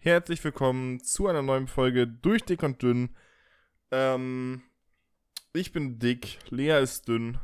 Herzlich 0.00 0.44
willkommen 0.44 1.02
zu 1.02 1.26
einer 1.26 1.42
neuen 1.42 1.66
Folge 1.66 2.06
Durch 2.06 2.44
Dick 2.44 2.62
und 2.62 2.80
Dünn. 2.80 3.16
Ähm, 3.90 4.62
ich 5.52 5.72
bin 5.72 5.98
dick, 5.98 6.38
Lea 6.50 6.80
ist 6.80 7.08
dünn. 7.08 7.38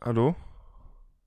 Hallo? 0.00 0.34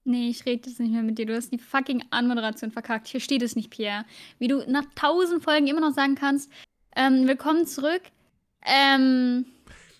Nee, 0.03 0.27
ich 0.27 0.45
rede 0.45 0.69
jetzt 0.69 0.81
nicht 0.81 0.91
mehr 0.91 1.03
mit 1.03 1.17
dir. 1.17 1.25
Du 1.25 1.33
hast 1.33 1.53
die 1.53 1.57
fucking 1.57 2.03
Anmoderation 2.09 2.69
verkackt. 2.69 3.07
Hier 3.07 3.21
steht 3.21 3.43
es 3.43 3.55
nicht, 3.55 3.69
Pierre. 3.69 4.03
Wie 4.39 4.49
du 4.49 4.69
nach 4.69 4.85
tausend 4.93 5.41
Folgen 5.41 5.67
immer 5.67 5.79
noch 5.79 5.93
sagen 5.93 6.15
kannst, 6.15 6.51
ähm, 6.97 7.29
willkommen 7.29 7.65
zurück. 7.67 8.01
Ähm, 8.61 9.45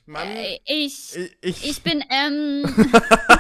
Mann, 0.06 0.28
äh, 0.28 0.60
ich, 0.66 1.16
ich, 1.16 1.38
ich, 1.40 1.70
ich 1.70 1.82
bin, 1.82 2.04
ähm, 2.10 2.66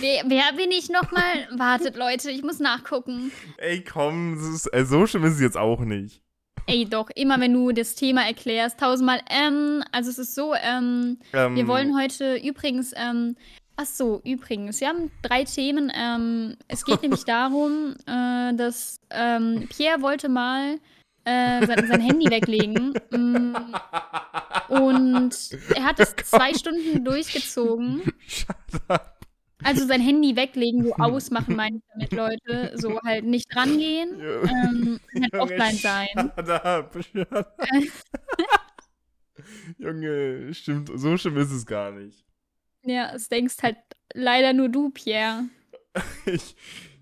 wer, 0.00 0.22
wer 0.26 0.52
bin 0.56 0.70
ich 0.70 0.88
nochmal? 0.88 1.48
Wartet, 1.50 1.96
Leute, 1.96 2.30
ich 2.30 2.42
muss 2.42 2.58
nachgucken. 2.60 3.32
Ey, 3.58 3.82
komm, 3.82 4.34
ist, 4.54 4.66
äh, 4.72 4.84
so 4.84 5.06
schlimm 5.06 5.24
ist 5.24 5.34
es 5.34 5.40
jetzt 5.40 5.56
auch 5.56 5.80
nicht. 5.80 6.22
Ey, 6.66 6.84
doch, 6.84 7.10
immer 7.14 7.40
wenn 7.40 7.52
du 7.52 7.72
das 7.72 7.94
Thema 7.94 8.26
erklärst, 8.26 8.78
tausendmal, 8.78 9.20
ähm, 9.28 9.82
also 9.92 10.10
es 10.10 10.18
ist 10.18 10.34
so, 10.34 10.54
ähm, 10.54 11.18
Ähm, 11.32 11.56
wir 11.56 11.66
wollen 11.66 11.98
heute 11.98 12.36
übrigens, 12.36 12.92
ähm, 12.96 13.36
ach 13.76 13.86
so, 13.86 14.20
übrigens, 14.24 14.80
wir 14.80 14.88
haben 14.88 15.10
drei 15.22 15.44
Themen. 15.44 15.90
Ähm, 15.94 16.56
es 16.68 16.84
geht 16.84 17.02
nämlich 17.02 17.24
darum, 17.26 17.96
äh, 18.06 18.54
dass 18.54 19.00
ähm, 19.10 19.68
Pierre 19.68 20.02
wollte 20.02 20.28
mal 20.28 20.78
äh, 21.24 21.66
sein, 21.66 21.86
sein 21.86 22.00
Handy 22.00 22.30
weglegen. 22.30 22.94
Mm, 23.10 23.56
und 24.68 25.36
er 25.74 25.82
hat 25.82 25.98
es 25.98 26.14
zwei 26.24 26.54
Stunden 26.54 27.04
durchgezogen. 27.04 28.02
Shut 28.24 28.54
up. 28.86 29.19
Also 29.62 29.86
sein 29.86 30.00
Handy 30.00 30.36
weglegen, 30.36 30.84
so 30.84 30.94
ausmachen, 30.94 31.56
meine 31.56 31.76
ich 31.76 31.82
damit, 31.92 32.12
Leute. 32.12 32.72
So 32.76 33.00
halt 33.02 33.24
nicht 33.24 33.54
rangehen, 33.54 34.20
ähm, 34.20 35.00
halt 35.14 35.32
Junge, 35.32 35.42
offline 35.42 35.74
sein. 35.76 36.08
Shut 36.14 36.48
up, 36.48 37.04
shut 37.04 37.32
up. 37.32 37.56
Junge, 39.78 40.52
stimmt, 40.54 40.90
so 40.94 41.16
schlimm 41.16 41.36
ist 41.38 41.50
es 41.52 41.66
gar 41.66 41.90
nicht. 41.92 42.24
Ja, 42.82 43.12
das 43.12 43.28
denkst 43.28 43.56
halt 43.62 43.76
leider 44.14 44.52
nur 44.52 44.68
du, 44.68 44.90
Pierre. 44.90 45.44
Ich, 46.24 46.54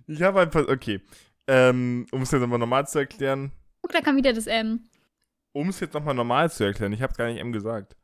ich 0.06 0.22
habe 0.22 0.40
ein 0.40 0.50
paar, 0.50 0.68
okay. 0.68 1.00
Ähm, 1.46 2.06
um 2.10 2.22
es 2.22 2.30
jetzt 2.30 2.40
nochmal 2.40 2.58
normal 2.58 2.86
zu 2.88 2.98
erklären, 2.98 3.52
Guck, 3.82 3.92
da 3.92 4.00
kam 4.00 4.16
wieder 4.16 4.32
das 4.32 4.46
M. 4.46 4.88
um 5.52 5.68
es 5.68 5.80
jetzt 5.80 5.94
nochmal 5.94 6.14
normal 6.14 6.50
zu 6.50 6.64
erklären, 6.64 6.92
ich 6.92 7.02
habe 7.02 7.14
gar 7.14 7.28
nicht 7.28 7.38
M 7.38 7.52
gesagt. 7.52 7.96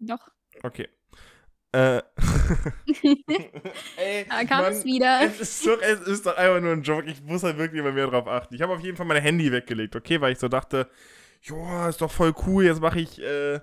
Doch. 0.00 0.28
Okay. 0.62 0.88
Äh. 1.72 2.02
Ey, 3.96 4.26
Da 4.28 4.44
kam 4.44 4.62
Mann, 4.62 4.72
es 4.72 4.84
wieder. 4.84 5.20
Es 5.22 5.40
ist, 5.40 5.66
doch, 5.66 5.80
es 5.80 6.00
ist 6.00 6.26
doch 6.26 6.36
einfach 6.36 6.60
nur 6.60 6.72
ein 6.72 6.82
Joke. 6.82 7.08
Ich 7.10 7.22
muss 7.22 7.42
halt 7.42 7.58
wirklich 7.58 7.80
immer 7.80 7.92
mehr 7.92 8.06
drauf 8.06 8.26
achten. 8.26 8.54
Ich 8.54 8.62
habe 8.62 8.72
auf 8.72 8.80
jeden 8.80 8.96
Fall 8.96 9.06
mein 9.06 9.22
Handy 9.22 9.50
weggelegt, 9.52 9.96
okay? 9.96 10.20
Weil 10.20 10.32
ich 10.32 10.38
so 10.38 10.48
dachte, 10.48 10.88
joa, 11.42 11.88
ist 11.88 12.00
doch 12.00 12.10
voll 12.10 12.34
cool. 12.46 12.64
Jetzt 12.64 12.80
mache 12.80 13.00
ich 13.00 13.20
äh, 13.20 13.60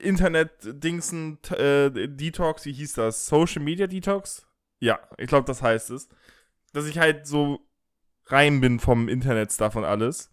Internet-Dingsen, 0.00 1.38
äh, 1.50 1.90
Detox, 2.08 2.64
wie 2.66 2.72
hieß 2.72 2.94
das? 2.94 3.26
Social 3.26 3.62
Media 3.62 3.86
Detox? 3.86 4.46
Ja, 4.80 5.00
ich 5.18 5.28
glaube, 5.28 5.46
das 5.46 5.62
heißt 5.62 5.90
es. 5.90 6.08
Dass 6.72 6.86
ich 6.86 6.98
halt 6.98 7.26
so 7.26 7.60
rein 8.26 8.60
bin 8.60 8.80
vom 8.80 9.08
Internet-Stuff 9.08 9.76
und 9.76 9.84
alles. 9.84 10.30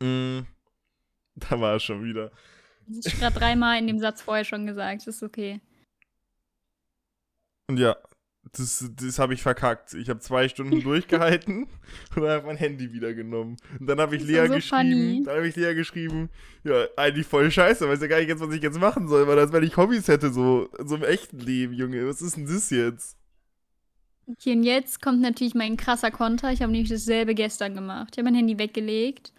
Mm, 0.00 0.40
da 1.36 1.60
war 1.60 1.76
es 1.76 1.82
schon 1.84 2.04
wieder. 2.04 2.30
Das 2.86 3.06
ist 3.06 3.18
gerade 3.18 3.38
dreimal 3.38 3.78
in 3.78 3.86
dem 3.86 3.98
Satz 3.98 4.22
vorher 4.22 4.44
schon 4.44 4.66
gesagt. 4.66 5.06
Das 5.06 5.16
ist 5.16 5.22
okay. 5.22 5.60
Und 7.68 7.78
ja, 7.78 7.96
das, 8.52 8.90
das 8.96 9.18
habe 9.18 9.34
ich 9.34 9.42
verkackt. 9.42 9.94
Ich 9.94 10.08
habe 10.10 10.20
zwei 10.20 10.48
Stunden 10.48 10.80
durchgehalten 10.82 11.64
und 12.14 12.22
dann 12.22 12.30
habe 12.30 12.46
mein 12.46 12.56
Handy 12.56 12.92
wieder 12.92 13.14
genommen. 13.14 13.56
Und 13.78 13.86
dann 13.86 14.00
habe 14.00 14.16
ich 14.16 14.22
Das 14.22 14.30
Lea 14.30 14.46
so 14.46 14.54
geschrieben. 14.54 14.90
funny. 14.90 15.22
Dann 15.24 15.36
habe 15.36 15.48
ich 15.48 15.56
Lea 15.56 15.74
geschrieben, 15.74 16.28
ja, 16.62 16.86
eigentlich 16.96 17.26
voll 17.26 17.50
scheiße, 17.50 17.88
weiß 17.88 18.00
ja 18.00 18.06
gar 18.06 18.18
nicht 18.18 18.28
jetzt, 18.28 18.40
was 18.40 18.54
ich 18.54 18.62
jetzt 18.62 18.78
machen 18.78 19.08
soll, 19.08 19.26
weil 19.26 19.38
als 19.38 19.52
wenn 19.52 19.64
ich 19.64 19.76
Hobbys 19.76 20.08
hätte, 20.08 20.32
so, 20.32 20.68
so 20.84 20.96
im 20.96 21.04
echten 21.04 21.38
Leben, 21.38 21.72
Junge. 21.72 22.06
Was 22.06 22.22
ist 22.22 22.36
denn 22.36 22.46
das 22.46 22.70
jetzt? 22.70 23.16
Okay, 24.26 24.52
und 24.52 24.62
jetzt 24.62 25.02
kommt 25.02 25.20
natürlich 25.20 25.54
mein 25.54 25.76
krasser 25.76 26.10
Konter. 26.10 26.50
Ich 26.50 26.62
habe 26.62 26.72
nämlich 26.72 26.88
dasselbe 26.90 27.34
gestern 27.34 27.74
gemacht. 27.74 28.08
Ich 28.12 28.18
habe 28.18 28.24
mein 28.30 28.34
Handy 28.34 28.58
weggelegt. 28.58 29.32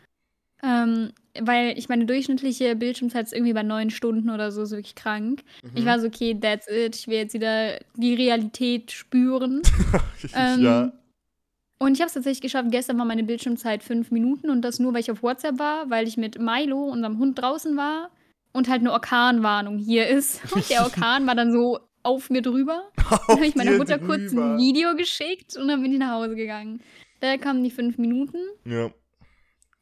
Ähm, 0.65 1.11
weil 1.39 1.77
ich 1.77 1.89
meine 1.89 2.05
durchschnittliche 2.05 2.75
Bildschirmzeit 2.77 3.25
ist 3.25 3.33
irgendwie 3.33 3.53
bei 3.53 3.61
neun 3.63 3.89
Stunden 3.89 4.29
oder 4.29 4.51
so, 4.51 4.63
so 4.65 4.77
wirklich 4.77 4.95
krank. 4.95 5.43
Ich 5.75 5.83
Mhm. 5.83 5.85
war 5.85 5.99
so, 5.99 6.07
okay, 6.07 6.33
that's 6.39 6.67
it. 6.69 6.95
Ich 6.95 7.07
will 7.07 7.17
jetzt 7.17 7.33
wieder 7.33 7.77
die 7.95 8.13
Realität 8.15 8.91
spüren. 8.91 9.61
Ähm, 10.33 10.63
ja. 10.63 10.91
Und 11.77 11.93
ich 11.93 11.99
habe 11.99 12.07
es 12.07 12.13
tatsächlich 12.13 12.41
geschafft. 12.41 12.69
Gestern 12.71 12.97
war 12.97 13.05
meine 13.05 13.23
Bildschirmzeit 13.23 13.83
fünf 13.83 14.09
Minuten 14.11 14.49
und 14.49 14.61
das 14.63 14.79
nur, 14.79 14.93
weil 14.93 15.01
ich 15.01 15.11
auf 15.11 15.21
WhatsApp 15.21 15.59
war, 15.59 15.89
weil 15.89 16.07
ich 16.07 16.17
mit 16.17 16.39
Milo, 16.39 16.85
unserem 16.85 17.19
Hund, 17.19 17.37
draußen 17.39 17.75
war 17.77 18.09
und 18.53 18.69
halt 18.69 18.79
eine 18.79 18.91
Orkanwarnung 18.93 19.77
hier 19.77 20.07
ist. 20.07 20.41
Und 20.55 20.67
der 20.69 20.83
Orkan 20.83 21.27
war 21.27 21.35
dann 21.35 21.51
so 21.51 21.79
auf 22.01 22.29
mir 22.29 22.41
drüber. 22.41 22.89
Dann 22.95 23.37
habe 23.37 23.45
ich 23.45 23.55
meiner 23.55 23.73
Mutter 23.77 23.99
kurz 23.99 24.31
drüber. 24.31 24.53
ein 24.53 24.57
Video 24.57 24.95
geschickt 24.95 25.57
und 25.57 25.67
dann 25.67 25.81
bin 25.81 25.91
ich 25.91 25.99
nach 25.99 26.11
Hause 26.13 26.35
gegangen. 26.35 26.79
Da 27.19 27.35
kamen 27.37 27.63
die 27.63 27.71
fünf 27.71 27.97
Minuten 27.97 28.37
Ja. 28.63 28.89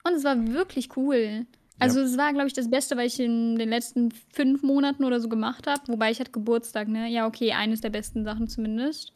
Und 0.06 0.14
es 0.14 0.24
war 0.24 0.48
wirklich 0.48 0.96
cool. 0.98 1.46
Also 1.80 2.00
es 2.02 2.18
war, 2.18 2.32
glaube 2.34 2.48
ich, 2.48 2.54
das 2.54 2.70
Beste, 2.70 2.96
was 2.96 3.06
ich 3.14 3.20
in 3.20 3.58
den 3.58 3.70
letzten 3.70 4.12
fünf 4.32 4.62
Monaten 4.64 5.04
oder 5.04 5.20
so 5.20 5.28
gemacht 5.28 5.68
habe. 5.68 5.82
Wobei 5.88 6.12
ich 6.12 6.20
hatte 6.20 6.32
Geburtstag, 6.32 6.88
ne? 6.88 7.10
Ja, 7.10 7.26
okay, 7.28 7.52
eines 7.52 7.82
der 7.82 7.90
besten 7.90 8.24
Sachen 8.24 8.48
zumindest. 8.48 9.12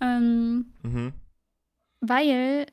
Ähm, 0.00 0.66
Mhm. 0.82 1.12
weil 2.00 2.66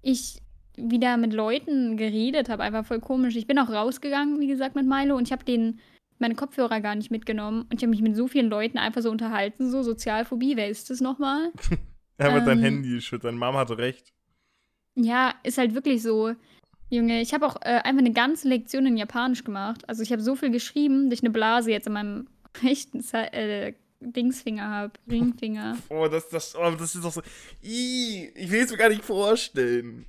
ich 0.00 0.38
wieder 0.76 1.16
mit 1.18 1.32
Leuten 1.34 1.96
geredet 1.96 2.48
habe, 2.48 2.62
einfach 2.62 2.86
voll 2.86 3.00
komisch. 3.00 3.36
Ich 3.36 3.46
bin 3.46 3.58
auch 3.58 3.68
rausgegangen, 3.68 4.40
wie 4.40 4.46
gesagt, 4.46 4.74
mit 4.74 4.86
Milo 4.86 5.16
und 5.16 5.28
ich 5.28 5.32
habe 5.32 5.44
den 5.44 5.80
meine 6.18 6.34
Kopfhörer 6.34 6.80
gar 6.80 6.94
nicht 6.94 7.10
mitgenommen 7.10 7.62
und 7.62 7.74
ich 7.74 7.82
habe 7.82 7.90
mich 7.90 8.00
mit 8.00 8.16
so 8.16 8.26
vielen 8.28 8.48
Leuten 8.48 8.78
einfach 8.78 9.02
so 9.02 9.10
unterhalten, 9.10 9.70
so 9.70 9.82
Sozialphobie, 9.82 10.56
wer 10.56 10.68
ist 10.68 10.88
das 10.90 11.00
nochmal? 11.00 11.52
Er 12.18 12.30
mit 12.32 12.46
dein 12.46 12.58
Ähm, 12.58 12.64
Handy 12.64 13.00
schütt. 13.00 13.24
Deine 13.24 13.36
Mama 13.36 13.58
hatte 13.60 13.78
recht. 13.78 14.12
Ja, 14.94 15.34
ist 15.42 15.58
halt 15.58 15.74
wirklich 15.74 16.02
so. 16.02 16.34
Junge, 16.94 17.20
ich 17.22 17.32
habe 17.32 17.46
auch 17.46 17.56
äh, 17.62 17.80
einfach 17.84 18.00
eine 18.00 18.12
ganze 18.12 18.48
Lektion 18.48 18.84
in 18.86 18.96
Japanisch 18.98 19.44
gemacht. 19.44 19.88
Also 19.88 20.02
ich 20.02 20.12
habe 20.12 20.20
so 20.22 20.36
viel 20.36 20.50
geschrieben, 20.50 21.08
dass 21.08 21.20
ich 21.20 21.24
eine 21.24 21.32
Blase 21.32 21.70
jetzt 21.70 21.86
in 21.86 21.94
meinem 21.94 22.26
rechten 22.62 23.00
Ze 23.00 23.32
äh, 23.32 23.72
Dingsfinger 24.00 24.68
habe, 24.68 24.92
Ringfinger. 25.10 25.78
Oh, 25.88 26.06
das, 26.08 26.28
das, 26.28 26.54
oh, 26.56 26.70
das 26.72 26.94
ist 26.94 27.04
doch 27.04 27.12
so. 27.12 27.22
Ih, 27.62 28.30
ich 28.34 28.50
will 28.50 28.60
es 28.62 28.70
mir 28.70 28.76
gar 28.76 28.88
nicht 28.90 29.04
vorstellen. 29.04 30.04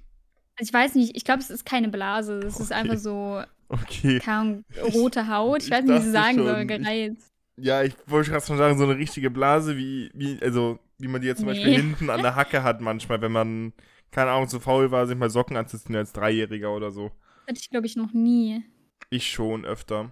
Also 0.58 0.70
ich 0.70 0.74
weiß 0.74 0.96
nicht, 0.96 1.16
ich 1.16 1.24
glaube, 1.24 1.40
es 1.42 1.50
ist 1.50 1.66
keine 1.66 1.90
Blase. 1.90 2.40
Es 2.40 2.60
ist 2.60 2.72
Okay. 2.72 2.80
einfach 2.82 2.98
so, 2.98 3.42
Okay. 3.70 4.22
Ahnung, 4.26 4.66
rote 4.94 5.28
Haut. 5.28 5.60
Ich, 5.62 5.66
ich 5.68 5.72
weiß 5.72 5.86
nicht, 5.86 5.96
wie 5.96 6.02
sie 6.06 6.12
sagen 6.12 6.36
schon. 6.36 6.46
soll, 6.48 6.62
Ich- 6.62 6.68
gereizt. 6.68 7.28
Ja, 7.56 7.84
ich 7.84 7.94
wollte 8.08 8.32
gerade 8.32 8.46
schon 8.46 8.58
sagen, 8.58 8.78
so 8.78 8.84
eine 8.84 8.98
richtige 8.98 9.30
Blase, 9.30 9.78
wie, 9.78 10.10
wie, 10.16 10.40
also, 10.42 10.80
wie 10.98 11.08
man 11.08 11.22
die 11.22 11.28
jetzt 11.28 11.40
zum 11.40 11.48
Nee. 11.48 11.54
Beispiel 11.54 11.76
hinten 11.82 12.10
an 12.10 12.22
der 12.24 12.36
Hacke 12.36 12.64
hat 12.64 12.82
manchmal, 12.82 13.22
wenn 13.22 13.32
man, 13.32 13.74
keine 14.14 14.32
Ahnung, 14.32 14.48
zu 14.48 14.60
faul 14.60 14.92
war, 14.92 15.06
sich 15.08 15.18
mal 15.18 15.30
Socken 15.30 15.58
anzuziehen 15.58 15.96
als 15.96 16.14
Dreijähriger 16.14 16.74
oder 16.74 16.92
so. 16.92 17.12
Hatte 17.48 17.60
ich, 17.60 17.70
glaube 17.70 17.88
ich, 17.88 17.96
noch 17.96 18.14
nie. 18.14 18.64
Ich 19.10 19.30
schon 19.30 19.66
öfter. 19.66 20.12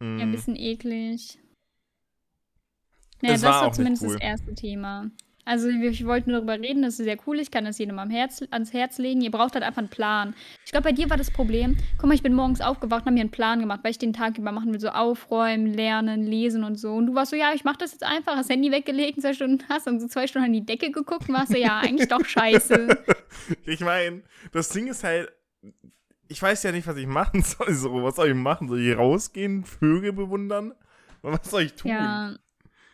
Ja, 0.00 0.06
ein 0.06 0.30
bisschen 0.32 0.56
eklig. 0.56 1.38
Naja, 3.20 3.34
Es 3.34 3.40
das 3.42 3.50
war 3.50 3.62
war 3.64 3.72
zumindest 3.72 4.02
cool. 4.04 4.12
das 4.14 4.22
erste 4.22 4.54
Thema. 4.54 5.10
Also 5.50 5.66
wir, 5.66 5.92
wir 5.92 6.06
wollten 6.06 6.30
darüber 6.30 6.60
reden, 6.60 6.82
das 6.82 7.00
ist 7.00 7.04
sehr 7.06 7.16
cool. 7.26 7.40
Ich 7.40 7.50
kann 7.50 7.64
das 7.64 7.76
jedem 7.78 7.98
am 7.98 8.08
Herz, 8.08 8.40
ans 8.52 8.72
Herz 8.72 8.98
legen. 8.98 9.20
Ihr 9.20 9.32
braucht 9.32 9.54
halt 9.54 9.64
einfach 9.64 9.80
einen 9.80 9.88
Plan. 9.88 10.32
Ich 10.64 10.70
glaube, 10.70 10.84
bei 10.84 10.92
dir 10.92 11.10
war 11.10 11.16
das 11.16 11.32
Problem. 11.32 11.76
Guck 11.98 12.06
mal, 12.06 12.14
ich 12.14 12.22
bin 12.22 12.34
morgens 12.34 12.60
aufgewacht 12.60 13.00
und 13.00 13.06
habe 13.06 13.14
mir 13.14 13.22
einen 13.22 13.32
Plan 13.32 13.58
gemacht, 13.58 13.80
weil 13.82 13.90
ich 13.90 13.98
den 13.98 14.12
Tag 14.12 14.38
über 14.38 14.52
machen 14.52 14.72
will. 14.72 14.78
So 14.78 14.90
aufräumen, 14.90 15.66
lernen, 15.66 16.22
lesen 16.22 16.62
und 16.62 16.76
so. 16.76 16.92
Und 16.92 17.06
du 17.06 17.16
warst 17.16 17.32
so, 17.32 17.36
ja, 17.36 17.52
ich 17.52 17.64
mache 17.64 17.78
das 17.78 17.90
jetzt 17.90 18.04
einfach. 18.04 18.36
Hast 18.36 18.48
Handy 18.48 18.70
weggelegt, 18.70 19.20
zwei 19.20 19.32
Stunden 19.32 19.64
hast 19.68 19.88
und 19.88 19.98
so 19.98 20.06
zwei 20.06 20.28
Stunden 20.28 20.46
an 20.46 20.52
die 20.52 20.64
Decke 20.64 20.92
geguckt 20.92 21.28
und 21.28 21.34
warst 21.34 21.50
so, 21.50 21.58
ja, 21.58 21.80
eigentlich 21.80 22.08
doch 22.08 22.24
scheiße. 22.24 22.86
Ich 23.64 23.80
meine, 23.80 24.22
das 24.52 24.68
Ding 24.68 24.86
ist 24.88 25.02
halt, 25.02 25.32
ich 26.28 26.40
weiß 26.40 26.62
ja 26.62 26.72
nicht, 26.72 26.86
was 26.86 26.96
ich 26.96 27.06
machen 27.06 27.42
soll. 27.42 27.72
So, 27.74 28.02
was 28.04 28.16
soll 28.16 28.28
ich 28.28 28.34
machen? 28.34 28.68
Soll 28.68 28.80
ich 28.80 28.96
rausgehen, 28.96 29.64
Vögel 29.64 30.12
bewundern? 30.12 30.74
Was 31.22 31.50
soll 31.50 31.62
ich 31.62 31.74
tun? 31.74 31.90
Ja, 31.90 32.36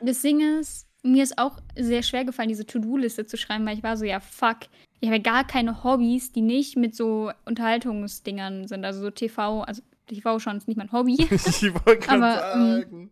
das 0.01 0.21
Ding 0.21 0.41
ist, 0.41 0.86
mir 1.07 1.23
ist 1.23 1.39
auch 1.39 1.59
sehr 1.77 2.03
schwer 2.03 2.25
gefallen, 2.25 2.49
diese 2.49 2.67
To-Do-Liste 2.67 3.27
zu 3.27 3.37
schreiben, 3.37 3.67
weil 3.67 3.77
ich 3.77 3.83
war 3.83 3.97
so, 3.97 4.05
ja, 4.05 4.21
fuck, 4.21 4.59
ich 5.01 5.09
habe 5.09 5.17
ja 5.17 5.23
gar 5.23 5.47
keine 5.47 5.85
Hobbys, 5.85 6.33
die 6.33 6.43
nicht 6.43 6.77
mit 6.77 6.95
so 6.95 7.31
Unterhaltungsdingern 7.45 8.67
sind, 8.67 8.85
also 8.85 9.01
so 9.01 9.11
TV, 9.11 9.63
also 9.63 9.83
TV 10.07 10.39
schauen 10.39 10.57
ist 10.57 10.69
nicht 10.69 10.77
mein 10.77 10.93
Hobby. 10.93 11.17
Ich 11.31 11.75
wollte 11.75 11.99
gerade 11.99 12.43
ähm, 12.55 12.81
sagen. 12.81 13.11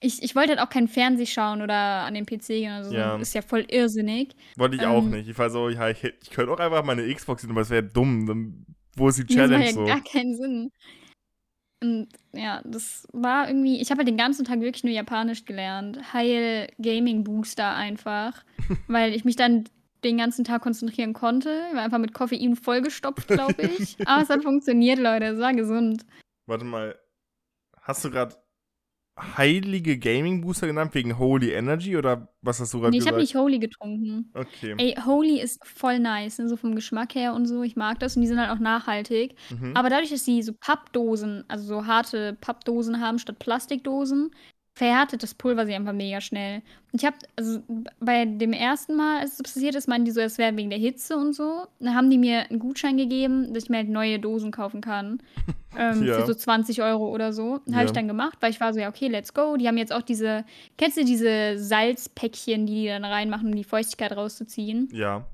Ich, 0.00 0.22
ich 0.22 0.36
wollte 0.36 0.50
halt 0.50 0.60
auch 0.60 0.70
kein 0.70 0.86
Fernseh 0.86 1.26
schauen 1.26 1.60
oder 1.60 1.74
an 1.74 2.14
den 2.14 2.24
PC 2.24 2.46
gehen 2.48 2.72
oder 2.72 2.84
so. 2.84 2.94
Ja. 2.94 3.16
Ist 3.16 3.34
ja 3.34 3.42
voll 3.42 3.66
irrsinnig. 3.68 4.36
Wollte 4.56 4.76
ich 4.76 4.86
auch 4.86 5.02
ähm, 5.02 5.10
nicht. 5.10 5.28
Ich 5.28 5.36
war 5.36 5.50
so, 5.50 5.68
ja, 5.68 5.88
ich, 5.88 6.04
ich 6.04 6.30
könnte 6.30 6.52
auch 6.52 6.60
einfach 6.60 6.84
meine 6.84 7.12
Xbox 7.12 7.42
sehen, 7.42 7.50
aber 7.50 7.62
es 7.62 7.70
wäre 7.70 7.82
dumm. 7.82 8.26
Dann, 8.26 8.66
wo 8.94 9.08
ist 9.08 9.18
die 9.18 9.24
Das 9.24 9.34
Challenge 9.34 9.58
macht 9.58 9.66
ja 9.66 9.72
so? 9.72 9.84
gar 9.86 10.04
keinen 10.04 10.36
Sinn. 10.36 10.70
Und 11.80 12.08
ja, 12.32 12.60
das 12.64 13.06
war 13.12 13.48
irgendwie, 13.48 13.80
ich 13.80 13.90
habe 13.90 13.98
halt 13.98 14.08
den 14.08 14.16
ganzen 14.16 14.44
Tag 14.44 14.60
wirklich 14.60 14.84
nur 14.84 14.92
Japanisch 14.92 15.44
gelernt. 15.44 16.12
Heil 16.12 16.68
Gaming 16.78 17.24
Booster 17.24 17.74
einfach. 17.74 18.44
weil 18.88 19.14
ich 19.14 19.24
mich 19.24 19.36
dann 19.36 19.64
den 20.04 20.18
ganzen 20.18 20.44
Tag 20.44 20.62
konzentrieren 20.62 21.12
konnte. 21.12 21.62
Ich 21.68 21.76
war 21.76 21.82
einfach 21.82 21.98
mit 21.98 22.14
Koffein 22.14 22.56
vollgestopft, 22.56 23.28
glaube 23.28 23.62
ich. 23.62 23.96
Aber 24.06 24.22
es 24.22 24.28
hat 24.28 24.42
funktioniert, 24.42 24.98
Leute. 24.98 25.26
Es 25.26 25.40
war 25.40 25.52
gesund. 25.54 26.04
Warte 26.46 26.64
mal. 26.64 26.98
Hast 27.80 28.04
du 28.04 28.10
gerade 28.10 28.36
heilige 29.36 29.98
Gaming 29.98 30.40
Booster 30.40 30.66
genannt 30.66 30.94
wegen 30.94 31.18
Holy 31.18 31.52
Energy 31.52 31.96
oder 31.96 32.28
was 32.42 32.60
hast 32.60 32.72
du 32.74 32.78
gerade 32.78 32.90
Nee, 32.90 32.98
ich 32.98 33.00
gesagt? 33.00 33.14
habe 33.14 33.22
nicht 33.22 33.34
Holy 33.34 33.58
getrunken. 33.58 34.30
Okay. 34.34 34.74
Ey, 34.78 34.94
Holy 35.04 35.40
ist 35.40 35.64
voll 35.66 35.98
nice, 35.98 36.38
ne? 36.38 36.48
so 36.48 36.56
vom 36.56 36.74
Geschmack 36.74 37.14
her 37.14 37.34
und 37.34 37.46
so. 37.46 37.62
Ich 37.62 37.76
mag 37.76 37.98
das 38.00 38.16
und 38.16 38.22
die 38.22 38.28
sind 38.28 38.40
halt 38.40 38.50
auch 38.50 38.60
nachhaltig. 38.60 39.34
Mhm. 39.50 39.76
Aber 39.76 39.90
dadurch, 39.90 40.10
dass 40.10 40.24
sie 40.24 40.42
so 40.42 40.52
Pappdosen, 40.52 41.44
also 41.48 41.64
so 41.64 41.86
harte 41.86 42.36
Pappdosen 42.40 43.00
haben 43.00 43.18
statt 43.18 43.38
Plastikdosen, 43.38 44.30
verhärtet 44.78 45.24
das 45.24 45.34
Pulver 45.34 45.66
sie 45.66 45.74
einfach 45.74 45.92
mega 45.92 46.20
schnell. 46.20 46.62
Ich 46.92 47.04
habe, 47.04 47.16
also 47.34 47.60
bei 47.98 48.24
dem 48.24 48.52
ersten 48.52 48.94
Mal, 48.94 49.20
als 49.20 49.32
es 49.32 49.42
passiert 49.42 49.74
ist, 49.74 49.88
meinten 49.88 50.04
die 50.04 50.12
so, 50.12 50.20
es 50.20 50.38
wäre 50.38 50.56
wegen 50.56 50.70
der 50.70 50.78
Hitze 50.78 51.16
und 51.16 51.32
so. 51.32 51.66
Dann 51.80 51.96
haben 51.96 52.08
die 52.08 52.16
mir 52.16 52.48
einen 52.48 52.60
Gutschein 52.60 52.96
gegeben, 52.96 53.52
dass 53.52 53.64
ich 53.64 53.70
mir 53.70 53.78
halt 53.78 53.88
neue 53.88 54.20
Dosen 54.20 54.52
kaufen 54.52 54.80
kann. 54.80 55.20
ähm, 55.76 56.04
Ja. 56.04 56.20
Für 56.20 56.26
so 56.26 56.34
20 56.34 56.80
Euro 56.80 57.08
oder 57.08 57.32
so. 57.32 57.58
Ja. 57.66 57.74
Habe 57.74 57.86
ich 57.86 57.92
dann 57.92 58.06
gemacht, 58.06 58.38
weil 58.38 58.52
ich 58.52 58.60
war 58.60 58.72
so, 58.72 58.78
ja, 58.78 58.88
okay, 58.88 59.08
let's 59.08 59.34
go. 59.34 59.56
Die 59.56 59.66
haben 59.66 59.78
jetzt 59.78 59.92
auch 59.92 60.02
diese, 60.02 60.44
kennst 60.76 60.96
du 60.96 61.04
diese 61.04 61.58
Salzpäckchen, 61.58 62.66
die 62.66 62.82
die 62.82 62.86
dann 62.86 63.04
reinmachen, 63.04 63.48
um 63.48 63.56
die 63.56 63.64
Feuchtigkeit 63.64 64.12
rauszuziehen? 64.16 64.88
ja. 64.92 65.26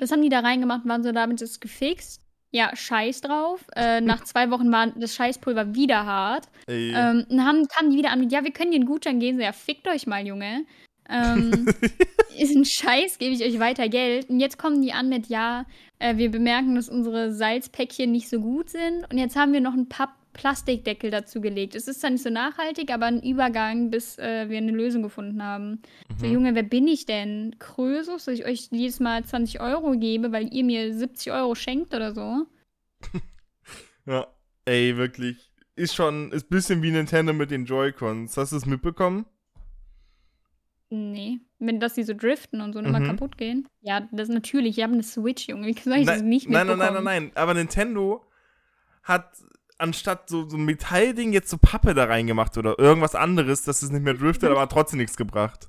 Das 0.00 0.12
haben 0.12 0.22
die 0.22 0.28
da 0.28 0.38
reingemacht 0.40 0.84
und 0.84 0.90
waren 0.90 1.02
so, 1.02 1.10
damit 1.10 1.42
ist 1.42 1.50
es 1.50 1.60
gefixt. 1.60 2.22
Ja, 2.50 2.74
scheiß 2.74 3.20
drauf. 3.20 3.64
Äh, 3.76 4.00
nach 4.00 4.24
zwei 4.24 4.50
Wochen 4.50 4.72
war 4.72 4.86
das 4.88 5.14
Scheißpulver 5.14 5.74
wieder 5.74 6.06
hart. 6.06 6.48
Ey. 6.66 6.92
Ähm, 6.94 7.26
dann 7.28 7.44
haben, 7.44 7.68
kamen 7.68 7.90
die 7.90 7.98
wieder 7.98 8.10
an 8.10 8.20
mit, 8.20 8.32
ja, 8.32 8.42
wir 8.42 8.52
können 8.52 8.70
dir 8.70 8.76
einen 8.76 8.86
Gutschein 8.86 9.20
geben. 9.20 9.38
So, 9.38 9.44
ja, 9.44 9.52
fickt 9.52 9.86
euch 9.86 10.06
mal, 10.06 10.26
Junge. 10.26 10.64
Ähm, 11.10 11.66
ist 12.38 12.54
ein 12.54 12.64
Scheiß, 12.64 13.18
gebe 13.18 13.34
ich 13.34 13.44
euch 13.44 13.58
weiter 13.58 13.88
Geld. 13.88 14.30
Und 14.30 14.40
jetzt 14.40 14.58
kommen 14.58 14.80
die 14.80 14.92
an 14.92 15.08
mit, 15.08 15.28
ja, 15.28 15.66
äh, 15.98 16.16
wir 16.16 16.30
bemerken, 16.30 16.74
dass 16.74 16.88
unsere 16.88 17.32
Salzpäckchen 17.32 18.10
nicht 18.10 18.28
so 18.28 18.40
gut 18.40 18.70
sind. 18.70 19.10
Und 19.10 19.18
jetzt 19.18 19.36
haben 19.36 19.52
wir 19.52 19.60
noch 19.60 19.74
einen 19.74 19.88
Papp 19.88 20.10
Plastikdeckel 20.38 21.10
dazu 21.10 21.40
gelegt. 21.40 21.74
Es 21.74 21.88
ist 21.88 22.00
zwar 22.00 22.10
nicht 22.10 22.22
so 22.22 22.30
nachhaltig, 22.30 22.92
aber 22.92 23.06
ein 23.06 23.20
Übergang, 23.22 23.90
bis 23.90 24.16
äh, 24.18 24.48
wir 24.48 24.58
eine 24.58 24.70
Lösung 24.72 25.02
gefunden 25.02 25.42
haben. 25.42 25.82
So, 26.16 26.26
Mhm. 26.26 26.32
Junge, 26.32 26.54
wer 26.54 26.62
bin 26.62 26.86
ich 26.86 27.06
denn? 27.06 27.56
Krösus, 27.58 28.24
dass 28.26 28.34
ich 28.38 28.46
euch 28.46 28.68
jedes 28.70 29.00
Mal 29.00 29.24
20 29.24 29.60
Euro 29.60 29.92
gebe, 29.98 30.30
weil 30.30 30.52
ihr 30.54 30.62
mir 30.64 30.94
70 30.94 31.32
Euro 31.32 31.54
schenkt 31.54 31.92
oder 31.94 32.14
so? 32.14 32.46
Ja. 34.06 34.26
Ey, 34.64 34.96
wirklich. 34.96 35.50
Ist 35.76 35.94
schon, 35.94 36.32
ist 36.32 36.46
ein 36.46 36.48
bisschen 36.48 36.82
wie 36.82 36.90
Nintendo 36.92 37.32
mit 37.34 37.50
den 37.50 37.66
Joy-Cons. 37.66 38.36
Hast 38.38 38.52
du 38.52 38.56
es 38.56 38.64
mitbekommen? 38.64 39.26
Nee. 40.90 41.40
Wenn 41.58 41.80
dass 41.80 41.94
sie 41.96 42.02
so 42.04 42.14
driften 42.14 42.60
und 42.62 42.72
so 42.72 42.78
und 42.78 42.86
immer 42.86 43.00
Mhm. 43.00 43.06
kaputt 43.08 43.36
gehen. 43.36 43.68
Ja, 43.82 44.08
das 44.12 44.28
ist 44.28 44.34
natürlich. 44.34 44.78
Ich 44.78 44.82
habe 44.84 44.94
eine 44.94 45.02
Switch, 45.02 45.48
Junge. 45.48 45.66
Wie 45.66 45.72
soll 45.84 45.98
ich 45.98 46.06
das 46.06 46.20
Nein, 46.20 46.28
nicht 46.28 46.48
nein, 46.48 46.66
nein, 46.66 46.78
mitbekommen? 46.78 46.94
nein, 47.04 47.04
nein, 47.04 47.22
nein. 47.24 47.32
Aber 47.34 47.54
Nintendo 47.54 48.24
hat 49.02 49.30
anstatt 49.78 50.28
so, 50.28 50.48
so 50.48 50.56
ein 50.56 50.64
Metallding 50.64 51.32
jetzt 51.32 51.48
so 51.50 51.56
Pappe 51.58 51.94
da 51.94 52.04
reingemacht 52.04 52.56
oder 52.58 52.78
irgendwas 52.78 53.14
anderes, 53.14 53.62
dass 53.62 53.82
es 53.82 53.90
nicht 53.90 54.02
mehr 54.02 54.14
driftet, 54.14 54.50
aber 54.50 54.60
hat 54.60 54.72
trotzdem 54.72 54.98
nichts 54.98 55.16
gebracht. 55.16 55.68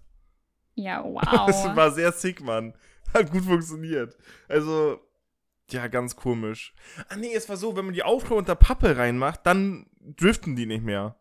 Ja, 0.75 1.01
Das 1.47 1.63
wow. 1.65 1.75
war 1.75 1.91
sehr 1.91 2.11
sick, 2.11 2.41
Mann. 2.41 2.73
Hat 3.13 3.31
gut 3.31 3.44
funktioniert. 3.45 4.17
Also, 4.47 5.00
ja, 5.71 5.88
ganz 5.88 6.15
komisch. 6.15 6.73
Ah, 7.09 7.15
nee, 7.15 7.33
es 7.33 7.47
war 7.50 7.57
so, 7.57 7.75
wenn 7.75 7.85
man 7.85 7.94
die 7.94 8.03
Aufkleber 8.03 8.38
unter 8.38 8.56
Pappe 8.56 8.97
reinmacht, 8.97 9.41
dann 9.45 9.85
driften 10.00 10.55
die 10.55 10.65
nicht 10.65 10.83
mehr. 10.83 11.15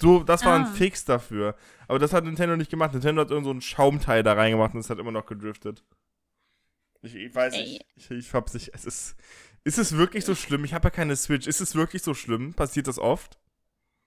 So, 0.00 0.22
das 0.22 0.44
war 0.44 0.54
ein 0.56 0.64
Ah. 0.66 0.72
Fix 0.74 1.04
dafür. 1.04 1.56
Aber 1.88 1.98
das 1.98 2.12
hat 2.12 2.24
Nintendo 2.24 2.56
nicht 2.56 2.70
gemacht. 2.70 2.92
Nintendo 2.92 3.22
hat 3.22 3.30
irgend 3.30 3.46
so 3.46 3.52
ein 3.52 3.60
Schaumteil 3.62 4.22
da 4.22 4.34
reingemacht 4.34 4.74
und 4.74 4.80
es 4.80 4.90
hat 4.90 4.98
immer 4.98 5.12
noch 5.12 5.26
gedriftet. 5.26 5.84
Ich, 7.02 7.14
ich 7.14 7.34
weiß 7.34 7.54
Ey. 7.54 7.62
nicht. 7.62 7.84
Ich, 7.94 8.10
ich 8.10 8.34
hab's 8.34 8.52
nicht. 8.54 8.72
Es 8.74 8.84
ist. 8.84 9.16
Ist 9.66 9.78
es 9.78 9.96
wirklich 9.96 10.24
so 10.24 10.36
schlimm? 10.36 10.64
Ich 10.64 10.74
habe 10.74 10.84
ja 10.86 10.90
keine 10.90 11.16
Switch. 11.16 11.48
Ist 11.48 11.60
es 11.60 11.74
wirklich 11.74 12.00
so 12.00 12.14
schlimm? 12.14 12.54
Passiert 12.54 12.86
das 12.86 13.00
oft? 13.00 13.36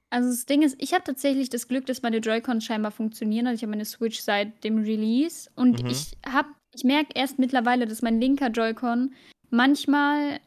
Also 0.10 0.30
das 0.30 0.46
Ding 0.46 0.62
ist, 0.62 0.78
ich 0.80 0.94
habe 0.94 1.04
tatsächlich 1.04 1.50
das 1.50 1.68
Glück, 1.68 1.86
dass 1.86 2.02
meine 2.02 2.20
Joy-Cons 2.20 2.64
scheinbar 2.64 2.92
funktionieren. 2.92 3.46
Also 3.46 3.58
ich 3.58 3.64
habe 3.64 3.72
meine 3.72 3.84
Switch 3.84 4.22
seit 4.22 4.64
dem 4.64 4.78
Release 4.78 5.50
und 5.56 5.84
Mhm. 5.84 5.90
ich 5.90 6.18
habe, 6.26 6.48
ich 6.74 6.86
merke 6.86 7.10
erst 7.14 7.40
mittlerweile, 7.40 7.88
dass 7.88 8.02
mein 8.02 8.22
linker 8.22 8.48
Joy-Con 8.48 9.14
manchmal, 9.50 10.40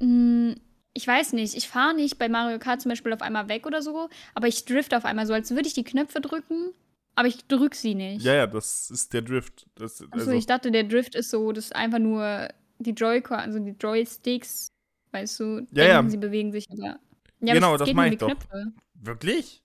mh, 0.00 0.54
ich 0.94 1.06
weiß 1.08 1.32
nicht, 1.32 1.56
ich 1.56 1.68
fahre 1.68 1.94
nicht 1.96 2.16
bei 2.16 2.28
Mario 2.28 2.60
Kart 2.60 2.80
zum 2.82 2.90
Beispiel 2.90 3.12
auf 3.12 3.22
einmal 3.22 3.48
weg 3.48 3.66
oder 3.66 3.82
so, 3.82 4.10
aber 4.34 4.46
ich 4.46 4.64
drift 4.64 4.94
auf 4.94 5.04
einmal 5.06 5.26
so, 5.26 5.32
als 5.32 5.50
würde 5.50 5.66
ich 5.66 5.74
die 5.74 5.82
Knöpfe 5.84 6.20
drücken, 6.20 6.72
aber 7.16 7.26
ich 7.26 7.48
drück 7.48 7.74
sie 7.74 7.96
nicht. 7.96 8.24
Ja, 8.24 8.34
ja, 8.34 8.46
das 8.46 8.90
ist 8.90 9.12
der 9.12 9.22
Drift. 9.22 9.66
Das, 9.74 10.00
Achso, 10.00 10.06
also, 10.12 10.30
ich 10.30 10.46
dachte, 10.46 10.70
der 10.70 10.84
Drift 10.84 11.16
ist 11.16 11.30
so, 11.30 11.50
dass 11.50 11.72
einfach 11.72 11.98
nur 11.98 12.48
die 12.80 12.90
Joy-Con, 12.92 13.36
also 13.38 13.58
die 13.58 13.76
Joysticks, 13.78 14.72
weißt 15.12 15.40
du, 15.40 15.66
Ja, 15.72 15.84
ja. 15.84 15.94
denken, 15.96 16.10
sie 16.10 16.16
bewegen 16.16 16.52
sich, 16.52 16.66
aber. 16.70 16.98
Ja, 17.40 17.54
Genau, 17.54 17.76
das 17.76 17.86
geht 17.86 17.96
mein 17.96 18.12
nur 18.18 18.22
um 18.22 18.32
ich 18.32 18.38
die 18.38 18.44
doch. 18.44 18.50
Knöpfe. 18.50 18.72
wirklich? 18.94 19.62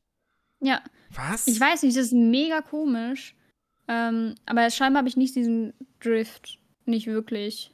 Ja. 0.62 0.82
Was? 1.14 1.48
Ich 1.48 1.60
weiß 1.60 1.84
nicht, 1.84 1.98
das 1.98 2.06
ist 2.08 2.14
mega 2.14 2.62
komisch. 2.62 3.36
Ähm, 3.88 4.36
aber 4.46 4.70
scheinbar 4.72 5.00
habe 5.02 5.10
ich 5.10 5.18
nicht 5.18 5.36
diesen 5.36 5.74
Drift. 6.00 6.60
Nicht 6.86 7.08
wirklich. 7.08 7.72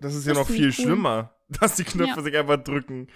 Das 0.00 0.14
ist 0.14 0.26
ja 0.26 0.32
Das 0.34 0.42
noch 0.42 0.50
ist 0.50 0.56
viel 0.56 0.66
cool. 0.66 0.72
schlimmer, 0.72 1.34
dass 1.48 1.76
die 1.76 1.84
Knöpfe 1.84 2.16
Ja. 2.18 2.22
sich 2.22 2.36
einfach 2.36 2.62
drücken. 2.62 3.08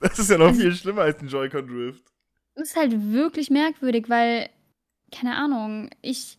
Das 0.00 0.18
ist 0.18 0.30
ja 0.30 0.38
noch 0.38 0.46
Also- 0.48 0.60
viel 0.60 0.74
schlimmer 0.74 1.02
als 1.02 1.20
ein 1.20 1.28
Joy-Con-Drift. 1.28 2.04
Das 2.54 2.68
ist 2.70 2.76
halt 2.76 3.12
wirklich 3.12 3.50
merkwürdig, 3.50 4.08
weil, 4.08 4.48
keine 5.12 5.36
Ahnung, 5.36 5.90
ich, 6.02 6.38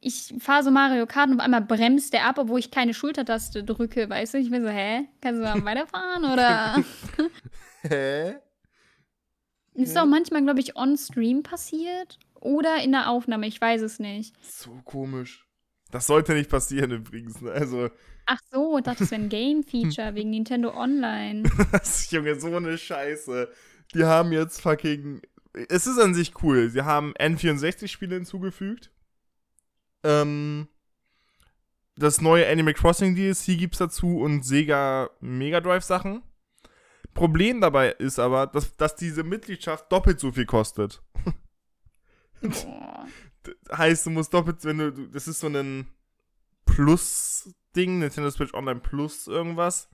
ich 0.00 0.34
fahre 0.38 0.62
so 0.62 0.70
Mario 0.70 1.06
Kart 1.06 1.28
und 1.28 1.40
auf 1.40 1.44
einmal 1.44 1.62
bremst 1.62 2.12
der 2.12 2.26
ab, 2.26 2.38
obwohl 2.38 2.60
ich 2.60 2.70
keine 2.70 2.94
Schultertaste 2.94 3.64
drücke, 3.64 4.08
weißt 4.08 4.34
du? 4.34 4.38
Ich 4.38 4.50
bin 4.50 4.62
so, 4.62 4.68
hä? 4.68 5.08
Kannst 5.20 5.40
du 5.40 5.44
mal 5.44 5.64
weiterfahren? 5.64 6.24
Oder? 6.24 6.84
Hä? 7.82 8.36
ist 9.74 9.96
auch 9.96 10.06
manchmal, 10.06 10.42
glaube 10.42 10.60
ich, 10.60 10.76
on-stream 10.76 11.42
passiert. 11.42 12.18
Oder 12.34 12.82
in 12.82 12.92
der 12.92 13.10
Aufnahme, 13.10 13.46
ich 13.46 13.60
weiß 13.60 13.82
es 13.82 13.98
nicht. 13.98 14.34
So 14.42 14.80
komisch. 14.84 15.46
Das 15.90 16.06
sollte 16.06 16.34
nicht 16.34 16.50
passieren 16.50 16.90
übrigens. 16.90 17.40
Ne? 17.40 17.50
Also, 17.52 17.90
Ach 18.26 18.40
so, 18.50 18.78
ich 18.78 18.84
dachte, 18.84 19.00
das 19.00 19.10
wäre 19.10 19.22
ein 19.22 19.28
Game-Feature 19.30 20.14
wegen 20.14 20.30
Nintendo 20.30 20.74
Online. 20.76 21.48
das 21.72 22.10
Junge, 22.10 22.38
so 22.38 22.54
eine 22.54 22.76
Scheiße. 22.76 23.48
Die 23.94 24.04
haben 24.04 24.32
jetzt 24.32 24.60
fucking. 24.60 25.22
Es 25.68 25.86
ist 25.86 25.98
an 25.98 26.14
sich 26.14 26.32
cool. 26.42 26.68
Sie 26.68 26.82
haben 26.82 27.14
N64-Spiele 27.14 28.16
hinzugefügt. 28.16 28.90
Ähm. 30.04 30.68
Das 32.00 32.20
neue 32.20 32.48
Animal 32.48 32.74
Crossing 32.74 33.16
DLC 33.16 33.58
gibt's 33.58 33.78
dazu 33.78 34.20
und 34.20 34.44
Sega 34.44 35.10
Mega 35.20 35.60
Drive 35.60 35.82
Sachen. 35.82 36.22
Problem 37.12 37.60
dabei 37.60 37.90
ist 37.90 38.20
aber, 38.20 38.46
dass, 38.46 38.76
dass 38.76 38.94
diese 38.94 39.24
Mitgliedschaft 39.24 39.90
doppelt 39.90 40.20
so 40.20 40.30
viel 40.30 40.46
kostet. 40.46 41.02
Heißt, 43.72 44.06
du 44.06 44.10
musst 44.10 44.32
doppelt, 44.32 44.64
wenn 44.64 44.78
du, 44.78 44.92
du- 44.92 45.06
das 45.08 45.26
ist 45.26 45.40
so 45.40 45.48
ein 45.48 45.88
Plus-Ding, 46.66 47.98
Nintendo 47.98 48.30
Switch 48.30 48.54
Online 48.54 48.78
Plus 48.80 49.26
irgendwas. 49.26 49.88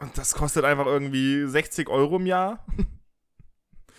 Und 0.00 0.16
das 0.16 0.34
kostet 0.34 0.64
einfach 0.64 0.86
irgendwie 0.86 1.46
60 1.46 1.88
Euro 1.90 2.16
im 2.16 2.26
Jahr. 2.26 2.64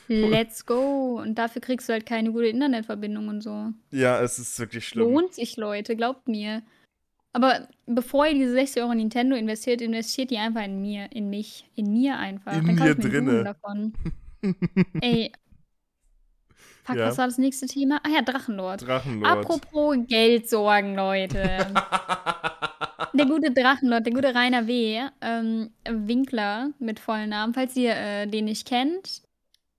Let's 0.07 0.65
go. 0.65 1.19
Und 1.21 1.35
dafür 1.35 1.61
kriegst 1.61 1.89
du 1.89 1.93
halt 1.93 2.05
keine 2.05 2.31
gute 2.31 2.47
Internetverbindung 2.47 3.27
und 3.27 3.41
so. 3.41 3.71
Ja, 3.91 4.21
es 4.21 4.39
ist 4.39 4.57
wirklich 4.59 4.87
schlimm. 4.87 5.11
Lohnt 5.11 5.33
sich, 5.33 5.57
Leute, 5.57 5.95
glaubt 5.95 6.27
mir. 6.27 6.61
Aber 7.33 7.67
bevor 7.85 8.25
ihr 8.25 8.33
diese 8.33 8.53
60 8.53 8.81
Euro 8.81 8.91
in 8.93 8.97
Nintendo 8.99 9.35
investiert, 9.35 9.81
investiert 9.81 10.31
ihr 10.31 10.41
einfach 10.41 10.63
in 10.63 10.81
mir, 10.81 11.11
in 11.11 11.29
mich, 11.29 11.69
in 11.75 11.91
mir 11.93 12.17
einfach. 12.17 12.53
In 12.53 12.65
Dann 12.65 12.75
mir 12.75 12.95
drinne. 12.95 13.43
Davon. 13.43 13.93
Ey. 15.01 15.31
Fuck, 16.83 16.95
Ja. 16.95 17.07
was 17.07 17.17
war 17.17 17.25
das 17.27 17.37
nächste 17.37 17.67
Thema? 17.67 17.99
Ah 18.03 18.09
ja, 18.15 18.21
Drachenlord. 18.21 18.87
Drachenlord. 18.87 19.29
Apropos 19.37 19.97
Geldsorgen, 20.07 20.95
Leute. 20.95 21.67
Der 23.13 23.25
gute 23.25 23.51
Drachenlord, 23.51 24.05
der 24.05 24.13
gute 24.13 24.35
Rainer 24.35 24.67
W. 24.67 25.01
Ähm, 25.21 25.71
Winkler 25.89 26.71
mit 26.77 26.99
vollen 26.99 27.29
Namen. 27.29 27.53
Falls 27.53 27.75
ihr 27.75 27.95
äh, 27.95 28.27
den 28.27 28.45
nicht 28.45 28.67
kennt, 28.67 29.23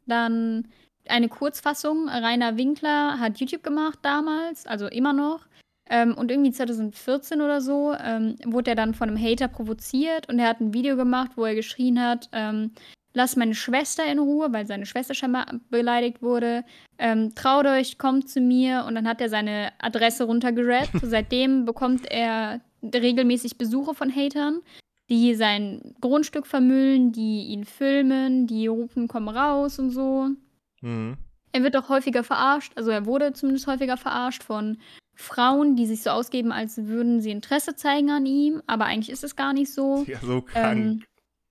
dann 0.09 0.69
eine 1.09 1.29
Kurzfassung. 1.29 2.09
Rainer 2.09 2.57
Winkler 2.57 3.19
hat 3.19 3.39
YouTube 3.39 3.63
gemacht 3.63 3.99
damals, 4.03 4.67
also 4.67 4.87
immer 4.87 5.13
noch. 5.13 5.47
Ähm, 5.91 6.15
und 6.15 6.31
irgendwie 6.31 6.53
2014 6.53 7.41
oder 7.41 7.61
so 7.61 7.95
ähm, 7.95 8.37
wurde 8.45 8.73
er 8.73 8.77
dann 8.77 8.95
von 8.95 9.09
einem 9.09 9.23
Hater 9.23 9.49
provoziert 9.49 10.29
und 10.29 10.39
er 10.39 10.49
hat 10.49 10.61
ein 10.61 10.75
Video 10.75 10.97
gemacht, 10.97 11.33
wo 11.37 11.47
er 11.47 11.55
geschrien 11.55 11.99
hat, 11.99 12.29
ähm, 12.33 12.73
lass 13.15 13.37
meine 13.37 13.55
Schwester 13.55 14.05
in 14.05 14.19
Ruhe, 14.19 14.53
weil 14.53 14.67
seine 14.67 14.87
Schwester 14.87 15.15
scheinbar 15.15 15.47
beleidigt 15.71 16.23
wurde. 16.23 16.65
Ähm, 16.99 17.35
traut 17.35 17.67
euch, 17.67 17.99
kommt 17.99 18.29
zu 18.29 18.41
mir. 18.41 18.85
Und 18.87 18.95
dann 18.95 19.09
hat 19.09 19.21
er 19.21 19.29
seine 19.29 19.73
Adresse 19.79 20.25
runtergerappt. 20.25 20.91
Seitdem 21.03 21.65
bekommt 21.65 22.11
er 22.11 22.61
regelmäßig 22.83 23.59
Besuche 23.59 23.95
von 23.95 24.15
Hatern, 24.15 24.61
die 25.09 25.35
sein 25.35 25.95
Grundstück 26.01 26.47
vermüllen, 26.47 27.13
die 27.13 27.47
ihn 27.47 27.65
filmen, 27.65 28.47
die 28.47 28.67
rufen, 28.67 29.09
komm 29.09 29.29
raus 29.29 29.79
und 29.79 29.91
so. 29.91 30.29
Mhm. 30.81 31.17
Er 31.53 31.63
wird 31.63 31.77
auch 31.77 31.89
häufiger 31.89 32.25
verarscht, 32.25 32.73
also 32.77 32.91
er 32.91 33.07
wurde 33.07 33.33
zumindest 33.33 33.67
häufiger 33.67 33.97
verarscht 33.97 34.43
von 34.43 34.79
Frauen, 35.15 35.77
die 35.77 35.87
sich 35.87 36.03
so 36.03 36.11
ausgeben, 36.11 36.53
als 36.53 36.77
würden 36.87 37.21
sie 37.21 37.31
Interesse 37.31 37.75
zeigen 37.75 38.11
an 38.11 38.27
ihm, 38.27 38.63
aber 38.67 38.85
eigentlich 38.85 39.11
ist 39.11 39.25
es 39.25 39.35
gar 39.35 39.53
nicht 39.53 39.73
so. 39.73 40.05
Ja, 40.07 40.19
so 40.21 40.43
krank. 40.43 40.79
Ähm, 40.79 41.03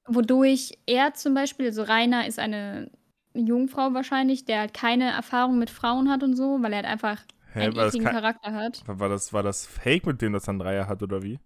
wodurch 0.07 0.77
er 0.85 1.13
zum 1.15 1.33
Beispiel, 1.33 1.65
also 1.65 1.83
Rainer 1.83 2.27
ist 2.27 2.39
eine 2.39 2.91
Jungfrau 3.33 3.93
wahrscheinlich, 3.93 4.45
der 4.45 4.61
halt 4.61 4.73
keine 4.73 5.11
Erfahrung 5.11 5.59
mit 5.59 5.69
Frauen 5.69 6.09
hat 6.09 6.23
und 6.23 6.35
so, 6.35 6.61
weil 6.61 6.71
er 6.71 6.77
halt 6.77 6.85
einfach 6.87 7.21
Hä, 7.53 7.65
einen 7.65 7.75
ekligen 7.75 8.07
Charakter 8.07 8.53
hat. 8.53 8.83
war, 8.87 9.09
das, 9.09 9.33
war 9.33 9.43
das 9.43 9.65
Fake, 9.65 10.05
mit 10.05 10.21
dem 10.21 10.33
das 10.33 10.45
dann 10.45 10.59
Dreier 10.59 10.87
hat, 10.87 11.03
oder 11.03 11.23
wie? 11.23 11.39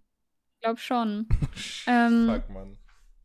Ich 0.62 0.64
glaube 0.64 0.78
schon. 0.80 1.26
Ähm, 1.88 2.30
Fuck, 2.32 2.50
Mann. 2.54 2.78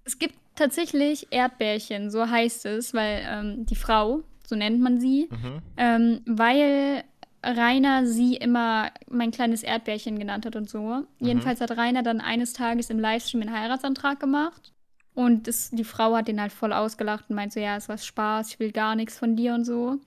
Es 0.03 0.17
gibt 0.17 0.33
tatsächlich 0.55 1.27
Erdbärchen, 1.29 2.09
so 2.09 2.27
heißt 2.27 2.65
es, 2.65 2.95
weil 2.95 3.23
ähm, 3.29 3.65
die 3.67 3.75
Frau, 3.75 4.23
so 4.47 4.55
nennt 4.55 4.81
man 4.81 4.99
sie, 4.99 5.29
Mhm. 5.29 5.61
ähm, 5.77 6.21
weil 6.25 7.03
Rainer 7.43 8.07
sie 8.07 8.35
immer 8.35 8.89
mein 9.09 9.29
kleines 9.29 9.61
Erdbärchen 9.61 10.17
genannt 10.17 10.47
hat 10.47 10.55
und 10.55 10.67
so. 10.67 11.05
Jedenfalls 11.19 11.61
hat 11.61 11.77
Rainer 11.77 12.01
dann 12.01 12.19
eines 12.19 12.53
Tages 12.53 12.89
im 12.89 12.99
Livestream 12.99 13.43
einen 13.43 13.53
Heiratsantrag 13.53 14.19
gemacht. 14.19 14.73
Und 15.13 15.47
das, 15.47 15.69
die 15.69 15.83
Frau 15.83 16.15
hat 16.15 16.27
den 16.27 16.41
halt 16.41 16.51
voll 16.51 16.73
ausgelacht 16.73 17.25
und 17.29 17.35
meint 17.35 17.53
so, 17.53 17.59
ja, 17.59 17.77
es 17.77 17.87
war 17.87 17.97
Spaß, 17.99 18.49
ich 18.53 18.59
will 18.59 18.71
gar 18.71 18.95
nichts 18.95 19.19
von 19.19 19.35
dir 19.35 19.53
und 19.53 19.63
so. 19.65 19.99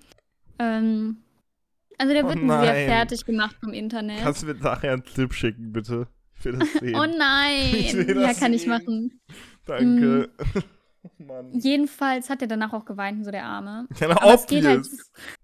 Ähm, 0.59 1.19
also 1.99 2.13
der 2.13 2.25
Oh 2.25 2.29
wird 2.29 2.39
sehr 2.39 2.47
nein. 2.47 2.87
fertig 2.89 3.25
gemacht 3.25 3.57
vom 3.63 3.73
Internet. 3.73 4.19
Kannst 4.21 4.43
du 4.43 4.47
mir 4.47 4.55
nachher 4.55 4.93
einen 4.93 5.05
Clip 5.05 5.33
schicken, 5.33 5.73
bitte? 5.73 6.09
Ich 6.41 6.45
will 6.47 6.59
das 6.59 6.73
sehen. 6.81 6.95
Oh 6.97 7.07
nein! 7.07 7.73
Ich 7.73 7.93
ja, 7.95 8.35
kann 8.35 8.53
ich 8.53 8.63
sehen. 8.63 8.71
machen. 8.71 9.21
Danke. 9.67 10.31
Mann. 11.19 11.59
Jedenfalls 11.59 12.29
hat 12.29 12.43
er 12.43 12.49
danach 12.49 12.73
auch 12.75 12.85
geweint, 12.85 13.25
so 13.25 13.31
der 13.31 13.45
Arme. 13.45 13.87
Ja, 14.01 14.11
Aber 14.11 14.35
es 14.35 14.47
geht, 14.47 14.65
halt, 14.67 14.87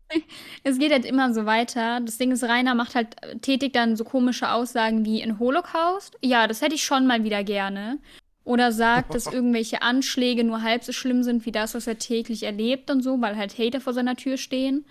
es 0.64 0.78
geht 0.78 0.92
halt 0.92 1.04
immer 1.06 1.32
so 1.32 1.46
weiter. 1.46 2.00
Das 2.00 2.18
Ding 2.18 2.30
ist, 2.30 2.44
Rainer 2.44 2.74
macht 2.74 2.94
halt 2.94 3.16
tätig 3.40 3.72
dann 3.72 3.96
so 3.96 4.04
komische 4.04 4.50
Aussagen 4.50 5.04
wie 5.06 5.20
in 5.22 5.38
Holocaust. 5.38 6.16
Ja, 6.22 6.46
das 6.46 6.60
hätte 6.60 6.74
ich 6.74 6.84
schon 6.84 7.06
mal 7.06 7.24
wieder 7.24 7.42
gerne. 7.44 7.98
Oder 8.44 8.70
sagt, 8.70 9.14
dass 9.14 9.26
irgendwelche 9.26 9.82
Anschläge 9.82 10.44
nur 10.44 10.62
halb 10.62 10.84
so 10.84 10.92
schlimm 10.92 11.22
sind 11.22 11.46
wie 11.46 11.52
das, 11.52 11.74
was 11.74 11.86
er 11.86 11.98
täglich 11.98 12.42
erlebt 12.44 12.90
und 12.90 13.02
so, 13.02 13.20
weil 13.20 13.36
halt 13.36 13.58
Hater 13.58 13.80
vor 13.80 13.92
seiner 13.94 14.16
Tür 14.16 14.36
stehen. 14.36 14.84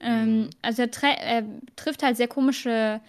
Ähm, 0.00 0.42
Mhm. 0.42 0.50
also 0.62 0.82
er, 0.82 1.18
er 1.20 1.44
trifft 1.76 2.02
halt 2.02 2.16
sehr 2.16 2.28
komische 2.28 3.00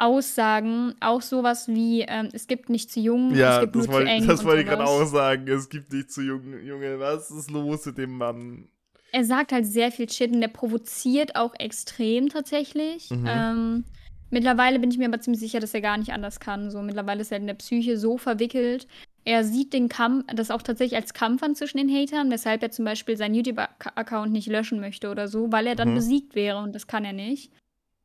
Aussagen, 0.00 0.94
auch 1.00 1.22
sowas 1.22 1.68
wie, 1.68 2.02
ähm, 2.02 2.28
es 2.32 2.46
gibt 2.46 2.68
nicht 2.70 2.90
zu 2.90 3.00
jung, 3.00 3.30
es 3.32 3.38
Ja, 3.38 3.60
gibt 3.60 3.74
das 3.74 3.86
nur 3.86 3.86
zu 3.86 3.92
wollte 3.92 4.10
eng. 4.10 4.26
das 4.26 4.44
wollte 4.44 4.62
ich 4.62 4.66
gerade 4.68 4.84
auch 4.84 5.04
sagen. 5.04 5.46
Es 5.48 5.68
gibt 5.68 5.92
nicht 5.92 6.10
zu 6.10 6.22
jung, 6.22 6.42
Junge. 6.64 6.98
Was 6.98 7.30
ist 7.30 7.50
los 7.50 7.86
mit 7.86 7.98
dem 7.98 8.16
Mann? 8.16 8.68
er 9.12 9.24
sagt 9.24 9.50
halt 9.50 9.66
sehr 9.66 9.90
viel 9.90 10.08
Shit 10.08 10.30
und 10.32 10.40
der 10.40 10.46
provoziert 10.48 11.34
auch 11.34 11.52
extrem 11.58 12.28
tatsächlich. 12.28 13.10
Mhm. 13.10 13.26
Ähm, 13.26 13.84
mittlerweile 14.30 14.78
bin 14.78 14.92
ich 14.92 14.98
mir 14.98 15.06
aber 15.08 15.20
ziemlich 15.20 15.40
sicher, 15.40 15.58
dass 15.58 15.74
er 15.74 15.80
gar 15.80 15.98
nicht 15.98 16.12
anders 16.12 16.38
kann. 16.38 16.70
So, 16.70 16.80
mittlerweile 16.80 17.20
ist 17.22 17.32
er 17.32 17.38
in 17.38 17.48
der 17.48 17.54
Psyche 17.54 17.96
so 17.98 18.18
verwickelt. 18.18 18.86
Er 19.24 19.42
sieht 19.42 19.72
den 19.72 19.88
Kampf, 19.88 20.26
das 20.32 20.52
auch 20.52 20.62
tatsächlich 20.62 20.96
als 20.96 21.12
Kampf 21.12 21.42
an 21.42 21.56
zwischen 21.56 21.78
den 21.78 21.90
Hatern, 21.90 22.30
weshalb 22.30 22.62
er 22.62 22.70
zum 22.70 22.84
Beispiel 22.84 23.16
seinen 23.16 23.34
YouTube-Account 23.34 24.30
nicht 24.32 24.46
löschen 24.46 24.78
möchte 24.78 25.10
oder 25.10 25.26
so, 25.26 25.50
weil 25.50 25.66
er 25.66 25.74
dann 25.74 25.90
Mhm. 25.90 25.94
besiegt 25.96 26.36
wäre 26.36 26.58
und 26.58 26.72
das 26.74 26.86
kann 26.86 27.04
er 27.04 27.12
nicht. 27.12 27.50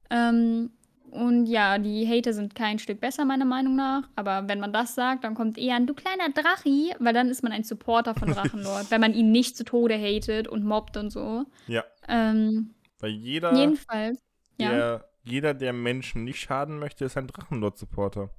Ähm, 0.10 0.72
und 1.16 1.46
ja, 1.46 1.78
die 1.78 2.08
Hater 2.08 2.34
sind 2.34 2.56
kein 2.56 2.78
Stück 2.78 3.00
besser, 3.00 3.24
meiner 3.24 3.46
Meinung 3.46 3.76
nach. 3.76 4.10
Aber 4.16 4.48
wenn 4.50 4.60
man 4.60 4.74
das 4.74 4.96
sagt, 4.96 5.24
dann 5.24 5.34
kommt 5.34 5.58
eher 5.58 5.76
ein 5.76 5.88
du 5.88 5.94
kleiner 5.94 6.30
Drachi, 6.30 6.94
weil 7.00 7.14
dann 7.14 7.30
ist 7.30 7.42
man 7.42 7.52
ein 7.52 7.64
Supporter 7.64 8.16
von 8.16 8.30
Drachenlord, 8.34 8.92
wenn 8.92 9.02
man 9.02 9.14
ihn 9.14 9.32
nicht 9.32 9.56
zu 9.56 9.64
Tode 9.64 9.96
hatet 9.96 10.48
und 10.48 10.66
mobbt 10.66 10.98
und 10.98 11.12
so. 11.12 11.46
Ja. 11.68 11.84
Ähm, 12.08 12.76
Weil 13.00 13.12
jeder, 13.12 13.56
jedenfalls, 13.56 14.20
ja, 14.60 14.70
der, 14.70 15.10
jeder, 15.24 15.54
der 15.54 15.74
Menschen 15.74 16.26
nicht 16.26 16.40
schaden 16.40 16.80
möchte, 16.80 17.06
ist 17.06 17.18
ein 17.18 17.28
Drachenlord-Supporter. 17.28 18.30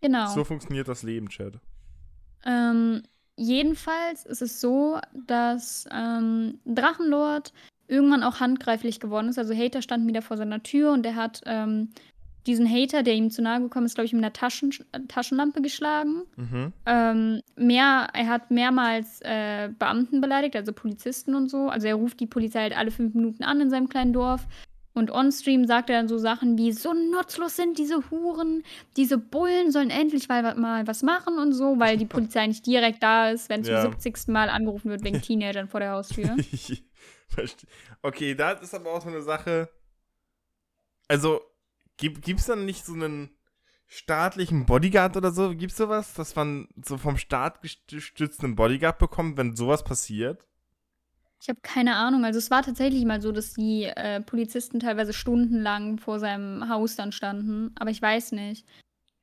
genau. 0.00 0.28
So 0.28 0.44
funktioniert 0.44 0.88
das 0.88 1.02
Leben, 1.02 1.28
Chad. 1.28 1.60
Ähm, 2.44 3.02
jedenfalls 3.36 4.24
ist 4.24 4.40
es 4.42 4.60
so, 4.60 4.98
dass 5.26 5.86
ähm, 5.92 6.58
Drachenlord 6.64 7.52
irgendwann 7.92 8.22
auch 8.22 8.40
handgreiflich 8.40 8.98
geworden 9.00 9.28
ist. 9.28 9.38
Also 9.38 9.54
Hater 9.54 9.82
standen 9.82 10.08
wieder 10.08 10.22
vor 10.22 10.36
seiner 10.36 10.62
Tür 10.62 10.92
und 10.92 11.04
er 11.06 11.14
hat 11.14 11.42
ähm, 11.46 11.90
diesen 12.46 12.68
Hater, 12.68 13.02
der 13.04 13.14
ihm 13.14 13.30
zu 13.30 13.40
nahe 13.42 13.60
gekommen 13.60 13.86
ist, 13.86 13.94
glaube 13.94 14.06
ich, 14.06 14.12
mit 14.12 14.24
einer 14.24 14.32
Taschen 14.32 14.72
Taschenlampe 15.06 15.62
geschlagen. 15.62 16.22
Mhm. 16.36 16.72
Ähm, 16.86 17.40
mehr, 17.56 18.08
er 18.12 18.28
hat 18.28 18.50
mehrmals 18.50 19.20
äh, 19.22 19.68
Beamten 19.78 20.20
beleidigt, 20.20 20.56
also 20.56 20.72
Polizisten 20.72 21.34
und 21.34 21.50
so. 21.50 21.68
Also 21.68 21.86
er 21.86 21.94
ruft 21.94 22.18
die 22.18 22.26
Polizei 22.26 22.62
halt 22.62 22.76
alle 22.76 22.90
fünf 22.90 23.14
Minuten 23.14 23.44
an 23.44 23.60
in 23.60 23.70
seinem 23.70 23.88
kleinen 23.88 24.12
Dorf. 24.12 24.46
Und 24.94 25.10
on-stream 25.10 25.66
sagt 25.66 25.88
er 25.88 25.96
dann 25.96 26.08
so 26.08 26.18
Sachen 26.18 26.58
wie, 26.58 26.70
so 26.72 26.92
nutzlos 26.92 27.56
sind 27.56 27.78
diese 27.78 28.10
Huren, 28.10 28.62
diese 28.98 29.16
Bullen 29.16 29.70
sollen 29.70 29.88
endlich 29.88 30.28
mal, 30.28 30.86
was 30.86 31.02
machen 31.02 31.38
und 31.38 31.52
so, 31.54 31.78
weil 31.78 31.96
die 31.96 32.04
Polizei 32.16 32.46
nicht 32.46 32.66
direkt 32.66 33.02
da 33.02 33.30
ist, 33.30 33.48
wenn 33.48 33.62
Ja. 33.62 33.82
zum 33.82 33.92
70. 33.92 34.28
Mal 34.28 34.50
angerufen 34.50 34.90
wird 34.90 35.02
wegen 35.02 35.22
Teenagern 35.22 35.68
vor 35.68 35.80
der 35.80 35.92
Haustür. 35.92 36.36
Okay, 38.02 38.34
da 38.34 38.52
ist 38.52 38.74
aber 38.74 38.92
auch 38.92 39.02
so 39.02 39.08
eine 39.08 39.22
Sache. 39.22 39.68
Also, 41.08 41.42
gibt 41.96 42.28
es 42.28 42.46
dann 42.46 42.64
nicht 42.64 42.84
so 42.84 42.94
einen 42.94 43.30
staatlichen 43.86 44.64
Bodyguard 44.66 45.16
oder 45.16 45.30
so? 45.30 45.54
Gibt's 45.54 45.76
sowas, 45.76 46.14
dass 46.14 46.34
man 46.34 46.68
so 46.82 46.96
vom 46.96 47.18
Staat 47.18 47.60
gestützt 47.60 48.42
einen 48.42 48.56
Bodyguard 48.56 48.98
bekommt, 48.98 49.36
wenn 49.36 49.54
sowas 49.54 49.84
passiert? 49.84 50.46
Ich 51.42 51.48
habe 51.48 51.60
keine 51.60 51.96
Ahnung. 51.96 52.24
Also 52.24 52.38
es 52.38 52.50
war 52.50 52.62
tatsächlich 52.62 53.04
mal 53.04 53.20
so, 53.20 53.32
dass 53.32 53.52
die 53.52 53.84
äh, 53.84 54.20
Polizisten 54.20 54.78
teilweise 54.78 55.12
stundenlang 55.12 55.98
vor 55.98 56.20
seinem 56.20 56.68
Haus 56.68 56.94
dann 56.94 57.10
standen. 57.10 57.74
Aber 57.74 57.90
ich 57.90 58.00
weiß 58.00 58.32
nicht, 58.32 58.64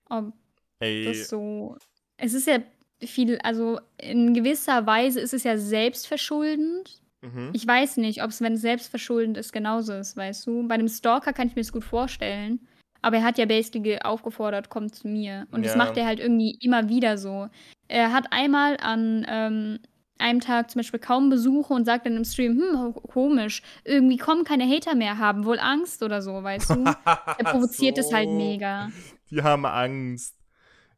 ob 0.09 0.33
Ey, 0.79 1.05
das 1.05 1.29
so. 1.29 1.77
Es 2.17 2.33
ist 2.33 2.45
ja 2.45 2.59
viel, 3.01 3.39
also 3.39 3.79
in 3.97 4.33
gewisser 4.33 4.85
Weise 4.85 5.21
ist 5.21 5.33
es 5.33 5.43
ja 5.43 5.57
selbstverschuldend. 5.57 7.01
Mhm. 7.21 7.49
Ich 7.53 7.65
weiß 7.67 7.97
nicht, 7.97 8.23
ob 8.23 8.29
es, 8.29 8.41
wenn 8.41 8.53
es 8.53 8.61
selbstverschuldend 8.61 9.38
ist, 9.38 9.51
genauso 9.53 9.93
ist, 9.93 10.15
weißt 10.17 10.47
du. 10.47 10.67
Bei 10.67 10.75
einem 10.75 10.88
Stalker 10.88 11.33
kann 11.33 11.47
ich 11.47 11.55
mir 11.55 11.61
das 11.61 11.71
gut 11.71 11.83
vorstellen. 11.83 12.67
Aber 13.01 13.17
er 13.17 13.23
hat 13.23 13.38
ja 13.38 13.45
basically 13.45 13.97
aufgefordert, 13.99 14.69
kommt 14.69 14.93
zu 14.93 15.07
mir. 15.07 15.47
Und 15.51 15.65
das 15.65 15.73
Ja. 15.73 15.77
macht 15.77 15.95
er 15.97 16.05
halt 16.05 16.19
irgendwie 16.19 16.57
immer 16.61 16.89
wieder 16.89 17.17
so. 17.17 17.47
Er 17.88 18.11
hat 18.11 18.27
einmal 18.31 18.75
an 18.81 19.25
ähm, 19.29 19.79
einem 20.17 20.41
Tag 20.41 20.69
zum 20.69 20.79
Beispiel 20.79 20.99
kaum 20.99 21.29
Besuche 21.29 21.73
und 21.73 21.85
sagt 21.85 22.05
dann 22.05 22.17
im 22.17 22.25
Stream, 22.25 22.57
hm, 22.59 22.93
komisch, 22.93 23.61
irgendwie 23.85 24.17
kommen 24.17 24.43
keine 24.43 24.67
Hater 24.69 24.95
mehr, 24.95 25.17
haben 25.17 25.45
wohl 25.45 25.59
Angst 25.59 26.03
oder 26.03 26.21
so, 26.21 26.43
weißt 26.43 26.71
du. 26.71 26.83
Er 26.83 26.95
provoziert 27.45 27.97
es 27.97 28.11
halt 28.13 28.27
So. 28.27 28.35
mega. 28.35 28.89
Die 29.31 29.41
haben 29.41 29.65
Angst. 29.65 30.35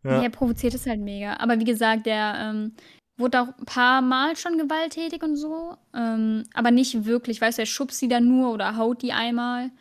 Ja. 0.04 0.24
Er 0.24 0.30
provoziert 0.32 0.74
es 0.74 0.88
halt 0.88 1.00
mega. 1.02 1.36
Aber 1.38 1.60
wie 1.60 1.64
gesagt, 1.66 2.08
der 2.08 2.34
ähm, 2.40 2.74
wurde 3.22 3.42
auch 3.42 3.48
ein 3.58 3.66
paar 3.66 4.02
Mal 4.02 4.36
schon 4.36 4.58
gewalttätig 4.58 5.24
und 5.24 5.36
so. 5.38 5.78
Ähm, 5.96 6.44
aber 6.54 6.72
nicht 6.72 7.06
wirklich. 7.06 7.40
Weißt 7.40 7.58
du, 7.58 7.62
er 7.62 7.66
schubst 7.68 8.00
sie 8.00 8.08
dann 8.10 8.28
nur 8.28 8.52
oder 8.52 8.76
haut 8.76 9.02
die 9.02 9.14
einmal. 9.14 9.72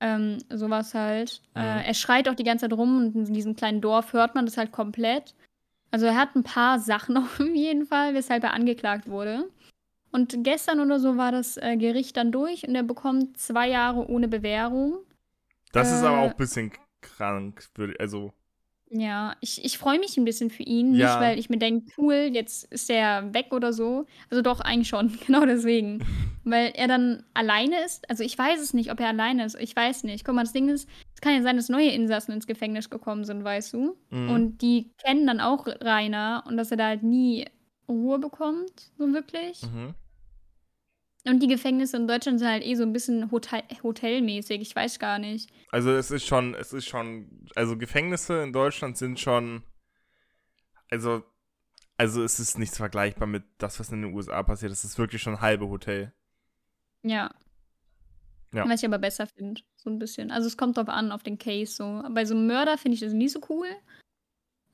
Ähm, 0.00 0.38
sowas 0.50 0.92
halt. 0.94 1.40
Mhm. 1.54 1.62
Äh, 1.62 1.86
er 1.86 1.94
schreit 1.94 2.28
auch 2.28 2.34
die 2.34 2.44
ganze 2.44 2.68
Zeit 2.68 2.76
rum 2.76 2.98
und 2.98 3.14
in 3.28 3.32
diesem 3.34 3.54
kleinen 3.56 3.80
Dorf 3.80 4.12
hört 4.12 4.34
man 4.34 4.44
das 4.44 4.56
halt 4.58 4.72
komplett. 4.72 5.34
Also 5.90 6.06
er 6.06 6.16
hat 6.16 6.34
ein 6.34 6.42
paar 6.42 6.78
Sachen 6.90 7.16
auf 7.16 7.38
jeden 7.40 7.86
Fall, 7.86 8.12
weshalb 8.14 8.42
er 8.44 8.52
angeklagt 8.54 9.08
wurde. 9.08 9.48
Und 10.12 10.44
gestern 10.44 10.80
oder 10.80 10.98
so 10.98 11.16
war 11.16 11.30
das 11.32 11.56
äh, 11.58 11.76
Gericht 11.76 12.16
dann 12.16 12.32
durch 12.32 12.66
und 12.66 12.74
er 12.74 12.82
bekommt 12.82 13.38
zwei 13.38 13.68
Jahre 13.68 14.08
ohne 14.08 14.28
Bewährung. 14.28 14.98
Das 15.72 15.90
ist 15.92 16.02
Äh, 16.02 16.06
aber 16.06 16.18
auch 16.20 16.30
ein 16.30 16.36
bisschen 16.36 16.72
krank. 17.02 17.64
würd- 17.76 17.98
Also, 17.98 18.32
Ja, 18.90 19.34
ich, 19.40 19.64
ich 19.64 19.78
freue 19.78 19.98
mich 19.98 20.16
ein 20.16 20.24
bisschen 20.24 20.50
für 20.50 20.62
ihn. 20.62 20.94
Ja. 20.94 21.06
Nicht, 21.06 21.20
weil 21.20 21.38
ich 21.38 21.50
mir 21.50 21.58
denke, 21.58 21.90
cool, 21.98 22.30
jetzt 22.32 22.64
ist 22.72 22.88
er 22.88 23.34
weg 23.34 23.52
oder 23.52 23.72
so. 23.72 24.06
Also 24.30 24.42
doch, 24.42 24.60
eigentlich 24.60 24.88
schon. 24.88 25.18
Genau 25.26 25.44
deswegen. 25.44 26.04
weil 26.44 26.72
er 26.74 26.86
dann 26.86 27.24
alleine 27.34 27.84
ist. 27.84 28.08
Also 28.08 28.22
ich 28.22 28.38
weiß 28.38 28.60
es 28.60 28.74
nicht, 28.74 28.92
ob 28.92 29.00
er 29.00 29.08
alleine 29.08 29.44
ist. 29.44 29.56
Ich 29.60 29.74
weiß 29.74 30.04
nicht. 30.04 30.24
Guck 30.24 30.36
mal, 30.36 30.44
das 30.44 30.52
Ding 30.52 30.68
ist, 30.68 30.88
es 31.14 31.20
kann 31.20 31.34
ja 31.34 31.42
sein, 31.42 31.56
dass 31.56 31.68
neue 31.68 31.90
Insassen 31.90 32.32
ins 32.32 32.46
Gefängnis 32.46 32.88
gekommen 32.88 33.24
sind, 33.24 33.42
weißt 33.42 33.72
du? 33.72 33.96
mhm. 34.10 34.30
Und 34.30 34.62
die 34.62 34.92
kennen 35.04 35.26
dann 35.26 35.40
auch 35.40 35.66
Rainer 35.66 36.44
und 36.46 36.56
dass 36.56 36.70
er 36.70 36.76
da 36.76 36.86
halt 36.86 37.02
nie 37.02 37.46
Ruhe 37.88 38.18
bekommt, 38.18 38.92
so 38.98 39.12
wirklich. 39.12 39.62
Mhm. 39.62 39.94
Und 41.28 41.42
die 41.42 41.48
Gefängnisse 41.48 41.96
in 41.96 42.06
Deutschland 42.06 42.38
sind 42.38 42.48
halt 42.48 42.64
eh 42.64 42.74
so 42.76 42.84
ein 42.84 42.92
bisschen 42.92 43.30
Hotel 43.30 43.62
hotelmäßig. 43.82 44.60
Ich 44.60 44.76
weiß 44.76 44.98
gar 44.98 45.18
nicht. 45.18 45.50
Also 45.70 45.90
es 45.90 46.10
ist 46.10 46.24
schon, 46.26 46.54
es 46.54 46.72
ist 46.72 46.86
schon, 46.86 47.48
also 47.56 47.76
Gefängnisse 47.76 48.42
in 48.42 48.52
Deutschland 48.52 48.96
sind 48.96 49.18
schon, 49.18 49.64
also, 50.90 51.24
also 51.96 52.22
es 52.22 52.38
ist 52.38 52.58
nichts 52.58 52.76
vergleichbar 52.76 53.26
mit 53.26 53.42
das, 53.58 53.80
was 53.80 53.90
in 53.90 54.02
den 54.02 54.14
USA 54.14 54.42
passiert. 54.42 54.70
Es 54.70 54.84
ist 54.84 54.98
wirklich 54.98 55.20
schon 55.20 55.40
halbe 55.40 55.68
Hotel. 55.68 56.12
Ja. 57.02 57.34
Ja. 58.52 58.68
Was 58.68 58.80
ich 58.80 58.86
aber 58.86 58.98
besser 58.98 59.26
finde, 59.26 59.60
so 59.76 59.90
ein 59.90 59.98
bisschen. 59.98 60.30
Also 60.30 60.46
es 60.46 60.56
kommt 60.56 60.76
drauf 60.76 60.88
an, 60.88 61.10
auf 61.10 61.22
den 61.22 61.38
Case 61.38 61.74
so. 61.74 62.02
Bei 62.10 62.24
so 62.24 62.34
einem 62.34 62.46
Mörder 62.46 62.78
finde 62.78 62.94
ich 62.94 63.00
das 63.00 63.12
nie 63.12 63.28
so 63.28 63.40
cool. 63.48 63.68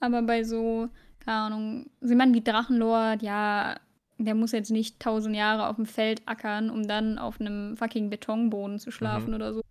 Aber 0.00 0.20
bei 0.22 0.44
so, 0.44 0.88
keine 1.20 1.38
Ahnung, 1.38 1.90
so 2.00 2.10
jemand 2.10 2.34
wie 2.34 2.44
Drachenlord, 2.44 3.22
ja, 3.22 3.80
der 4.24 4.34
muss 4.34 4.52
jetzt 4.52 4.70
nicht 4.70 5.00
tausend 5.00 5.34
Jahre 5.36 5.66
auf 5.68 5.76
dem 5.76 5.86
Feld 5.86 6.22
ackern, 6.26 6.70
um 6.70 6.86
dann 6.86 7.18
auf 7.18 7.40
einem 7.40 7.76
fucking 7.76 8.10
Betonboden 8.10 8.78
zu 8.78 8.90
schlafen 8.90 9.30
Mhm. 9.30 9.34
oder 9.34 9.54
so. 9.54 9.62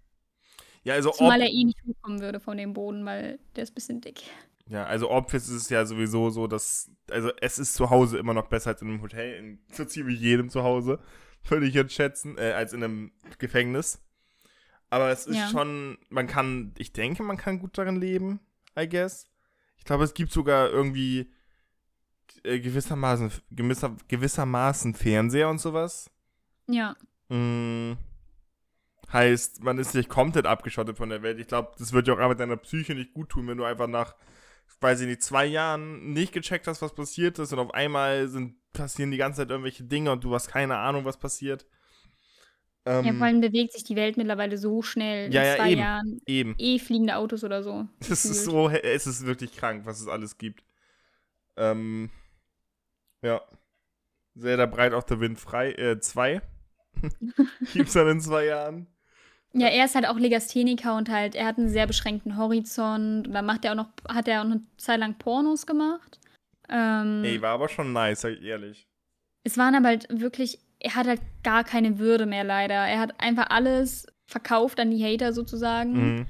Ja, 0.83 0.95
also 0.95 1.11
Zumal 1.11 1.41
er 1.41 1.49
eh 1.49 1.63
nicht 1.63 1.79
hochkommen 1.85 2.21
würde 2.21 2.39
von 2.39 2.57
dem 2.57 2.73
Boden, 2.73 3.05
weil 3.05 3.39
der 3.55 3.63
ist 3.63 3.71
ein 3.71 3.75
bisschen 3.75 4.01
dick. 4.01 4.23
Ja, 4.67 4.85
also 4.85 5.09
Office 5.09 5.49
ist 5.49 5.63
es 5.63 5.69
ja 5.69 5.85
sowieso 5.85 6.29
so, 6.29 6.47
dass, 6.47 6.89
also 7.09 7.29
es 7.41 7.59
ist 7.59 7.73
zu 7.75 7.89
Hause 7.89 8.17
immer 8.17 8.33
noch 8.33 8.47
besser 8.47 8.71
als 8.71 8.81
in 8.81 8.87
einem 8.89 9.01
Hotel, 9.01 9.33
in 9.35 9.59
so 9.71 9.85
ziemlich 9.85 10.19
jedem 10.19 10.49
zu 10.49 10.63
Hause, 10.63 10.99
würde 11.47 11.67
ich 11.67 11.73
jetzt 11.73 11.93
schätzen, 11.93 12.37
äh, 12.37 12.51
als 12.53 12.73
in 12.73 12.83
einem 12.83 13.11
Gefängnis. 13.37 14.01
Aber 14.89 15.09
es 15.09 15.25
ist 15.25 15.37
Ja. 15.37 15.47
schon, 15.49 15.97
man 16.09 16.27
kann, 16.27 16.73
ich 16.77 16.93
denke, 16.93 17.23
man 17.23 17.37
kann 17.37 17.59
gut 17.59 17.77
darin 17.77 17.95
leben, 17.95 18.39
I 18.77 18.87
guess. 18.89 19.27
Ich 19.77 19.85
glaube, 19.85 20.03
es 20.03 20.13
gibt 20.13 20.31
sogar 20.31 20.69
irgendwie 20.69 21.31
äh, 22.43 22.59
gewissermaßen, 22.59 23.31
gewisser, 23.51 23.95
gewissermaßen 24.07 24.93
Fernseher 24.93 25.49
und 25.49 25.59
sowas. 25.59 26.09
Ja. 26.67 26.95
Mm, 27.29 27.93
heißt, 29.11 29.63
man 29.63 29.77
ist 29.77 29.93
nicht 29.95 30.09
komplett 30.09 30.45
abgeschottet 30.45 30.97
von 30.97 31.09
der 31.09 31.21
Welt. 31.21 31.39
Ich 31.39 31.47
glaube, 31.47 31.71
das 31.77 31.93
wird 31.93 32.07
ja 32.07 32.13
auch 32.13 32.19
einfach 32.19 32.37
deiner 32.37 32.57
Psyche 32.57 32.95
nicht 32.95 33.13
gut 33.13 33.29
tun, 33.29 33.47
wenn 33.47 33.57
du 33.57 33.63
einfach 33.63 33.87
nach, 33.87 34.15
weiß 34.79 35.01
ich 35.01 35.07
nicht, 35.07 35.21
zwei 35.21 35.45
Jahren 35.45 36.13
nicht 36.13 36.33
gecheckt 36.33 36.67
hast, 36.67 36.81
was 36.81 36.95
passiert 36.95 37.39
ist 37.39 37.53
und 37.53 37.59
auf 37.59 37.73
einmal 37.73 38.27
sind, 38.27 38.55
passieren 38.73 39.11
die 39.11 39.17
ganze 39.17 39.41
Zeit 39.41 39.49
irgendwelche 39.49 39.83
Dinge 39.83 40.11
und 40.11 40.23
du 40.23 40.33
hast 40.33 40.47
keine 40.47 40.77
Ahnung, 40.77 41.05
was 41.05 41.17
passiert. 41.17 41.65
Ähm, 42.85 43.05
ja, 43.05 43.13
vor 43.13 43.27
allem 43.27 43.41
bewegt 43.41 43.73
sich 43.73 43.83
die 43.83 43.95
Welt 43.95 44.17
mittlerweile 44.17 44.57
so 44.57 44.81
schnell. 44.81 45.31
Ja, 45.31 45.41
in 45.41 45.47
ja, 45.47 45.55
zwei 45.55 45.71
eben. 45.71 45.81
Jahren 45.81 46.21
eben. 46.25 46.55
eh 46.57 46.79
fliegende 46.79 47.15
Autos 47.15 47.43
oder 47.43 47.61
so. 47.61 47.87
Das 48.09 48.25
ist 48.25 48.45
so, 48.45 48.69
es 48.69 49.05
ist 49.05 49.25
wirklich 49.25 49.55
krank, 49.55 49.85
was 49.85 50.01
es 50.01 50.07
alles 50.07 50.37
gibt. 50.37 50.63
Ähm, 51.57 52.09
ja. 53.21 53.41
Zelda 54.37 54.65
breit 54.65 54.93
auf 54.93 55.05
der 55.05 55.19
Wind 55.19 55.39
frei, 55.39 55.71
äh, 55.73 55.99
zwei. 55.99 56.41
Gibt's 57.73 57.93
dann 57.93 58.07
in 58.07 58.21
zwei 58.21 58.45
Jahren. 58.45 58.87
Ja, 59.53 59.67
er 59.67 59.83
ist 59.85 59.95
halt 59.95 60.07
auch 60.07 60.17
Legastheniker 60.17 60.95
und 60.95 61.09
halt, 61.09 61.35
er 61.35 61.45
hat 61.45 61.57
einen 61.57 61.69
sehr 61.69 61.85
beschränkten 61.85 62.37
Horizont. 62.37 63.27
Und 63.27 63.33
dann 63.33 63.45
macht 63.45 63.65
er 63.65 63.71
auch 63.71 63.75
noch, 63.75 63.89
hat 64.07 64.27
er 64.27 64.41
auch 64.41 64.45
eine 64.45 64.61
Zeit 64.77 64.99
lang 64.99 65.15
Pornos 65.15 65.65
gemacht. 65.65 66.19
Ähm, 66.69 67.23
Ey, 67.25 67.41
war 67.41 67.51
aber 67.51 67.67
schon 67.67 67.91
nice, 67.91 68.21
sag 68.21 68.31
ich 68.31 68.43
ehrlich. 68.43 68.87
es 69.43 69.57
waren 69.57 69.75
aber 69.75 69.89
halt 69.89 70.07
wirklich, 70.09 70.59
er 70.79 70.95
hat 70.95 71.07
halt 71.07 71.21
gar 71.43 71.65
keine 71.65 71.99
Würde 71.99 72.25
mehr 72.25 72.45
leider. 72.45 72.75
Er 72.75 72.99
hat 72.99 73.19
einfach 73.19 73.49
alles 73.49 74.07
verkauft 74.25 74.79
an 74.79 74.91
die 74.91 75.03
Hater 75.03 75.33
sozusagen. 75.33 76.15
Mhm. 76.19 76.25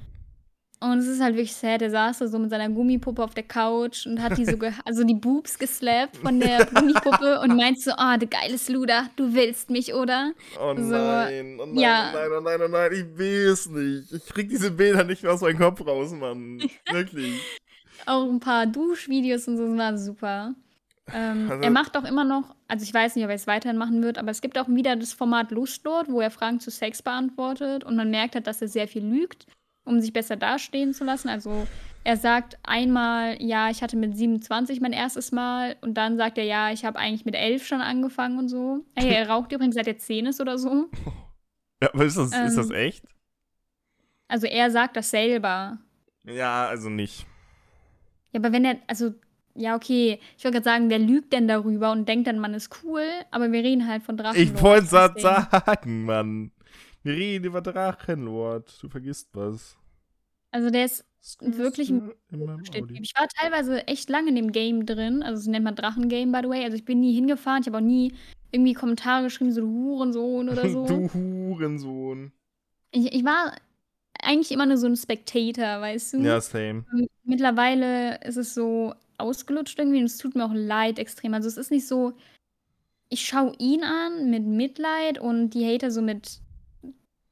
Und 0.84 0.98
es 0.98 1.06
ist 1.08 1.22
halt 1.22 1.36
wirklich 1.36 1.54
sad. 1.56 1.82
Er 1.84 1.92
saß 1.92 2.18
da 2.20 2.28
so 2.28 2.40
mit 2.40 2.50
seiner 2.50 2.68
Gummipuppe 2.68 3.24
auf 3.24 3.36
der 3.36 3.44
Couch 3.44 4.08
und 4.08 4.20
hat 4.22 4.36
die 4.38 4.46
so, 4.46 4.58
also 4.86 5.04
die 5.04 5.14
Boobs 5.14 5.60
geslappt 5.60 6.18
von 6.18 6.40
der 6.40 6.66
Gummipuppe 6.66 7.40
und 7.42 7.56
meint 7.56 7.80
so, 7.80 7.92
ah, 7.98 8.18
du 8.18 8.26
geiles 8.26 8.68
Luder, 8.68 9.08
du 9.16 9.32
willst 9.34 9.70
mich, 9.70 9.94
oder? 9.94 10.32
Oh 10.60 10.74
So, 10.76 10.82
nein, 10.96 11.58
oh 11.62 11.66
nein, 11.68 11.78
ja. 11.78 12.12
oh 12.12 12.18
nein, 12.18 12.32
oh 12.36 12.42
nein, 12.42 12.62
oh 12.64 12.68
nein, 12.68 12.92
ich 12.94 13.18
will 13.18 13.48
es 13.50 13.70
nicht. 13.70 14.12
Ich 14.12 14.26
krieg 14.34 14.50
diese 14.50 14.72
Bilder 14.72 15.04
nicht 15.04 15.22
mehr 15.22 15.34
aus 15.34 15.42
meinem 15.42 15.60
Kopf 15.60 15.86
raus, 15.86 16.12
Mann. 16.14 16.60
Wirklich. 16.92 17.40
Auch 18.08 18.28
ein 18.28 18.40
paar 18.40 18.66
Duschvideos 18.66 19.48
und 19.48 19.58
so 19.58 19.68
das 19.68 19.78
war 19.78 19.98
super. 20.00 20.56
Ähm, 21.14 21.48
Also- 21.52 21.64
er 21.64 21.70
macht 21.70 21.96
auch 21.96 22.06
immer 22.06 22.24
noch, 22.24 22.56
also 22.68 22.84
ich 22.84 22.92
weiß 22.94 23.16
nicht, 23.16 23.26
ob 23.26 23.30
er 23.30 23.36
es 23.36 23.46
weiterhin 23.46 23.78
machen 23.78 24.02
wird, 24.02 24.18
aber 24.18 24.32
es 24.32 24.42
gibt 24.42 24.58
auch 24.58 24.68
wieder 24.68 24.96
das 24.96 25.14
Format 25.14 25.52
Lustlord, 25.52 26.10
wo 26.10 26.22
er 26.22 26.32
Fragen 26.32 26.60
zu 26.60 26.72
Sex 26.72 27.04
beantwortet 27.04 27.84
und 27.84 27.96
man 27.96 28.10
merkt 28.10 28.34
halt, 28.34 28.48
dass 28.48 28.64
er 28.64 28.68
sehr 28.68 28.88
viel 28.88 29.06
lügt, 29.06 29.46
um 29.86 30.00
sich 30.00 30.14
besser 30.14 30.36
dastehen 30.36 30.94
zu 30.94 31.04
lassen. 31.04 31.30
Also 31.30 31.68
er 32.04 32.18
sagt 32.18 32.58
einmal, 32.64 33.42
ja, 33.42 33.70
ich 33.70 33.84
hatte 33.84 33.96
mit 33.98 34.18
27 34.18 34.82
mein 34.82 34.94
erstes 34.94 35.32
Mal 35.32 35.76
und 35.82 35.96
dann 35.96 36.18
sagt 36.18 36.38
er, 36.38 36.44
ja, 36.44 36.72
ich 36.72 36.84
habe 36.86 36.98
eigentlich 36.98 37.26
mit 37.26 37.36
11 37.36 37.66
schon 37.66 37.82
angefangen 37.82 38.40
und 38.40 38.50
so. 38.50 38.86
Ey, 38.96 39.10
er 39.10 39.30
raucht 39.30 39.52
übrigens 39.52 39.76
seit 39.76 39.88
er 39.88 39.98
10 39.98 40.28
ist 40.28 40.42
oder 40.42 40.58
so. 40.58 40.90
Ja, 41.82 41.94
aber 41.94 42.06
ist 42.06 42.18
das, 42.18 42.32
ist 42.34 42.58
das 42.58 42.70
Ähm. 42.70 42.76
echt? 42.76 43.06
Also 44.28 44.48
er 44.48 44.72
sagt 44.72 44.96
das 44.96 45.10
selber. 45.10 45.80
Ja, 46.24 46.68
also 46.68 46.90
nicht. 46.90 47.26
Ja, 48.32 48.40
aber 48.40 48.54
wenn 48.54 48.66
er, 48.66 48.78
also, 48.88 49.14
ja, 49.56 49.76
okay, 49.76 50.20
ich 50.38 50.44
wollte 50.46 50.62
gerade 50.62 50.64
sagen, 50.64 50.90
wer 50.90 51.00
lügt 51.00 51.34
denn 51.34 51.48
darüber 51.48 51.92
und 51.92 52.08
denkt 52.08 52.28
dann, 52.28 52.40
man 52.40 52.54
ist 52.54 52.84
cool, 52.84 53.04
aber 53.32 53.52
wir 53.52 53.64
reden 53.64 53.88
halt 53.88 54.04
von 54.04 54.16
Drachen. 54.18 54.40
Ich 54.40 54.62
wollte 54.62 54.86
es 54.86 55.22
sagen, 55.22 56.06
Mann. 56.06 56.52
Wir 57.04 57.14
reden 57.14 57.46
über 57.46 57.62
Drachenlord. 57.62 58.82
Du 58.82 58.88
vergisst 58.88 59.30
was. 59.34 59.78
Also 60.52 60.70
der 60.70 60.86
ist 60.86 61.06
wirklich 61.40 61.90
ein. 61.90 62.12
Ich 63.02 63.14
war 63.16 63.28
teilweise 63.28 63.88
echt 63.88 64.10
lange 64.10 64.30
in 64.30 64.36
dem 64.36 64.52
Game 64.52 64.86
drin, 64.86 65.24
also 65.24 65.40
es 65.40 65.48
nennt 65.48 65.64
man 65.64 65.76
Drachengame, 65.76 66.32
by 66.32 66.40
the 66.44 66.50
way. 66.50 66.64
Also 66.64 66.76
ich 66.76 66.86
bin 66.86 67.00
nie 67.00 67.14
hingefahren, 67.14 67.62
ich 67.62 67.68
habe 67.68 67.78
auch 67.78 67.82
nie 67.82 68.14
irgendwie 68.52 68.74
Kommentare 68.74 69.24
geschrieben, 69.24 69.52
so 69.52 69.62
du 69.62 69.68
Hurensohn 69.68 70.50
oder 70.50 70.70
so. 70.70 70.86
Du 70.88 71.14
Hurensohn. 71.14 72.32
Ich, 72.92 73.14
ich 73.14 73.24
war 73.24 73.56
eigentlich 74.22 74.52
immer 74.52 74.66
nur 74.66 74.78
so 74.78 74.88
ein 74.88 74.96
Spectator, 74.96 75.82
weißt 75.82 76.14
du? 76.14 76.18
Ja, 76.22 76.42
same. 76.42 76.86
Und 76.92 77.08
Mittlerweile 77.24 78.20
ist 78.26 78.38
es 78.38 78.54
so 78.54 78.94
ausgelutscht 79.18 79.80
irgendwie 79.80 80.00
und 80.00 80.06
es 80.06 80.18
tut 80.18 80.36
mir 80.36 80.46
auch 80.46 80.54
leid 80.54 81.00
extrem. 81.00 81.34
Also 81.34 81.48
es 81.48 81.58
ist 81.58 81.72
nicht 81.72 81.88
so, 81.88 82.14
ich 83.10 83.26
schaue 83.26 83.54
ihn 83.58 83.84
an 83.84 84.30
mit 84.30 84.44
Mitleid 84.46 85.20
und 85.20 85.52
die 85.52 85.66
Hater 85.66 85.92
so 85.92 86.02
mit 86.02 86.42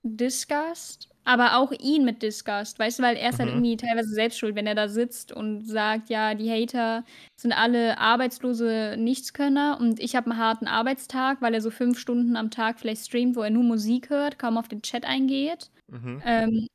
Disgust, 0.04 1.10
aber 1.30 1.58
auch 1.58 1.72
ihn 1.72 2.06
mit 2.06 2.24
Disgust, 2.24 2.80
weißt 2.80 2.98
du, 2.98 3.04
weil 3.04 3.16
er 3.16 3.30
ist 3.30 3.38
halt 3.38 3.50
Mhm. 3.50 3.58
irgendwie 3.58 3.78
teilweise 3.78 4.10
selbst 4.10 4.40
schuld, 4.40 4.56
wenn 4.56 4.66
er 4.66 4.74
da 4.74 4.88
sitzt 4.90 5.32
und 5.32 5.64
sagt, 5.64 6.10
ja, 6.10 6.34
die 6.34 6.50
Hater 6.50 7.06
sind 7.36 7.54
alle 7.54 8.00
arbeitslose 8.00 8.96
Nichtskönner 8.98 9.78
und 9.80 10.00
ich 10.00 10.16
habe 10.16 10.32
einen 10.32 10.40
harten 10.40 10.66
Arbeitstag, 10.68 11.40
weil 11.40 11.54
er 11.54 11.62
so 11.62 11.70
fünf 11.70 12.00
Stunden 12.00 12.36
am 12.36 12.50
Tag 12.50 12.80
vielleicht 12.80 13.06
streamt, 13.06 13.36
wo 13.36 13.42
er 13.44 13.52
nur 13.52 13.64
Musik 13.64 14.10
hört, 14.10 14.40
kaum 14.40 14.58
auf 14.58 14.68
den 14.68 14.82
Chat 14.82 15.06
eingeht 15.06 15.70
Mhm. 15.92 16.22
ähm, 16.26 16.68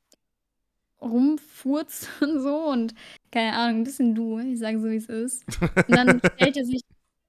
rumfurzt 1.00 2.08
und 2.22 2.40
so 2.40 2.56
und 2.68 2.94
keine 3.32 3.54
Ahnung, 3.56 3.80
ein 3.80 3.84
bisschen 3.84 4.14
du, 4.14 4.38
ich 4.38 4.58
sage 4.60 4.78
so, 4.80 4.88
wie 4.88 4.96
es 4.96 5.06
ist. 5.08 5.44
Und 5.88 5.96
dann 5.96 6.20
stellt 6.34 6.56
er 6.56 6.64
sich, 6.64 6.80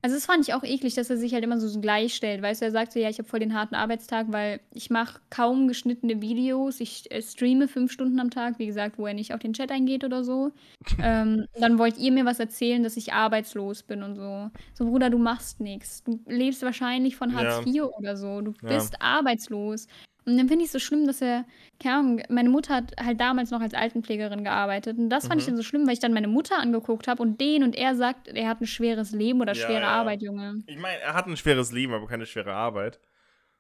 also 0.06 0.18
das 0.18 0.28
fand 0.28 0.48
ich 0.48 0.54
auch 0.54 0.64
eklig, 0.64 0.94
dass 0.94 1.10
er 1.10 1.18
sich 1.18 1.34
halt 1.34 1.44
immer 1.44 1.60
so 1.60 1.80
gleich 1.82 2.14
stellt, 2.14 2.44
weißt 2.44 2.62
du, 2.62 2.66
er 2.66 2.72
sagt 2.72 2.92
so, 2.92 3.00
ja, 3.00 3.10
ich 3.10 3.18
habe 3.18 3.28
voll 3.28 3.40
den 3.40 3.56
harten 3.56 3.74
Arbeitstag, 3.74 4.28
weil 4.30 4.60
ich 4.72 4.92
mache 4.92 5.20
kaum 5.32 5.68
geschnittene 5.68 6.22
Videos, 6.22 6.80
ich 6.80 7.10
äh, 7.12 7.24
streame 7.24 7.68
fünf 7.68 7.92
Stunden 7.92 8.20
am 8.20 8.30
Tag, 8.30 8.60
wie 8.60 8.68
gesagt, 8.68 9.00
wo 9.00 9.08
er 9.08 9.16
nicht 9.16 9.34
auf 9.34 9.40
den 9.40 9.54
Chat 9.54 9.72
eingeht 9.72 10.04
oder 10.04 10.24
so. 10.24 10.52
ähm, 11.02 11.48
dann 11.60 11.80
wollt 11.80 11.98
ihr 11.98 12.12
mir 12.12 12.24
was 12.24 12.40
erzählen, 12.40 12.84
dass 12.84 12.98
ich 12.98 13.14
arbeitslos 13.14 13.82
bin 13.82 14.04
und 14.04 14.16
so. 14.16 14.52
So, 14.76 14.86
Bruder, 14.86 15.10
du 15.10 15.18
machst 15.18 15.60
nichts. 15.60 16.04
Du 16.04 16.20
lebst 16.28 16.62
wahrscheinlich 16.62 17.16
von 17.16 17.34
Hartz 17.34 17.62
Ja. 17.66 17.66
IV 17.66 17.86
oder 17.98 18.16
so. 18.16 18.42
Du 18.42 18.54
Ja. 18.62 18.68
bist 18.68 19.02
arbeitslos. 19.02 19.88
Und 20.28 20.38
dann 20.38 20.48
finde 20.48 20.64
ich 20.64 20.68
es 20.68 20.72
so 20.74 20.80
schlimm, 20.80 21.06
dass 21.06 21.22
er, 21.22 21.46
keine 21.82 21.96
Ahnung, 21.98 22.22
meine 22.30 22.50
Mutter 22.50 22.74
hat 22.76 22.94
halt 23.00 23.22
damals 23.22 23.52
noch 23.52 23.62
als 23.62 23.74
Altenpflegerin 23.76 24.44
gearbeitet. 24.44 24.98
Und 24.98 25.10
das 25.10 25.28
fand 25.28 25.40
ich 25.40 25.46
Mhm. 25.48 25.52
dann 25.52 25.58
so 25.58 25.64
schlimm, 25.64 25.86
weil 25.86 25.94
ich 25.94 26.00
dann 26.00 26.14
meine 26.14 26.28
Mutter 26.28 26.58
angeguckt 26.60 27.08
habe 27.08 27.22
und 27.22 27.40
den 27.40 27.64
und 27.64 27.76
er 27.76 27.96
sagt, 27.96 28.28
er 28.30 28.48
hat 28.50 28.60
ein 28.60 28.66
schweres 28.66 29.12
Leben 29.12 29.40
oder 29.42 29.54
Ja, 29.54 29.66
schwere 29.68 29.82
ja. 29.82 29.88
Arbeit, 29.90 30.24
Junge. 30.24 30.64
Ich 30.66 30.78
meine, 30.80 31.00
er 31.00 31.14
hat 31.14 31.28
ein 31.28 31.38
schweres 31.38 31.72
Leben, 31.72 31.94
aber 31.94 32.08
keine 32.08 32.26
schwere 32.26 32.54
Arbeit. 32.54 33.00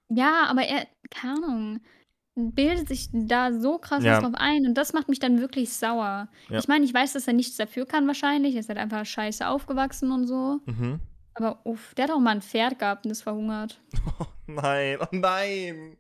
Ja, 0.10 0.46
aber 0.48 0.64
er, 0.64 0.88
keine 1.12 1.34
Ahnung, 1.36 1.80
bildet 2.36 2.88
sich 2.88 3.10
da 3.14 3.54
so 3.54 3.78
krass 3.78 4.04
Ja. 4.04 4.20
drauf 4.20 4.34
ein 4.36 4.66
und 4.68 4.74
das 4.76 4.92
macht 4.94 5.08
mich 5.08 5.20
dann 5.20 5.40
wirklich 5.40 5.72
sauer. 5.72 6.28
Ich 6.50 6.68
meine, 6.68 6.84
ich 6.84 6.94
weiß, 6.94 7.14
dass 7.14 7.28
er 7.28 7.34
nichts 7.34 7.58
dafür 7.58 7.86
kann 7.86 8.08
wahrscheinlich. 8.08 8.56
Er 8.56 8.60
ist 8.62 8.70
halt 8.70 8.80
einfach 8.80 9.06
scheiße 9.06 9.48
aufgewachsen 9.48 10.12
und 10.12 10.26
so. 10.28 10.60
Mhm. 10.66 11.00
Aber 11.36 11.60
uff, 11.66 11.94
der 11.96 12.06
hat 12.06 12.12
auch 12.12 12.20
mal 12.20 12.32
ein 12.32 12.42
Pferd 12.42 12.80
gehabt 12.80 13.06
und 13.06 13.12
ist 13.12 13.22
verhungert. 13.24 13.80
Nein, 14.48 14.98
oh 15.02 15.08
nein. 15.12 15.98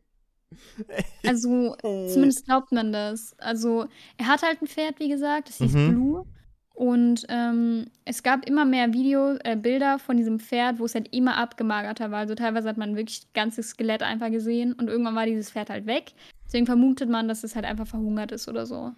Also, 1.25 1.75
Oh. 1.83 2.07
Zumindest 2.07 2.45
glaubt 2.45 2.71
man 2.71 2.91
das. 2.91 3.35
Also, 3.39 3.85
er 4.17 4.27
hat 4.27 4.43
halt 4.43 4.61
ein 4.61 4.67
Pferd, 4.67 4.99
wie 4.99 5.09
gesagt, 5.09 5.49
das 5.49 5.57
hieß 5.57 5.73
Mhm. 5.73 5.89
Blue. 5.91 6.25
Und 6.73 7.25
ähm, 7.29 7.85
es 8.03 8.21
gab 8.21 8.45
immer 8.45 8.65
mehr 8.65 8.91
Video, 8.91 9.37
äh, 9.45 9.55
Bilder 9.55 9.97
von 9.97 10.17
diesem 10.17 10.39
Pferd, 10.41 10.77
wo 10.77 10.83
es 10.85 10.93
halt 10.93 11.07
immer 11.15 11.37
abgemagerter 11.37 12.11
war. 12.11 12.19
Also 12.19 12.35
teilweise 12.35 12.67
hat 12.67 12.75
man 12.77 12.97
wirklich 12.97 13.21
das 13.21 13.31
ganze 13.33 13.63
Skelett 13.63 14.03
einfach 14.03 14.29
gesehen 14.29 14.73
und 14.73 14.89
irgendwann 14.89 15.15
war 15.15 15.25
dieses 15.25 15.51
Pferd 15.51 15.69
halt 15.69 15.85
weg. 15.85 16.11
Deswegen 16.45 16.65
vermutet 16.65 17.09
man, 17.09 17.29
dass 17.29 17.45
es 17.45 17.55
halt 17.55 17.63
einfach 17.63 17.87
verhungert 17.87 18.33
ist 18.33 18.49
oder 18.49 18.65
so. 18.65 18.91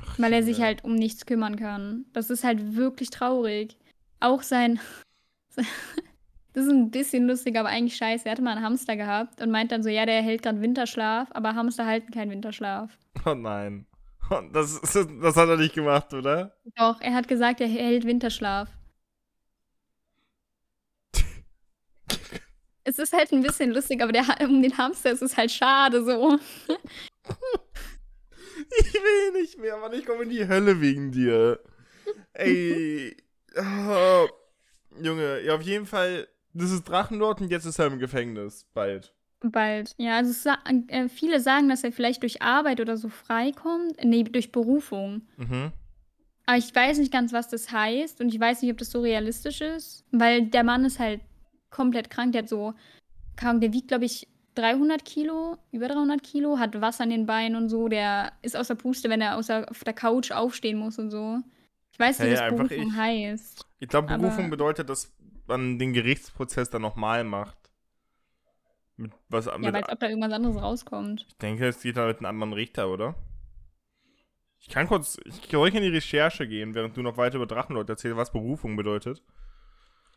Ach, 0.00 0.18
Weil 0.20 0.32
er 0.32 0.44
sich 0.44 0.60
halt 0.60 0.84
um 0.84 0.94
nichts 0.94 1.26
kümmern 1.26 1.56
kann. 1.56 2.04
Das 2.12 2.30
ist 2.30 2.44
halt 2.44 2.76
wirklich 2.76 3.10
traurig. 3.10 3.76
Auch 4.20 4.42
sein. 4.42 4.78
Das 6.56 6.64
ist 6.64 6.70
ein 6.72 6.90
bisschen 6.90 7.26
lustig, 7.26 7.58
aber 7.58 7.68
eigentlich 7.68 7.98
scheiße. 7.98 8.24
Er 8.24 8.32
hatte 8.32 8.40
mal 8.40 8.52
einen 8.52 8.64
Hamster 8.64 8.96
gehabt 8.96 9.42
und 9.42 9.50
meint 9.50 9.72
dann 9.72 9.82
so, 9.82 9.90
ja, 9.90 10.06
der 10.06 10.22
hält 10.22 10.42
gerade 10.42 10.62
Winterschlaf, 10.62 11.28
aber 11.32 11.54
Hamster 11.54 11.84
halten 11.84 12.10
keinen 12.10 12.30
Winterschlaf. 12.30 12.96
Oh 13.26 13.34
nein. 13.34 13.84
Oh, 14.30 14.40
Das, 14.54 14.80
das 14.80 15.36
hat 15.36 15.48
er 15.50 15.58
nicht 15.58 15.74
gemacht, 15.74 16.14
oder? 16.14 16.56
Doch, 16.74 16.98
er 17.02 17.12
hat 17.12 17.28
gesagt, 17.28 17.60
er 17.60 17.68
hält 17.68 18.06
Winterschlaf. 18.06 18.70
es 22.84 22.98
ist 22.98 23.12
halt 23.12 23.30
ein 23.32 23.42
bisschen 23.42 23.72
lustig, 23.72 24.02
aber 24.02 24.12
der, 24.12 24.24
um 24.40 24.62
den 24.62 24.78
Hamster 24.78 25.10
ist 25.10 25.20
es 25.20 25.36
halt 25.36 25.50
schade 25.50 26.02
so. 26.06 26.38
Ich 28.78 28.94
will 28.94 29.32
nicht 29.42 29.58
mehr, 29.58 29.76
Mann. 29.76 29.92
Ich 29.92 30.06
komme 30.06 30.22
in 30.22 30.30
die 30.30 30.48
Hölle 30.48 30.80
wegen 30.80 31.12
dir. 31.12 31.60
Ey. 32.32 33.14
Oh, 33.58 34.26
Junge, 35.00 35.40
ja, 35.42 35.54
auf 35.54 35.62
jeden 35.62 35.86
Fall. 35.86 36.28
Das 36.56 36.70
ist 36.70 36.84
Drachenlord 36.88 37.40
und 37.40 37.50
jetzt 37.50 37.64
ist 37.66 37.78
er 37.78 37.86
im 37.86 37.98
Gefängnis. 37.98 38.66
Bald. 38.74 39.14
Bald. 39.40 39.94
Ja, 39.98 40.16
also 40.16 40.32
sa 40.32 40.58
äh, 40.88 41.08
viele 41.08 41.40
sagen, 41.40 41.68
dass 41.68 41.84
er 41.84 41.92
vielleicht 41.92 42.22
durch 42.22 42.42
Arbeit 42.42 42.80
oder 42.80 42.96
so 42.96 43.08
freikommt. 43.08 44.02
Ne, 44.02 44.24
durch 44.24 44.52
Berufung. 44.52 45.22
Mhm. 45.36 45.72
Aber 46.46 46.58
ich 46.58 46.74
weiß 46.74 46.98
nicht 46.98 47.12
ganz, 47.12 47.32
was 47.32 47.48
das 47.48 47.72
heißt 47.72 48.20
und 48.20 48.28
ich 48.32 48.38
weiß 48.40 48.62
nicht, 48.62 48.70
ob 48.70 48.78
das 48.78 48.90
so 48.90 49.00
realistisch 49.00 49.60
ist, 49.60 50.04
weil 50.12 50.46
der 50.46 50.62
Mann 50.62 50.84
ist 50.84 50.98
halt 51.00 51.20
komplett 51.70 52.08
krank. 52.08 52.32
Der 52.32 52.42
hat 52.42 52.48
so, 52.48 52.72
der 53.42 53.72
wiegt, 53.72 53.88
glaube 53.88 54.04
ich, 54.04 54.28
300 54.54 55.04
Kilo, 55.04 55.58
über 55.72 55.88
300 55.88 56.22
Kilo, 56.22 56.58
hat 56.58 56.80
Wasser 56.80 57.02
an 57.02 57.10
den 57.10 57.26
Beinen 57.26 57.56
und 57.56 57.68
so. 57.68 57.88
Der 57.88 58.32
ist 58.42 58.56
aus 58.56 58.68
der 58.68 58.76
Puste, 58.76 59.10
wenn 59.10 59.20
er 59.20 59.40
der, 59.42 59.70
auf 59.70 59.84
der 59.84 59.92
Couch 59.92 60.30
aufstehen 60.30 60.78
muss 60.78 60.98
und 60.98 61.10
so. 61.10 61.40
Ich 61.92 61.98
weiß 61.98 62.20
nicht, 62.20 62.38
Hey, 62.38 62.50
was 62.50 62.68
Berufung 62.68 62.88
ich. 62.88 62.96
heißt. 62.96 63.66
Ich 63.80 63.88
glaube, 63.88 64.16
Berufung 64.16 64.48
bedeutet, 64.50 64.88
dass 64.88 65.12
man 65.48 65.78
den 65.78 65.92
Gerichtsprozess 65.92 66.70
dann 66.70 66.82
nochmal 66.82 67.24
macht. 67.24 67.58
Mit 68.96 69.12
was 69.28 69.46
Ja, 69.46 69.58
mit, 69.58 69.72
weil 69.72 69.84
ob 69.84 70.00
da 70.00 70.08
irgendwas 70.08 70.32
anderes 70.32 70.56
rauskommt. 70.60 71.26
Ich 71.28 71.36
denke, 71.36 71.66
es 71.66 71.82
geht 71.82 71.96
da 71.96 72.06
mit 72.06 72.18
einem 72.18 72.26
anderen 72.26 72.52
Richter, 72.54 72.88
oder? 72.88 73.14
Ich 74.58 74.68
kann 74.68 74.88
kurz, 74.88 75.18
ich 75.24 75.48
kann 75.48 75.60
ruhig 75.60 75.74
in 75.74 75.82
die 75.82 75.88
Recherche 75.88 76.48
gehen, 76.48 76.74
während 76.74 76.96
du 76.96 77.02
noch 77.02 77.16
weiter 77.16 77.36
über 77.36 77.46
Drachenlord 77.46 77.88
erzählst, 77.88 78.16
was 78.16 78.32
Berufung 78.32 78.76
bedeutet. 78.76 79.22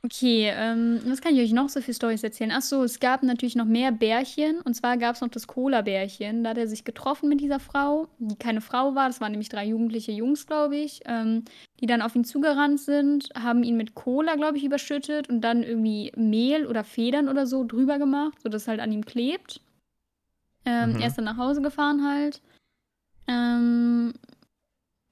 Okay, 0.01 0.49
ähm, 0.55 1.01
was 1.05 1.19
kann 1.19 1.35
ich 1.35 1.41
euch 1.41 1.51
noch 1.51 1.67
so 1.67 1.81
für 1.81 1.93
Storys 1.93 2.23
erzählen? 2.23 2.53
Ach 2.53 2.61
so, 2.61 2.83
es 2.83 3.01
gab 3.01 3.21
natürlich 3.21 3.57
noch 3.57 3.65
mehr 3.65 3.91
Bärchen. 3.91 4.61
Und 4.61 4.73
zwar 4.73 4.97
gab 4.97 5.15
es 5.15 5.21
noch 5.21 5.27
das 5.27 5.45
Cola-Bärchen. 5.45 6.43
Da 6.43 6.51
hat 6.51 6.57
er 6.57 6.69
sich 6.69 6.85
getroffen 6.85 7.27
mit 7.27 7.41
dieser 7.41 7.59
Frau, 7.59 8.07
die 8.17 8.37
keine 8.37 8.61
Frau 8.61 8.95
war. 8.95 9.07
Das 9.09 9.19
waren 9.19 9.31
nämlich 9.31 9.49
drei 9.49 9.65
jugendliche 9.65 10.13
Jungs, 10.13 10.47
glaube 10.47 10.77
ich, 10.77 11.01
ähm, 11.05 11.43
die 11.81 11.85
dann 11.85 12.01
auf 12.01 12.15
ihn 12.15 12.23
zugerannt 12.23 12.79
sind, 12.79 13.29
haben 13.37 13.61
ihn 13.63 13.75
mit 13.75 13.93
Cola, 13.93 14.35
glaube 14.35 14.57
ich, 14.57 14.63
überschüttet 14.63 15.27
und 15.27 15.41
dann 15.41 15.63
irgendwie 15.63 16.13
Mehl 16.15 16.65
oder 16.65 16.85
Federn 16.85 17.27
oder 17.27 17.45
so 17.45 17.65
drüber 17.65 17.99
gemacht, 17.99 18.41
sodass 18.41 18.69
halt 18.69 18.79
an 18.79 18.93
ihm 18.93 19.05
klebt. 19.05 19.59
Ähm, 20.65 20.91
Mhm. 20.93 21.01
Er 21.01 21.07
ist 21.07 21.17
dann 21.17 21.25
nach 21.25 21.37
Hause 21.37 21.61
gefahren 21.61 22.07
halt. 22.07 22.41
Ähm, 23.27 24.13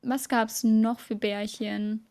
was 0.02 0.30
gab's 0.30 0.64
noch 0.64 1.00
für 1.02 1.16
Bärchen? 1.16 2.08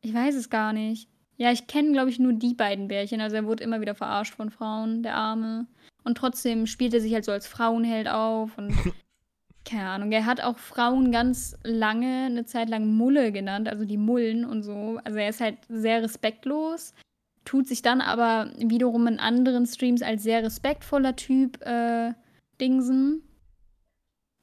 Ich 0.00 0.14
weiß 0.14 0.36
es 0.36 0.48
gar 0.48 0.72
nicht. 0.72 1.08
Ja, 1.36 1.52
ich 1.52 1.66
kenne, 1.66 1.92
glaube 1.92 2.10
ich, 2.10 2.18
nur 2.18 2.32
die 2.32 2.54
beiden 2.54 2.88
Bärchen. 2.88 3.20
Also 3.20 3.36
er 3.36 3.44
wurde 3.44 3.62
immer 3.64 3.80
wieder 3.80 3.94
verarscht 3.94 4.34
von 4.34 4.50
Frauen, 4.50 5.02
der 5.02 5.14
Arme. 5.14 5.66
Und 6.04 6.16
trotzdem 6.16 6.66
spielt 6.66 6.94
er 6.94 7.00
sich 7.00 7.12
halt 7.12 7.24
so 7.24 7.32
als 7.32 7.46
Frauenheld 7.46 8.08
auf 8.08 8.56
und 8.56 8.72
keine 9.64 9.88
Ahnung. 9.88 10.12
Er 10.12 10.24
hat 10.24 10.40
auch 10.40 10.58
Frauen 10.58 11.10
ganz 11.12 11.56
lange, 11.64 12.26
eine 12.26 12.46
Zeit 12.46 12.68
lang 12.68 12.86
Mulle 12.96 13.32
genannt, 13.32 13.68
also 13.68 13.84
die 13.84 13.98
Mullen 13.98 14.44
und 14.44 14.62
so. 14.62 14.98
Also 15.04 15.18
er 15.18 15.28
ist 15.28 15.40
halt 15.40 15.58
sehr 15.68 16.02
respektlos, 16.02 16.94
tut 17.44 17.66
sich 17.66 17.82
dann 17.82 18.00
aber 18.00 18.52
wiederum 18.56 19.06
in 19.08 19.18
anderen 19.18 19.66
Streams 19.66 20.02
als 20.02 20.22
sehr 20.22 20.42
respektvoller 20.42 21.16
Typ 21.16 21.60
äh, 21.62 22.14
dingsen. 22.60 23.22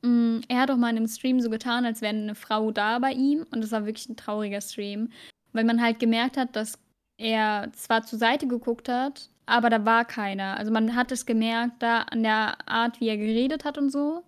Mm, 0.03 0.41
Er 0.49 0.59
hat 0.59 0.71
auch 0.71 0.77
mal 0.77 0.89
in 0.89 0.97
einem 0.97 1.07
Stream 1.07 1.39
so 1.39 1.49
getan, 1.49 1.85
als 1.85 2.01
wäre 2.01 2.13
eine 2.13 2.35
Frau 2.35 2.71
da 2.71 2.99
bei 2.99 3.13
ihm. 3.13 3.45
Und 3.51 3.63
das 3.63 3.71
war 3.71 3.85
wirklich 3.85 4.09
ein 4.09 4.17
trauriger 4.17 4.61
Stream. 4.61 5.09
Weil 5.53 5.63
man 5.63 5.81
halt 5.81 5.99
gemerkt 5.99 6.37
hat, 6.37 6.55
dass 6.55 6.77
er 7.17 7.71
zwar 7.73 8.03
zur 8.03 8.19
Seite 8.19 8.47
geguckt 8.47 8.89
hat, 8.89 9.29
aber 9.45 9.69
da 9.69 9.85
war 9.85 10.05
keiner. 10.05 10.57
Also 10.57 10.71
man 10.71 10.95
hat 10.95 11.11
es 11.11 11.25
gemerkt, 11.25 11.81
da 11.81 11.99
an 12.01 12.23
der 12.23 12.67
Art, 12.67 12.99
wie 12.99 13.07
er 13.07 13.17
geredet 13.17 13.65
hat 13.65 13.77
und 13.77 13.89
so. 13.89 14.23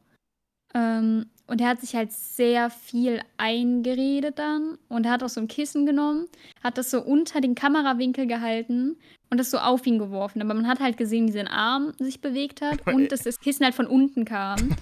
Ähm, 0.74 1.28
und 1.48 1.62
er 1.62 1.70
hat 1.70 1.82
sich 1.82 1.96
halt 1.96 2.12
sehr 2.12 2.70
viel 2.70 3.22
eingeredet 3.38 4.40
dann. 4.40 4.78
Und 4.90 5.06
er 5.06 5.12
hat 5.12 5.24
auch 5.24 5.30
so 5.30 5.40
ein 5.40 5.48
Kissen 5.48 5.86
genommen, 5.86 6.28
hat 6.64 6.78
das 6.78 6.92
so 6.92 7.02
unter 7.02 7.40
den 7.40 7.56
Kamerawinkel 7.56 8.26
gehalten 8.26 8.98
und 9.30 9.38
das 9.38 9.52
so 9.52 9.60
auf 9.60 9.86
ihn 9.86 10.00
geworfen. 10.00 10.42
Aber 10.42 10.54
man 10.54 10.68
hat 10.68 10.80
halt 10.80 10.98
gesehen, 10.98 11.28
wie 11.28 11.34
sein 11.34 11.48
Arm 11.48 11.94
sich 12.00 12.20
bewegt 12.20 12.62
hat 12.62 12.86
und 12.88 13.12
dass 13.12 13.22
das 13.22 13.40
Kissen 13.40 13.64
halt 13.64 13.76
von 13.76 13.88
unten 13.88 14.26
kam. 14.26 14.76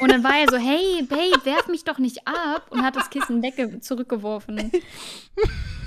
Und 0.00 0.10
dann 0.10 0.24
war 0.24 0.38
er 0.38 0.48
so, 0.50 0.56
hey, 0.56 1.02
Babe, 1.02 1.44
werf 1.44 1.68
mich 1.68 1.84
doch 1.84 1.98
nicht 1.98 2.26
ab. 2.26 2.66
Und 2.70 2.82
hat 2.82 2.96
das 2.96 3.10
Kissen 3.10 3.42
wegge 3.42 3.80
zurückgeworfen. 3.80 4.72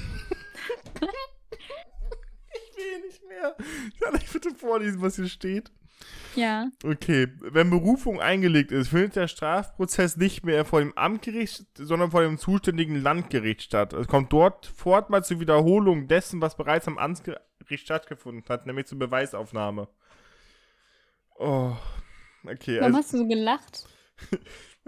Ich 2.51 2.77
will 2.77 3.01
nicht 3.05 3.21
mehr. 3.27 3.55
Kann 4.01 4.15
ich 4.15 4.31
bitte 4.31 4.55
vorlesen, 4.55 5.01
was 5.01 5.15
hier 5.17 5.27
steht? 5.27 5.71
Ja. 6.35 6.69
Okay, 6.83 7.27
wenn 7.39 7.69
Berufung 7.69 8.21
eingelegt 8.21 8.71
ist, 8.71 8.89
findet 8.89 9.15
der 9.15 9.27
Strafprozess 9.27 10.15
nicht 10.17 10.45
mehr 10.45 10.63
vor 10.63 10.79
dem 10.79 10.97
Amtsgericht, 10.97 11.65
sondern 11.75 12.11
vor 12.11 12.21
dem 12.21 12.37
zuständigen 12.37 13.01
Landgericht 13.01 13.63
statt. 13.63 13.93
Es 13.93 14.07
kommt 14.07 14.31
dort 14.31 14.65
fortmals 14.67 15.27
zur 15.27 15.39
Wiederholung 15.39 16.07
dessen, 16.07 16.41
was 16.41 16.55
bereits 16.55 16.87
am 16.87 16.97
Amtsgericht 16.97 17.83
stattgefunden 17.85 18.43
hat, 18.47 18.65
nämlich 18.65 18.85
zur 18.85 18.99
Beweisaufnahme. 18.99 19.89
Oh, 21.37 21.73
okay. 22.45 22.79
Warum 22.79 22.95
Also, 22.95 22.97
hast 22.97 23.13
du 23.13 23.17
so 23.17 23.27
gelacht? 23.27 23.87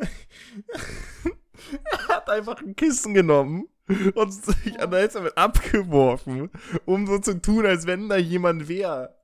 er 1.91 2.08
hat 2.08 2.30
einfach 2.30 2.62
ein 2.62 2.76
Kissen 2.76 3.13
genommen 3.13 3.67
und 4.15 4.32
sich 4.32 4.80
an 4.80 4.91
der 4.91 5.08
damit 5.08 5.38
abgeworfen, 5.38 6.49
um 6.86 7.08
so 7.08 7.19
zu 7.19 7.41
tun, 7.41 7.65
als 7.65 7.88
wenn 7.88 8.10
da 8.10 8.17
jemand 8.17 8.67
wäre. 8.67 9.15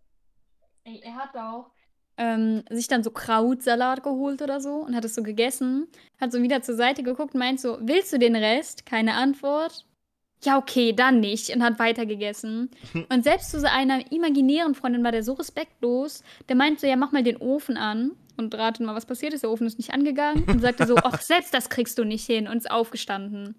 Er 0.84 1.15
hat 1.15 1.36
auch 1.36 1.71
ähm, 2.17 2.63
sich 2.69 2.88
dann 2.88 3.03
so 3.03 3.12
Krautsalat 3.12 4.03
geholt 4.03 4.41
oder 4.41 4.60
so 4.60 4.77
und 4.77 4.95
hat 4.95 5.06
es 5.06 5.15
so 5.15 5.23
gegessen, 5.23 5.88
hat 6.19 6.32
so 6.32 6.41
wieder 6.41 6.62
zur 6.62 6.75
Seite 6.75 7.03
geguckt 7.03 7.34
und 7.34 7.39
meint 7.39 7.60
so, 7.60 7.77
willst 7.82 8.12
du 8.12 8.19
den 8.19 8.36
Rest? 8.36 8.86
Keine 8.86 9.13
Antwort. 9.13 9.86
Ja, 10.43 10.58
okay, 10.58 10.93
dann 10.93 11.19
nicht. 11.19 11.56
Und 11.56 11.63
hat 11.63 11.80
weitergegessen. 11.80 12.69
Und 13.10 13.23
selbst 13.23 13.49
zu 13.49 13.60
so 13.60 13.65
einer 13.65 14.12
imaginären 14.12 14.75
Freundin 14.75 15.03
war 15.03 15.12
der 15.12 15.23
so 15.23 15.34
respektlos, 15.34 16.23
der 16.47 16.56
meint 16.56 16.80
so, 16.80 16.86
ja, 16.86 16.95
mach 16.95 17.12
mal 17.12 17.23
den 17.23 17.38
Ofen 17.38 17.75
an. 17.75 18.12
Und 18.38 18.53
ratet 18.53 18.86
mal, 18.86 18.93
was 18.93 19.08
passiert 19.08 19.34
ist. 19.34 19.41
Der 19.41 19.49
Ofen 19.49 19.65
ist 19.65 19.80
nicht 19.80 19.93
angegangen. 19.93 20.43
Und 20.43 20.62
sagte 20.62 20.86
so, 20.86 20.95
ach, 21.03 21.21
selbst 21.21 21.56
das 21.56 21.69
kriegst 21.69 21.97
du 21.97 22.03
nicht 22.03 22.23
hin. 22.23 22.47
Und 22.47 22.58
ist 22.58 22.69
aufgestanden. 22.69 23.56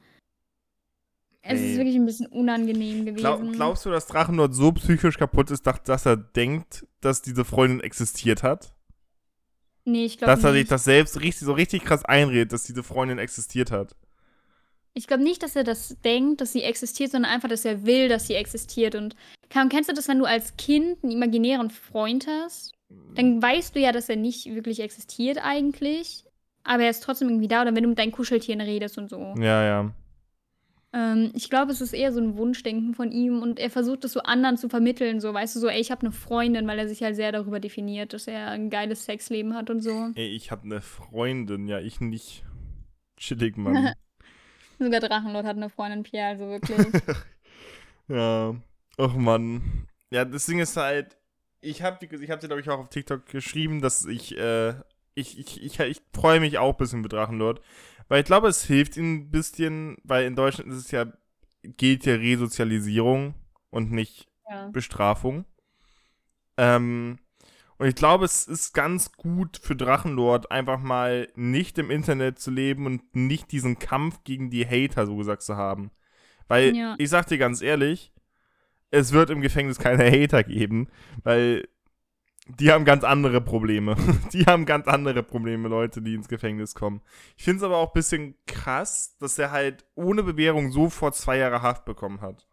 Es 1.43 1.61
Ey. 1.61 1.71
ist 1.71 1.77
wirklich 1.79 1.97
ein 1.97 2.05
bisschen 2.07 2.27
unangenehm 2.27 3.07
gewesen. 3.07 3.17
Glaub, 3.17 3.53
glaubst 3.53 3.87
du, 3.87 3.91
dass 3.91 4.07
Drachenlord 4.07 4.55
so 4.55 4.73
psychisch 4.73 5.19
kaputt 5.19 5.51
ist, 5.51 5.67
dass, 5.67 6.07
er 6.07 6.17
denkt, 6.17 6.87
dass 7.01 7.23
diese 7.23 7.45
Freundin 7.45 7.81
existiert 7.81 8.43
hat? 8.43 8.75
nee, 9.85 10.05
ich 10.05 10.19
glaube 10.19 10.33
Dass 10.33 10.45
er 10.45 10.53
sich 10.53 10.63
nicht. 10.63 10.73
das 10.73 10.85
selbst 10.85 11.21
richtig, 11.21 11.47
so 11.47 11.53
richtig 11.53 11.85
krass 11.85 12.05
einredet, 12.05 12.53
dass 12.53 12.65
diese 12.65 12.83
Freundin 12.83 13.19
existiert 13.19 13.71
hat. 13.71 13.97
Ich 14.95 15.07
glaube 15.07 15.23
nicht, 15.23 15.43
dass 15.43 15.57
er 15.57 15.65
das 15.65 15.97
denkt, 16.05 16.41
dass 16.41 16.53
sie 16.53 16.63
existiert, 16.63 17.13
sondern 17.13 17.31
einfach, 17.31 17.49
dass 17.49 17.65
er 17.65 17.87
will, 17.87 18.09
dass 18.09 18.27
sie 18.27 18.35
existiert. 18.35 18.95
Und 18.95 19.15
kennst 19.49 19.89
du 19.89 19.95
das, 19.95 20.09
wenn 20.09 20.19
du 20.19 20.25
als 20.25 20.57
Kind 20.57 21.03
einen 21.03 21.13
imaginären 21.13 21.71
Freund 21.71 22.27
hast? 22.27 22.73
Dann 23.15 23.41
weißt 23.41 23.77
du 23.77 23.81
ja, 23.81 23.93
dass 23.93 24.09
er 24.09 24.17
nicht 24.17 24.47
wirklich 24.47 24.81
existiert 24.81 25.39
eigentlich. 25.43 26.25
Aber 26.65 26.83
er 26.83 26.91
ist 26.91 27.03
trotzdem 27.03 27.29
irgendwie 27.29 27.49
da. 27.49 27.63
Oder 27.63 27.75
wenn 27.77 27.83
du 27.85 27.89
mit 27.91 27.99
deinen 27.99 28.13
Kuscheltieren 28.13 28.61
redest 28.61 28.99
und 28.99 29.09
so. 29.09 29.35
Ja, 29.39 29.65
ja. 29.65 29.93
Ähm, 30.93 31.31
ich 31.35 31.51
glaube, 31.51 31.73
es 31.73 31.81
ist 31.81 31.93
eher 31.93 32.13
so 32.13 32.21
ein 32.21 32.37
Wunschdenken 32.37 32.95
von 32.95 33.13
ihm. 33.13 33.43
Und 33.43 33.59
er 33.59 33.71
versucht 33.71 34.05
es 34.05 34.13
so 34.13 34.21
anderen 34.21 34.57
zu 34.57 34.69
vermitteln. 34.69 35.21
So, 35.21 35.35
weißt 35.35 35.57
du, 35.57 35.61
so, 35.61 35.69
ey, 35.69 35.81
ich 35.81 35.91
habe 35.91 36.03
eine 36.03 36.13
Freundin, 36.13 36.67
weil 36.67 36.79
er 36.79 36.89
sich 36.89 37.03
halt 37.03 37.17
sehr 37.17 37.33
darüber 37.33 37.61
definiert, 37.61 38.13
dass 38.13 38.27
er 38.27 38.49
ein 38.49 38.71
geiles 38.71 39.05
Sexleben 39.05 39.55
hat 39.55 39.71
und 39.71 39.81
so. 39.81 40.11
Ey, 40.15 40.29
ich 40.29 40.51
hab 40.51 40.65
eine 40.65 40.81
Freundin, 40.81 41.69
ja, 41.69 41.79
ich 41.79 42.01
nicht. 42.01 42.45
Chillig, 43.17 43.57
Mann. 43.57 43.93
Sogar 44.79 45.01
Drachenlord 45.01 45.45
hat 45.45 45.57
eine 45.57 45.71
Freundin, 45.71 46.05
Pierre, 46.05 46.29
also 46.29 46.49
wirklich. 46.49 47.03
ja. 48.09 48.55
Och, 48.99 49.15
Mann. 49.15 49.89
Ja, 50.11 50.25
das 50.25 50.47
Ding 50.47 50.61
ist 50.61 50.77
halt, 50.77 51.17
ich 51.61 51.83
hab, 51.83 52.01
wie 52.01 52.07
gesagt, 52.07 52.25
ich 52.25 52.31
hab 52.31 52.41
dir, 52.41 52.47
glaube 52.47 52.63
ich, 52.63 52.71
auch 52.71 52.79
auf 52.79 52.89
TikTok 52.89 53.27
geschrieben, 53.27 53.81
dass 53.81 54.07
ich, 54.07 54.37
äh, 54.39 54.75
ich, 55.15 55.39
ich, 55.39 55.63
ich, 55.63 55.81
ich 55.81 56.01
freue 56.15 56.41
mich 56.41 56.59
auch 56.59 56.75
ein 56.75 56.79
bisschen 56.79 57.01
mit 57.01 57.13
Drachenlord. 57.13 57.61
Weil 58.09 58.21
ich 58.21 58.27
glaube, 58.27 58.49
es 58.49 58.65
hilft 58.65 58.97
ihm 58.97 59.15
ein 59.15 59.31
bisschen, 59.31 59.97
weil 60.03 60.27
in 60.27 60.35
Deutschland 60.37 60.71
ist 60.73 60.79
es 60.79 60.91
ja, 60.91 61.07
gilt 61.63 62.07
ja 62.07 62.15
Resozialisierung 62.15 63.35
und 63.71 63.93
nicht 63.93 64.29
ja. 64.49 64.69
Bestrafung. 64.69 65.45
Ähm, 66.57 67.19
und 67.77 67.87
ich 67.87 67.95
glaube, 67.95 68.25
es 68.25 68.47
ist 68.49 68.73
ganz 68.73 69.13
gut 69.13 69.59
für 69.63 69.77
Drachenlord, 69.77 70.51
einfach 70.51 70.81
mal 70.81 71.29
nicht 71.37 71.79
im 71.79 71.91
Internet 71.91 72.39
zu 72.41 72.51
leben 72.51 72.87
und 72.87 73.15
nicht 73.15 73.53
diesen 73.53 73.79
Kampf 73.79 74.25
gegen 74.25 74.51
die 74.51 74.67
Hater, 74.67 75.07
so 75.07 75.17
gesagt, 75.17 75.43
zu 75.43 75.57
haben. 75.57 75.91
Weil, 76.49 76.75
Ja. 76.75 76.97
ich 76.99 77.11
sag 77.11 77.27
dir 77.27 77.39
ganz 77.39 77.63
ehrlich, 77.63 78.13
es 78.91 79.13
wird 79.13 79.31
im 79.31 79.43
Gefängnis 79.43 79.79
keine 79.79 80.11
Hater 80.11 80.43
geben, 80.43 80.89
weil 81.23 81.69
die 82.49 82.73
haben 82.73 82.85
ganz 82.85 83.05
andere 83.05 83.41
Probleme. 83.41 83.95
Die 84.33 84.45
haben 84.47 84.65
ganz 84.67 84.87
andere 84.89 85.23
Probleme, 85.23 85.69
Leute, 85.69 86.01
die 86.03 86.15
ins 86.15 86.29
Gefängnis 86.29 86.75
kommen. 86.75 87.03
Ich 87.37 87.45
finde 87.45 87.59
es 87.59 87.63
aber 87.63 87.77
auch 87.77 87.89
ein 87.89 87.95
bisschen 87.95 88.35
krass, 88.47 89.17
dass 89.21 89.39
er 89.39 89.51
halt 89.51 89.85
ohne 89.95 90.23
Bewährung 90.23 90.71
sofort 90.73 91.15
zwei 91.15 91.37
Jahre 91.39 91.61
Haft 91.63 91.85
bekommen 91.85 92.21
hat. 92.21 92.47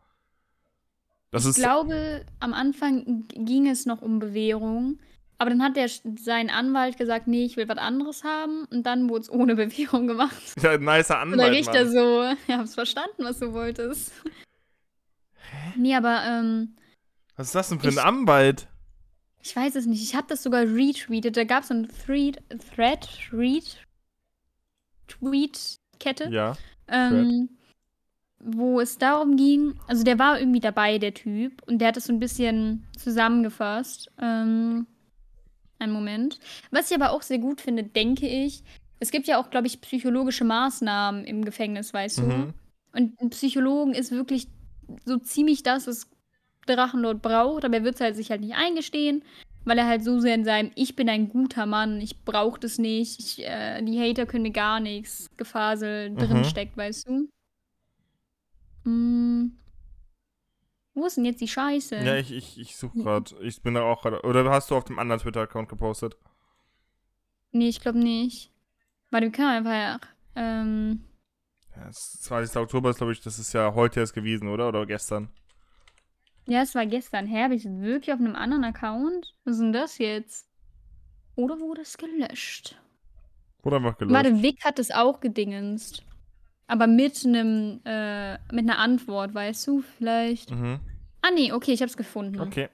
Das 1.31 1.45
ich 1.45 1.55
glaube, 1.55 2.25
am 2.39 2.53
Anfang 2.53 3.23
ging 3.29 3.67
es 3.67 3.86
noch 3.86 4.01
um 4.01 4.19
Bewährung. 4.19 4.99
Aber 5.38 5.49
dann 5.49 5.62
hat 5.62 5.75
der, 5.75 5.89
sein 6.17 6.49
Anwalt 6.49 6.97
gesagt, 6.97 7.27
nee, 7.27 7.43
ich 7.43 7.58
will 7.58 7.67
was 7.67 7.77
anderes 7.77 8.23
haben. 8.23 8.65
Und 8.71 8.84
dann 8.84 9.10
wurde 9.10 9.21
es 9.21 9.29
ohne 9.29 9.55
Bewährung 9.58 10.08
gemacht. 10.08 10.36
Ja, 10.62 10.71
ein 10.71 10.81
nicer 10.84 11.21
Und 11.21 11.31
der 11.31 11.45
Anwalt, 11.47 11.51
Richter 11.53 11.84
Mann. 11.86 11.91
so, 11.91 12.21
ja, 12.47 12.58
hab's 12.60 12.73
verstanden, 12.75 13.23
was 13.23 13.39
du 13.39 13.51
wolltest. 13.53 14.12
Nee, 15.75 15.95
aber, 15.95 16.21
ähm, 16.25 16.75
Was 17.36 17.47
ist 17.47 17.55
das 17.55 17.69
denn 17.69 17.79
für 17.79 17.88
ein 17.88 17.93
Ich- 17.93 18.01
Anwalt? 18.03 18.67
Ich 19.45 19.55
weiß 19.55 19.75
es 19.75 19.86
nicht. 19.86 20.01
Ich 20.01 20.15
habe 20.15 20.25
das 20.27 20.41
sogar 20.41 20.63
retweetet. 20.63 21.38
Da 21.38 21.43
gab 21.43 21.63
es 21.63 21.69
einen 21.69 21.88
Thread, 21.88 22.41
Thread, 22.73 23.08
Read, 23.31 23.77
Tweet-Kette. 25.08 26.29
Ja. 26.31 26.58
Ähm, 26.88 27.49
wo 28.39 28.79
es 28.79 28.97
darum 28.97 29.38
ging, 29.38 29.79
also 29.86 30.03
der 30.03 30.17
war 30.17 30.39
irgendwie 30.39 30.60
dabei, 30.62 30.97
der 30.97 31.13
Typ, 31.13 31.62
und 31.67 31.77
der 31.77 31.89
hat 31.89 31.97
es 31.97 32.05
so 32.05 32.13
ein 32.13 32.19
bisschen 32.19 32.88
zusammengefasst. 32.97 34.12
Ähm, 34.19 34.88
einen 35.77 35.93
Moment. 35.93 36.39
Was 36.71 36.89
ich 36.89 36.97
aber 36.97 37.12
auch 37.12 37.21
sehr 37.21 37.39
gut 37.39 37.62
finde, 37.62 37.84
denke 37.84 38.27
ich, 38.27 38.63
es 38.99 39.12
gibt 39.12 39.27
ja 39.27 39.39
auch, 39.39 39.51
glaube 39.51 39.67
ich, 39.67 39.79
psychologische 39.81 40.43
Maßnahmen 40.43 41.23
im 41.23 41.45
Gefängnis, 41.45 41.93
weißt 41.93 42.17
du? 42.17 42.23
Mhm. 42.23 42.53
Und 42.93 43.21
ein 43.21 43.29
Psychologen 43.29 43.93
ist 43.93 44.12
wirklich 44.12 44.47
so 45.05 45.17
ziemlich 45.17 45.62
das, 45.62 45.86
was 45.86 46.08
Drachenlord 46.65 47.21
braucht, 47.21 47.65
aber 47.65 47.75
er 47.75 47.84
wird 47.84 47.95
es 47.95 48.01
halt 48.01 48.15
sich 48.15 48.32
halt 48.32 48.41
nicht 48.41 48.56
eingestehen, 48.56 49.23
weil 49.65 49.78
er 49.78 49.88
halt 49.88 50.04
so 50.04 50.19
sehr 50.19 50.36
in 50.36 50.45
seinem 50.45 50.71
Ich 50.75 50.95
bin 50.95 51.10
ein 51.10 51.30
guter 51.30 51.65
Mann, 51.65 51.99
ich 52.01 52.23
brauche 52.23 52.60
das 52.60 52.78
nicht, 52.78 53.19
ich, 53.19 53.43
äh, 53.45 53.82
die 53.82 53.99
Hater 53.99 54.25
können 54.25 54.43
mir 54.43 54.51
gar 54.51 54.80
nichts, 54.80 55.30
Gefasel 55.38 56.12
Mhm. 56.12 56.17
drin 56.17 56.43
steckt, 56.45 56.78
weißt 56.78 57.08
du? 57.08 57.30
Mm. 58.89 59.51
Wo 60.93 61.06
ist 61.06 61.17
denn 61.17 61.25
jetzt 61.25 61.41
die 61.41 61.47
Scheiße? 61.47 61.95
Ja, 61.97 62.15
ich, 62.15 62.32
ich, 62.32 62.58
ich 62.58 62.78
suche 62.78 62.97
gerade. 62.99 63.36
Ich 63.41 63.62
bin 63.62 63.73
da 63.73 63.82
auch 63.84 64.01
gerade. 64.01 64.21
Oder 64.21 64.49
hast 64.49 64.71
du 64.71 64.75
auf 64.75 64.86
dem 64.86 64.97
anderen 64.97 65.19
Twitter-Account 65.19 65.67
gepostet? 65.67 66.15
Nee, 67.51 67.67
ich 67.67 67.82
glaube 67.82 67.99
nicht. 67.99 68.51
Warte, 69.12 69.25
wir 69.25 69.32
können 69.32 69.65
einfach. 69.67 70.08
Ähm, 70.36 71.01
Ja, 71.75 71.88
es 71.89 71.97
ist 72.13 72.23
20. 72.23 72.56
Oktober 72.62 72.89
ist, 72.91 72.97
glaube 72.97 73.12
ich, 73.12 73.19
das 73.21 73.39
ist 73.39 73.51
ja 73.54 73.73
heute 73.73 73.99
erst 73.99 74.13
gewesen, 74.13 74.47
oder? 74.47 74.69
Oder 74.69 74.86
gestern? 74.86 75.30
Ja, 76.47 76.62
es 76.62 76.75
war 76.75 76.86
gestern 76.86 77.25
her. 77.25 77.45
Habe 77.45 77.55
ich 77.55 77.65
es 77.65 77.71
wirklich 77.71 78.13
auf 78.13 78.19
einem 78.19 78.36
anderen 78.36 78.63
Account? 78.63 79.34
Was 79.43 79.55
ist 79.55 79.62
denn 79.62 79.73
das 79.73 79.97
jetzt? 79.97 80.47
Oder 81.36 81.60
wurde 81.60 81.81
es 81.81 81.97
gelöscht? 81.97 82.79
Wurde 83.63 83.77
einfach 83.77 83.97
gelöscht. 83.97 84.13
Warte, 84.13 84.41
Vic 84.41 84.63
hat 84.63 84.79
es 84.79 84.91
auch 84.91 85.19
gedingenst. 85.19 86.03
Aber 86.67 86.88
mit 86.88 87.23
einem, 87.25 87.81
äh, 87.86 88.34
mit 88.51 88.69
einer 88.69 88.79
Antwort, 88.79 89.34
weißt 89.34 89.67
du, 89.67 89.81
vielleicht. 89.81 90.51
Mhm. 90.51 90.79
Ah, 91.21 91.31
nee, 91.34 91.51
okay, 91.51 91.73
ich 91.73 91.81
hab's 91.81 91.97
gefunden. 91.97 92.39
Okay. 92.39 92.69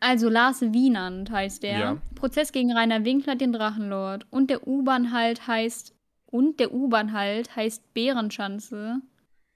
Also 0.00 0.28
Lars 0.28 0.60
Wienand 0.60 1.30
heißt 1.30 1.62
der. 1.62 1.78
Ja. 1.78 1.96
Prozess 2.14 2.52
gegen 2.52 2.72
Rainer 2.72 3.04
Winkler, 3.04 3.36
den 3.36 3.52
Drachenlord. 3.52 4.26
Und 4.30 4.50
der 4.50 4.66
U-Bahn 4.66 5.12
halt 5.12 5.46
heißt. 5.46 5.94
Und 6.26 6.60
der 6.60 6.72
U-Bahn 6.72 7.12
halt 7.12 7.54
heißt 7.56 7.94
Bärenschanze. 7.94 9.00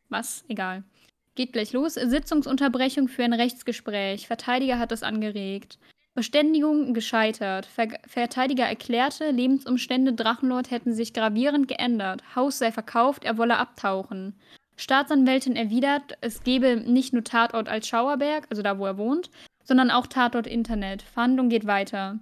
Was? 0.09 0.45
Egal. 0.49 0.85
Geht 1.35 1.53
gleich 1.53 1.73
los. 1.73 1.95
Sitzungsunterbrechung 1.95 3.09
für 3.09 3.25
ein 3.25 3.33
Rechtsgespräch. 3.33 4.27
Verteidiger 4.27 4.79
hat 4.79 4.93
das 4.93 5.03
angeregt. 5.03 5.79
Verständigung 6.15 6.93
gescheitert. 6.93 7.65
Ver 7.65 7.89
Verteidiger 8.07 8.65
erklärte, 8.65 9.31
Lebensumstände 9.31 10.13
Drachenlord 10.13 10.71
hätten 10.71 10.93
sich 10.93 11.15
gravierend 11.15 11.69
geändert. 11.69 12.23
Haus 12.37 12.59
sei 12.59 12.71
verkauft, 12.71 13.25
er 13.25 13.39
wolle 13.39 13.57
abtauchen. 13.57 14.35
Staatsanwältin 14.77 15.57
erwidert, 15.57 16.19
es 16.21 16.43
gebe 16.43 16.77
nicht 16.77 17.15
nur 17.15 17.25
Tatort 17.25 17.69
als 17.69 17.87
Schauerberg, 17.89 18.47
also 18.51 18.63
da, 18.63 18.79
wo 18.79 18.85
er 18.85 18.99
wohnt, 18.99 19.31
sondern 19.65 19.91
auch 19.91 20.07
Tatort 20.07 20.47
Internet. 20.47 21.03
Verhandlung 21.03 21.49
geht 21.49 21.67
weiter. 21.67 22.19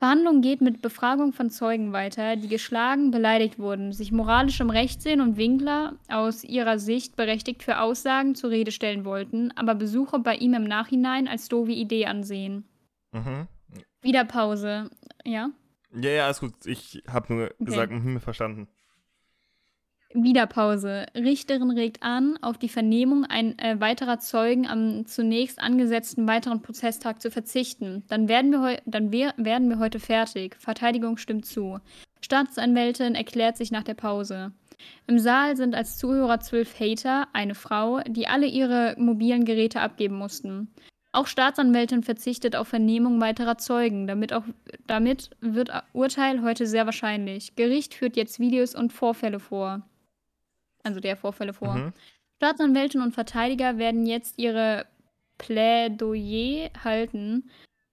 Verhandlung 0.00 0.40
geht 0.40 0.62
mit 0.62 0.80
Befragung 0.80 1.34
von 1.34 1.50
Zeugen 1.50 1.92
weiter, 1.92 2.36
die 2.36 2.48
geschlagen, 2.48 3.10
beleidigt 3.10 3.58
wurden, 3.58 3.92
sich 3.92 4.12
moralisch 4.12 4.58
im 4.60 4.70
Recht 4.70 5.02
sehen 5.02 5.20
und 5.20 5.36
Winkler 5.36 5.92
aus 6.08 6.42
ihrer 6.42 6.78
Sicht 6.78 7.16
berechtigt 7.16 7.62
für 7.62 7.80
Aussagen 7.80 8.34
zur 8.34 8.48
Rede 8.48 8.72
stellen 8.72 9.04
wollten, 9.04 9.52
aber 9.56 9.74
Besuche 9.74 10.18
bei 10.18 10.36
ihm 10.36 10.54
im 10.54 10.64
Nachhinein 10.64 11.28
als 11.28 11.50
doofe 11.50 11.72
Idee 11.72 12.06
ansehen. 12.06 12.64
Mhm. 13.12 13.46
Wieder 14.00 14.24
Pause. 14.24 14.88
Ja? 15.22 15.50
Ja, 15.92 16.10
ja, 16.10 16.30
ist 16.30 16.40
gut. 16.40 16.54
Ich 16.64 17.02
habe 17.06 17.34
nur 17.34 17.54
gesagt, 17.58 17.92
mhm, 17.92 18.20
verstanden. 18.20 18.68
Wieder 20.12 20.48
Pause. 20.48 21.06
Richterin 21.14 21.70
regt 21.70 22.02
an, 22.02 22.36
auf 22.42 22.58
die 22.58 22.68
Vernehmung 22.68 23.24
ein 23.24 23.56
äh, 23.60 23.78
weiterer 23.78 24.18
Zeugen 24.18 24.66
am 24.66 25.06
zunächst 25.06 25.60
angesetzten 25.60 26.26
weiteren 26.26 26.62
Prozesstag 26.62 27.22
zu 27.22 27.30
verzichten. 27.30 28.02
Dann 28.08 28.28
werden 28.28 28.50
wir, 28.50 28.80
dann 28.86 29.12
wir 29.12 29.34
werden 29.36 29.68
wir 29.68 29.78
heute 29.78 30.00
fertig. 30.00 30.56
Verteidigung 30.58 31.16
stimmt 31.16 31.46
zu. 31.46 31.78
Staatsanwältin 32.22 33.14
erklärt 33.14 33.56
sich 33.56 33.70
nach 33.70 33.84
der 33.84 33.94
Pause. 33.94 34.50
Im 35.06 35.20
Saal 35.20 35.56
sind 35.56 35.76
als 35.76 35.96
Zuhörer 35.96 36.40
zwölf 36.40 36.80
Hater, 36.80 37.28
eine 37.32 37.54
Frau, 37.54 38.00
die 38.00 38.26
alle 38.26 38.46
ihre 38.46 38.96
mobilen 38.98 39.44
Geräte 39.44 39.80
abgeben 39.80 40.16
mussten. 40.16 40.74
Auch 41.12 41.28
Staatsanwältin 41.28 42.02
verzichtet 42.02 42.56
auf 42.56 42.68
Vernehmung 42.68 43.20
weiterer 43.20 43.58
Zeugen. 43.58 44.08
Damit, 44.08 44.32
auch, 44.32 44.44
damit 44.88 45.30
wird 45.40 45.70
Urteil 45.92 46.42
heute 46.42 46.66
sehr 46.66 46.86
wahrscheinlich. 46.86 47.54
Gericht 47.54 47.94
führt 47.94 48.16
jetzt 48.16 48.40
Videos 48.40 48.74
und 48.74 48.92
Vorfälle 48.92 49.38
vor. 49.38 49.82
Also 50.82 51.00
der 51.00 51.16
Vorfälle 51.16 51.52
vor. 51.52 51.74
Mhm. 51.74 51.92
Staatsanwältin 52.36 53.02
und 53.02 53.14
Verteidiger 53.14 53.78
werden 53.78 54.06
jetzt 54.06 54.38
ihre 54.38 54.86
Plädoyer 55.38 56.70
halten. 56.82 57.50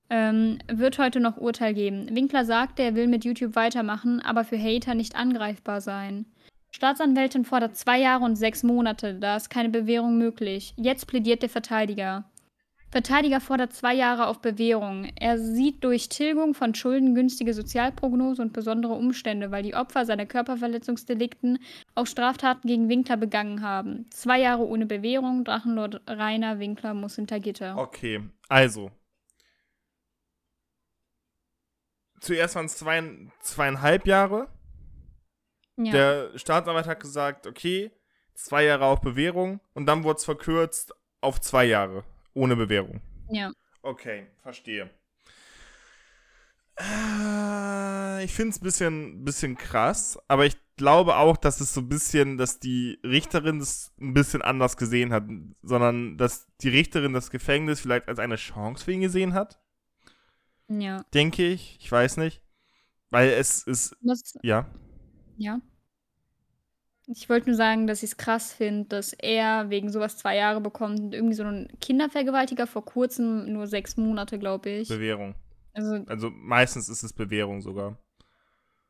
Ähm, 0.09 0.59
wird 0.71 0.99
heute 0.99 1.19
noch 1.19 1.35
Urteil 1.35 1.73
geben. 1.73 2.15
Winkler 2.15 2.45
sagte, 2.45 2.81
er 2.81 2.95
will 2.95 3.07
mit 3.07 3.25
YouTube 3.25 3.55
weitermachen, 3.55 4.21
aber 4.21 4.45
für 4.45 4.57
Hater 4.57 4.95
nicht 4.95 5.17
angreifbar 5.17 5.81
sein. 5.81 6.25
Staatsanwältin 6.71 7.43
fordert 7.43 7.75
zwei 7.75 7.99
Jahre 7.99 8.23
und 8.23 8.35
sechs 8.35 8.63
Monate, 8.63 9.15
da 9.15 9.35
ist 9.35 9.49
keine 9.49 9.69
Bewährung 9.69 10.17
möglich. 10.17 10.73
Jetzt 10.77 11.07
plädiert 11.07 11.41
der 11.41 11.49
Verteidiger. 11.49 12.25
Verteidiger 12.89 13.41
fordert 13.41 13.73
zwei 13.73 13.93
Jahre 13.93 14.27
auf 14.27 14.39
Bewährung. 14.39 15.11
Er 15.15 15.37
sieht 15.37 15.83
durch 15.83 16.07
Tilgung 16.07 16.53
von 16.53 16.73
Schulden 16.73 17.15
günstige 17.15 17.53
Sozialprognose 17.53 18.41
und 18.41 18.53
besondere 18.53 18.93
Umstände, 18.93 19.51
weil 19.51 19.63
die 19.63 19.75
Opfer 19.75 20.05
seiner 20.05 20.25
Körperverletzungsdelikten 20.25 21.59
auch 21.95 22.07
Straftaten 22.07 22.65
gegen 22.65 22.87
Winkler 22.87 23.17
begangen 23.17 23.61
haben. 23.61 24.09
Zwei 24.09 24.39
Jahre 24.39 24.65
ohne 24.65 24.85
Bewährung. 24.85 25.43
Drachenlord 25.43 26.01
Rainer 26.07 26.59
Winkler 26.59 26.93
muss 26.93 27.15
hinter 27.15 27.41
Gitter. 27.41 27.77
Okay, 27.77 28.21
also. 28.47 28.89
Zuerst 32.21 32.55
waren 32.55 32.65
es 32.67 32.77
zwei, 32.77 33.03
zweieinhalb 33.41 34.07
Jahre. 34.07 34.47
Ja. 35.75 35.91
Der 35.91 36.37
Staatsanwalt 36.37 36.87
hat 36.87 37.01
gesagt, 37.01 37.47
okay, 37.47 37.91
zwei 38.33 38.63
Jahre 38.63 38.85
auf 38.85 39.01
Bewährung 39.01 39.59
und 39.73 39.87
dann 39.87 40.05
wurde 40.05 40.17
es 40.17 40.25
verkürzt 40.25 40.93
auf 41.19 41.41
zwei 41.41 41.65
Jahre 41.65 42.05
ohne 42.37 42.55
Bewährung. 42.55 43.01
ja. 43.29 43.51
Okay, 43.83 44.27
verstehe. 44.41 44.89
Äh, 46.79 48.23
ich 48.25 48.33
finde 48.33 48.51
es 48.51 48.57
ein 48.61 48.63
bisschen, 48.63 49.23
bisschen 49.23 49.57
krass, 49.57 50.19
aber 50.27 50.45
ich 50.45 50.55
glaube 50.75 51.15
auch, 51.15 51.37
dass 51.37 51.59
es 51.61 51.73
so 51.73 51.81
ein 51.81 51.89
bisschen, 51.89 52.37
dass 52.37 52.59
die 52.59 52.99
Richterin 53.03 53.59
das 53.59 53.93
ein 53.99 54.13
bisschen 54.13 54.41
anders 54.41 54.77
gesehen 54.77 55.11
hat, 55.11 55.23
sondern 55.63 56.17
dass 56.17 56.47
die 56.61 56.69
Richterin 56.69 57.13
das 57.13 57.31
Gefängnis 57.31 57.79
vielleicht 57.79 58.07
als 58.07 58.19
eine 58.19 58.35
Chance 58.35 58.83
für 58.85 58.91
ihn 58.91 59.01
gesehen 59.01 59.33
hat, 59.33 59.59
Ja. 60.67 61.03
denke 61.13 61.47
ich. 61.47 61.77
Ich 61.79 61.91
weiß 61.91 62.17
nicht. 62.17 62.43
Weil 63.09 63.29
es 63.29 63.63
ist, 63.65 63.95
Was, 64.01 64.37
ja. 64.43 64.69
ja. 65.37 65.61
Ich 67.09 67.29
wollte 67.29 67.47
nur 67.47 67.55
sagen, 67.55 67.87
dass 67.87 68.03
ich 68.03 68.11
es 68.11 68.17
krass 68.17 68.51
finde, 68.51 68.89
dass 68.89 69.13
er 69.13 69.69
wegen 69.69 69.89
sowas 69.89 70.17
zwei 70.17 70.35
Jahre 70.35 70.59
bekommt 70.59 70.99
und 70.99 71.13
irgendwie 71.13 71.35
so 71.35 71.43
ein 71.43 71.69
Kindervergewaltiger 71.79 72.67
vor 72.67 72.83
kurzem 72.83 73.51
nur 73.53 73.67
sechs 73.67 73.95
Monate, 73.95 74.37
glaube 74.37 74.69
ich. 74.69 74.89
Bewährung. 74.89 75.35
Also, 75.73 76.03
Also 76.07 76.29
meistens 76.31 76.89
ist 76.89 77.03
es 77.03 77.13
Bewährung 77.13 77.61
sogar. 77.61 77.97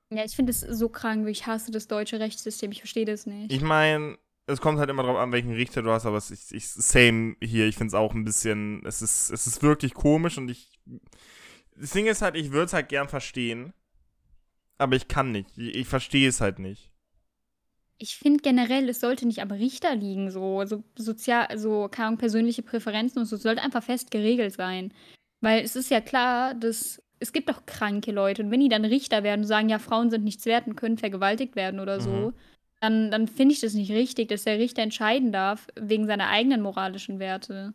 ja, 0.10 0.24
ich 0.26 0.36
finde 0.36 0.52
es 0.52 0.62
so 0.62 0.90
krank, 0.90 1.28
ich 1.28 1.46
hasse 1.46 1.72
das 1.72 1.88
deutsche 1.88 2.20
Rechtssystem, 2.20 2.72
ich 2.72 2.80
verstehe 2.80 3.06
das 3.06 3.28
nicht. 3.28 3.54
Ich 3.54 3.62
meine, 3.62 4.18
es 4.48 4.62
kommt 4.62 4.80
halt 4.80 4.90
immer 4.90 5.04
drauf 5.04 5.18
an, 5.18 5.32
welchen 5.32 5.52
Richter 5.54 5.84
du 5.84 5.92
hast, 5.92 6.06
aber 6.06 6.18
es 6.18 6.32
ist 6.32 6.54
ich, 6.54 6.68
same 6.68 7.36
hier. 7.42 7.68
Ich 7.68 7.76
finde 7.76 7.90
es 7.90 7.94
auch 7.94 8.16
ein 8.16 8.24
bisschen, 8.24 8.84
es 8.86 9.02
ist, 9.02 9.30
es 9.30 9.46
ist 9.46 9.62
wirklich 9.62 9.94
komisch 9.94 10.38
und 10.38 10.50
ich. 10.50 10.80
Das 11.76 11.92
Ding 11.92 12.08
ist 12.08 12.24
halt, 12.24 12.36
ich 12.36 12.52
würde 12.52 12.66
es 12.66 12.74
halt 12.74 12.90
gern 12.90 13.10
verstehen, 13.10 13.74
aber 14.80 14.96
ich 14.96 15.08
kann 15.08 15.32
nicht. 15.32 15.56
Ich, 15.58 15.76
ich 15.76 15.88
verstehe 15.88 16.30
es 16.30 16.42
halt 16.42 16.58
nicht. 16.58 16.92
Ich 18.00 18.16
finde 18.16 18.42
generell, 18.42 18.88
es 18.90 19.00
sollte 19.00 19.26
nicht 19.26 19.42
am 19.42 19.52
Richter 19.52 19.96
liegen, 19.96 20.30
so, 20.30 20.64
so 20.66 20.84
sozial, 20.98 21.58
so, 21.58 21.88
keine 21.90 22.08
Ahnung, 22.10 22.20
persönliche 22.20 22.62
Präferenzen 22.62 23.20
und 23.20 23.26
so, 23.26 23.36
es 23.38 23.44
sollte 23.44 23.62
einfach 23.64 23.84
fest 23.84 24.12
geregelt 24.12 24.54
sein. 24.54 24.94
Weil 25.42 25.64
es 25.64 25.76
ist 25.76 25.90
ja 25.90 26.02
klar, 26.02 26.54
dass 26.54 27.02
es 27.20 27.34
gibt 27.34 27.50
doch 27.50 27.66
kranke 27.66 28.12
Leute 28.12 28.44
und 28.44 28.52
wenn 28.52 28.60
die 28.60 28.70
dann 28.70 28.86
Richter 28.86 29.24
werden 29.24 29.42
und 29.42 29.48
sagen, 29.48 29.70
ja, 29.70 29.80
Frauen 29.80 30.12
sind 30.12 30.24
nichts 30.24 30.46
wert 30.46 30.68
und 30.68 30.76
können 30.76 30.98
vergewaltigt 30.98 31.56
werden 31.56 31.80
oder 31.80 32.00
so, 32.00 32.10
Mhm. 32.10 32.34
dann, 32.80 33.12
dann 33.12 33.28
finde 33.28 33.54
ich 33.54 33.62
das 33.62 33.74
nicht 33.74 33.92
richtig, 33.92 34.30
dass 34.30 34.44
der 34.44 34.60
Richter 34.60 34.84
entscheiden 34.84 35.32
darf 35.32 35.68
wegen 35.76 36.06
seiner 36.06 36.30
eigenen 36.30 36.62
moralischen 36.62 37.18
Werte. 37.20 37.74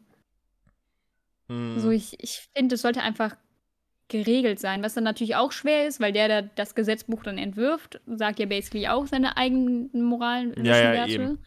Hm. 1.49 1.79
So, 1.79 1.91
ich, 1.91 2.15
ich 2.23 2.49
finde, 2.57 2.77
es 2.77 2.83
sollte 2.83 3.03
einfach 3.03 3.37
geregelt 4.13 4.61
sein, 4.61 4.83
was 4.83 4.95
dann 4.95 5.03
natürlich 5.05 5.35
auch 5.35 5.51
schwer 5.51 5.89
ist, 5.89 5.99
weil 5.99 6.13
der, 6.13 6.29
der 6.29 6.43
das 6.43 6.75
Gesetzbuch 6.77 7.25
dann 7.25 7.39
entwirft, 7.39 8.01
sagt 8.07 8.39
ja 8.39 8.47
basically 8.47 8.87
auch 8.87 9.07
seine 9.09 9.37
eigenen 9.37 9.91
moralen 10.05 10.55
Ja, 10.65 10.77
ja, 10.77 10.93
Werte. 10.93 11.13
eben. 11.13 11.39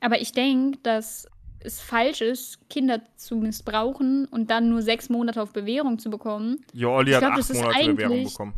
Aber 0.00 0.20
ich 0.20 0.32
denke, 0.32 0.78
dass 0.82 1.28
es 1.60 1.80
falsch 1.80 2.20
ist, 2.20 2.68
Kinder 2.68 3.00
zu 3.16 3.36
missbrauchen 3.36 4.26
und 4.26 4.50
dann 4.50 4.68
nur 4.68 4.82
sechs 4.82 5.08
Monate 5.08 5.40
auf 5.40 5.52
Bewährung 5.52 5.98
zu 5.98 6.10
bekommen. 6.10 6.64
Ja, 6.72 6.88
Olli 6.88 7.10
Ich 7.10 7.16
hat 7.16 7.22
glaub, 7.22 7.32
acht 7.32 7.38
das 7.40 7.50
ist 7.50 7.62
Monate 7.62 7.86
Bewährung 7.94 8.24
bekommen. 8.24 8.54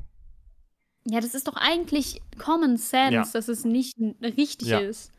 Ja, 1.09 1.21
das 1.21 1.35
ist 1.35 1.47
doch 1.47 1.57
eigentlich 1.57 2.21
Common 2.39 2.77
Sense, 2.79 3.13
Ja. 3.15 3.25
dass 3.33 3.49
es 3.49 3.65
nicht 3.65 3.97
richtig 4.23 4.69
Ja. 4.69 4.79
ist. 4.79 5.13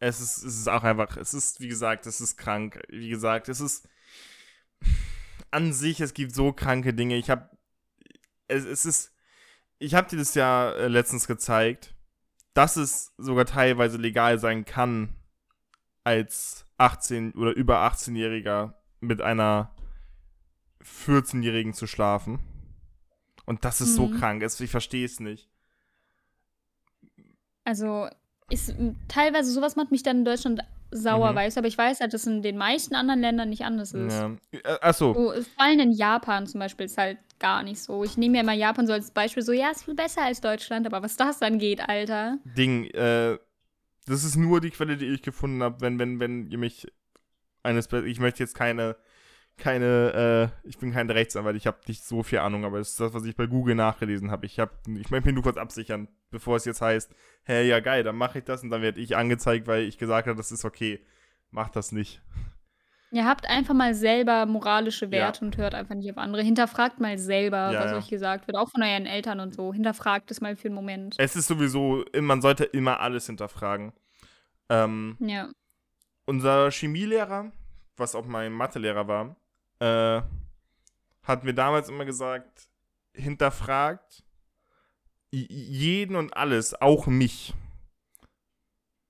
Es 0.00 0.20
ist, 0.20 0.38
es 0.44 0.58
ist 0.58 0.68
auch 0.68 0.82
einfach, 0.82 1.16
es 1.16 1.32
ist, 1.34 1.60
wie 1.60 1.68
gesagt, 1.68 2.06
es 2.06 2.20
ist 2.20 2.36
krank. 2.36 2.82
Wie 2.88 3.08
gesagt, 3.08 3.48
es 3.48 3.60
ist 3.60 3.86
an 5.50 5.72
sich, 5.72 6.00
es 6.00 6.14
gibt 6.14 6.34
so 6.34 6.52
kranke 6.52 6.94
Dinge. 6.94 7.16
Ich 7.16 7.30
habe, 7.30 7.50
es, 8.48 8.64
es 8.64 8.86
ist, 8.86 9.12
ich 9.78 9.94
habe 9.94 10.08
dir 10.08 10.16
das 10.18 10.34
ja 10.34 10.70
äh, 10.72 10.88
letztens 10.88 11.26
gezeigt, 11.26 11.94
dass 12.54 12.76
es 12.76 13.12
sogar 13.16 13.46
teilweise 13.46 13.96
legal 13.96 14.38
sein 14.38 14.64
kann, 14.64 15.14
als 16.04 16.66
18 16.78 17.32
oder 17.32 17.52
über 17.52 17.78
18-Jähriger 17.86 18.74
mit 19.00 19.20
einer 19.20 19.74
14-Jährigen 20.82 21.74
zu 21.74 21.86
schlafen. 21.86 22.40
Und 23.46 23.64
das 23.64 23.80
ist 23.80 23.94
so 23.94 24.06
Mhm. 24.06 24.18
krank. 24.18 24.42
Es, 24.42 24.58
ich 24.60 24.70
verstehe 24.70 25.04
es 25.04 25.20
nicht. 25.20 25.50
Also, 27.64 28.08
ist, 28.48 28.74
teilweise 29.08 29.52
sowas 29.52 29.76
macht 29.76 29.90
mich 29.90 30.02
dann 30.02 30.18
in 30.18 30.24
Deutschland 30.24 30.60
sauer, 30.90 31.32
Mhm. 31.32 31.36
weißt 31.36 31.56
du, 31.56 31.60
aber 31.60 31.68
ich 31.68 31.78
weiß 31.78 32.00
halt, 32.00 32.12
dass 32.14 32.26
in 32.26 32.42
den 32.42 32.56
meisten 32.56 32.94
anderen 32.94 33.20
Ländern 33.20 33.48
nicht 33.48 33.64
anders 33.64 33.92
ist. 33.92 34.12
Ja. 34.12 34.36
Achso. 34.80 35.14
So, 35.14 35.42
vor 35.42 35.64
allem 35.64 35.80
in 35.80 35.92
Japan 35.92 36.46
zum 36.46 36.60
Beispiel 36.60 36.86
ist 36.86 36.98
halt 36.98 37.18
gar 37.38 37.62
nicht 37.62 37.80
so. 37.80 38.04
Ich 38.04 38.16
nehme 38.16 38.36
ja 38.36 38.42
immer 38.42 38.52
Japan 38.52 38.86
so 38.86 38.92
als 38.92 39.10
Beispiel, 39.10 39.42
so, 39.42 39.52
ja, 39.52 39.70
ist 39.70 39.84
viel 39.84 39.94
besser 39.94 40.22
als 40.24 40.40
Deutschland, 40.40 40.86
aber 40.86 41.02
was 41.02 41.16
das 41.16 41.40
angeht, 41.42 41.88
Alter. 41.88 42.38
Ding, 42.44 42.84
äh, 42.86 43.38
das 44.06 44.24
ist 44.24 44.36
nur 44.36 44.60
die 44.60 44.70
Quelle, 44.70 44.96
die 44.96 45.06
ich 45.06 45.22
gefunden 45.22 45.62
habe, 45.62 45.80
wenn, 45.80 45.98
wenn, 45.98 46.18
wenn 46.20 46.46
ihr 46.50 46.58
mich 46.58 46.86
eines, 47.62 47.88
ich 47.92 48.18
möchte 48.20 48.42
jetzt 48.42 48.54
keine, 48.54 48.96
keine, 49.60 50.50
äh, 50.64 50.68
ich 50.68 50.78
bin 50.78 50.92
kein 50.92 51.08
Rechtsanwalt, 51.08 51.56
ich 51.56 51.66
habe 51.68 51.78
nicht 51.86 52.04
so 52.04 52.22
viel 52.24 52.40
Ahnung, 52.40 52.64
aber 52.64 52.78
das 52.78 52.90
ist 52.90 53.00
das, 53.00 53.14
was 53.14 53.24
ich 53.24 53.36
bei 53.36 53.46
Google 53.46 53.74
nachgelesen 53.76 54.30
habe. 54.30 54.46
Ich 54.46 54.58
habe, 54.58 54.72
ich 54.98 55.10
möchte 55.10 55.26
mich 55.28 55.34
nur 55.34 55.44
kurz 55.44 55.56
absichern, 55.56 56.08
bevor 56.30 56.56
es 56.56 56.64
jetzt 56.64 56.80
heißt, 56.82 57.14
hä, 57.44 57.62
ja 57.68 57.80
geil, 57.80 58.02
dann 58.02 58.16
mache 58.16 58.38
ich 58.40 58.44
das 58.44 58.62
und 58.62 58.70
dann 58.70 58.82
werde 58.82 59.00
ich 59.00 59.16
angezeigt, 59.16 59.66
weil 59.68 59.84
ich 59.84 59.98
gesagt 59.98 60.26
habe, 60.26 60.36
das 60.36 60.50
ist 60.50 60.64
okay. 60.64 61.04
Mach 61.52 61.68
das 61.68 61.92
nicht. 61.92 62.20
Ihr 63.12 63.24
habt 63.26 63.44
einfach 63.48 63.74
mal 63.74 63.92
selber 63.94 64.46
moralische 64.46 65.06
Ja. 65.06 65.10
Werte 65.10 65.44
und 65.44 65.56
hört 65.56 65.74
einfach 65.74 65.96
nicht 65.96 66.10
auf 66.12 66.16
andere. 66.18 66.42
Hinterfragt 66.42 67.00
mal 67.00 67.18
selber, 67.18 67.72
Ja, 67.72 67.80
was 67.84 67.90
ja. 67.90 67.96
euch 67.98 68.08
gesagt 68.08 68.46
wird, 68.46 68.56
auch 68.56 68.70
von 68.70 68.82
euren 68.84 69.06
Eltern 69.06 69.40
und 69.40 69.52
so. 69.54 69.72
Hinterfragt 69.72 70.30
es 70.30 70.40
mal 70.40 70.54
für 70.56 70.68
einen 70.68 70.76
Moment. 70.76 71.16
Es 71.18 71.34
ist 71.34 71.48
sowieso, 71.48 72.04
man 72.20 72.40
sollte 72.40 72.64
immer 72.64 73.00
alles 73.00 73.26
hinterfragen. 73.26 73.92
Ähm, 74.68 75.16
Ja. 75.18 75.48
unser 76.24 76.70
Chemielehrer, 76.70 77.50
was 77.96 78.14
auch 78.14 78.26
mein 78.26 78.52
Mathelehrer 78.52 79.08
war, 79.08 79.34
äh, 79.80 80.22
hat 81.22 81.44
mir 81.44 81.54
damals 81.54 81.88
immer 81.88 82.04
gesagt, 82.04 82.68
hinterfragt 83.14 84.24
jeden 85.32 86.16
und 86.16 86.36
alles, 86.36 86.80
auch 86.80 87.06
mich. 87.06 87.54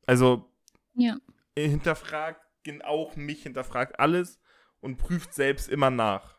Also 0.06 0.50
Ja. 0.94 1.16
äh, 1.54 1.68
hinterfragt 1.68 2.40
auch 2.84 3.16
mich, 3.16 3.42
hinterfragt 3.44 3.98
alles 3.98 4.38
und 4.80 4.96
prüft 4.98 5.32
selbst 5.34 5.68
immer 5.68 5.90
nach. 5.90 6.36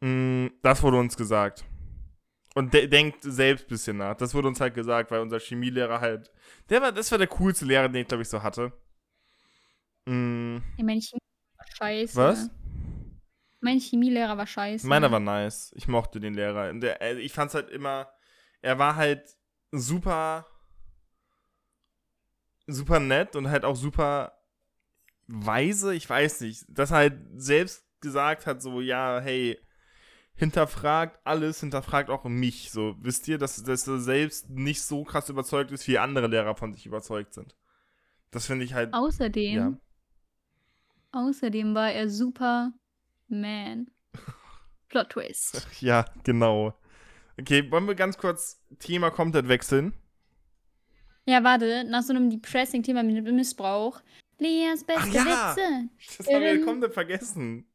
Mm, 0.00 0.48
Das 0.62 0.82
wurde 0.82 0.98
uns 0.98 1.16
gesagt. 1.16 1.64
Und 2.54 2.74
de 2.74 2.86
denkt 2.88 3.18
selbst 3.22 3.64
ein 3.66 3.68
bisschen 3.68 3.96
nach. 3.96 4.16
Das 4.16 4.34
wurde 4.34 4.48
uns 4.48 4.60
halt 4.60 4.74
gesagt, 4.74 5.10
weil 5.10 5.20
unser 5.20 5.38
Chemielehrer 5.40 6.00
halt. 6.00 6.30
Der 6.70 6.82
war, 6.82 6.92
das 6.92 7.10
war 7.10 7.18
der 7.18 7.26
coolste 7.26 7.64
Lehrer, 7.64 7.88
den 7.88 8.02
ich, 8.02 8.08
glaube 8.08 8.22
ich, 8.22 8.28
so 8.28 8.42
hatte. 8.42 8.72
Mm, 10.06 10.58
Ich 10.76 10.84
meine, 10.84 11.00
scheiße. 11.78 12.16
Was? 12.16 12.50
Mein 13.60 13.80
Chemielehrer 13.80 14.36
war 14.36 14.46
scheiße. 14.46 14.86
Meiner 14.86 15.10
war 15.10 15.20
nice. 15.20 15.72
Ich 15.74 15.88
mochte 15.88 16.20
den 16.20 16.34
Lehrer. 16.34 16.72
Der, 16.74 17.02
äh, 17.02 17.18
ich 17.18 17.32
fand's 17.32 17.54
halt 17.54 17.70
immer. 17.70 18.08
Er 18.62 18.78
war 18.78 18.96
halt 18.96 19.24
super. 19.72 20.46
Super 22.66 23.00
nett 23.00 23.34
und 23.34 23.48
halt 23.48 23.64
auch 23.64 23.76
super 23.76 24.38
weise. 25.26 25.94
Ich 25.94 26.08
weiß 26.08 26.42
nicht. 26.42 26.64
Dass 26.68 26.90
er 26.90 26.98
halt 26.98 27.18
selbst 27.34 27.84
gesagt 28.00 28.46
hat, 28.46 28.62
so, 28.62 28.80
ja, 28.80 29.18
hey, 29.20 29.58
hinterfragt 30.34 31.18
alles, 31.24 31.60
hinterfragt 31.60 32.10
auch 32.10 32.24
mich. 32.24 32.70
So, 32.70 32.94
wisst 33.00 33.26
ihr, 33.26 33.38
dass, 33.38 33.60
dass 33.62 33.88
er 33.88 33.98
selbst 33.98 34.48
nicht 34.50 34.82
so 34.82 35.02
krass 35.02 35.28
überzeugt 35.28 35.72
ist, 35.72 35.88
wie 35.88 35.98
andere 35.98 36.28
Lehrer 36.28 36.54
von 36.54 36.72
sich 36.72 36.86
überzeugt 36.86 37.34
sind. 37.34 37.56
Das 38.30 38.46
finde 38.46 38.64
ich 38.64 38.74
halt. 38.74 38.94
Außerdem, 38.94 39.54
Ja. 39.54 39.72
Außerdem 41.12 41.74
war 41.74 41.92
er 41.92 42.08
super 42.08 42.72
man. 43.28 43.90
Plot 44.88 45.10
Twist. 45.10 45.66
Ja, 45.80 46.04
genau. 46.24 46.74
Okay, 47.38 47.70
wollen 47.70 47.86
wir 47.86 47.94
ganz 47.94 48.18
kurz 48.18 48.60
Thema 48.78 49.10
komplett 49.10 49.48
wechseln? 49.48 49.92
Ja, 51.26 51.44
warte, 51.44 51.84
nach 51.84 52.02
so 52.02 52.14
einem 52.14 52.30
Depressing-Thema 52.30 53.02
mit 53.02 53.32
Missbrauch. 53.32 54.00
Leas 54.38 54.84
beste 54.84 55.10
ja. 55.10 55.24
Witze. 55.24 55.88
Das 56.16 56.26
haben 56.26 56.40
wir 56.40 56.52
Ähm. 56.52 56.64
komplett 56.64 56.94
vergessen. 56.94 57.66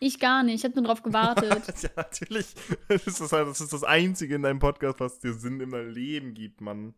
Ich 0.00 0.20
gar 0.20 0.42
nicht, 0.44 0.56
ich 0.56 0.64
hab 0.64 0.76
nur 0.76 0.84
drauf 0.84 1.02
gewartet. 1.02 1.82
ja, 1.82 1.90
natürlich. 1.96 2.46
Das 2.88 3.06
ist 3.06 3.20
das, 3.20 3.30
das 3.30 3.60
ist 3.60 3.72
das 3.72 3.82
Einzige 3.82 4.36
in 4.36 4.42
deinem 4.42 4.60
Podcast, 4.60 5.00
was 5.00 5.18
dir 5.18 5.32
Sinn 5.32 5.60
im 5.60 5.74
Leben 5.92 6.34
gibt, 6.34 6.60
Mann. 6.60 6.94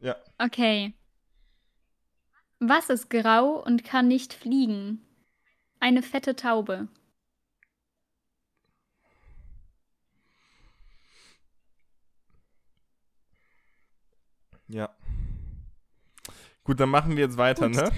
Ja. 0.00 0.16
Okay. 0.38 0.94
Was 2.62 2.90
ist 2.90 3.08
grau 3.08 3.62
und 3.64 3.84
kann 3.84 4.06
nicht 4.06 4.34
fliegen? 4.34 5.00
Eine 5.80 6.02
fette 6.02 6.36
Taube. 6.36 6.88
Ja. 14.68 14.94
Gut, 16.62 16.78
dann 16.78 16.90
machen 16.90 17.16
wir 17.16 17.24
jetzt 17.24 17.38
weiter, 17.38 17.68
Gut. 17.68 17.76
ne? 17.76 17.90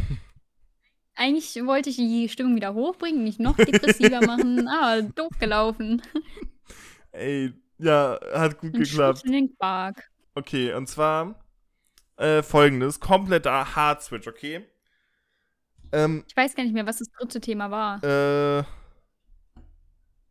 Eigentlich 1.16 1.56
wollte 1.66 1.90
ich 1.90 1.96
die 1.96 2.28
Stimmung 2.28 2.54
wieder 2.54 2.72
hochbringen, 2.72 3.24
nicht 3.24 3.40
noch 3.40 3.56
depressiver 3.56 4.24
machen, 4.24 4.68
aber 4.68 5.02
doof 5.16 5.32
gelaufen. 5.40 6.02
Ey, 7.10 7.52
ja, 7.78 8.18
hat 8.32 8.58
gut 8.58 8.74
Ein 8.74 8.80
geklappt. 8.84 9.24
Okay, 10.34 10.72
und 10.72 10.86
zwar 10.86 11.41
äh, 12.16 12.42
folgendes: 12.42 13.00
kompletter 13.00 13.74
Hard 13.74 14.02
Switch, 14.02 14.26
okay? 14.26 14.66
Ähm, 15.92 16.24
Ich 16.28 16.36
weiß 16.36 16.54
gar 16.54 16.62
nicht 16.64 16.72
mehr, 16.72 16.86
was 16.86 16.98
das 16.98 17.08
dritte 17.10 17.40
Thema 17.40 17.70
war. 17.70 18.02
äh, 18.02 18.64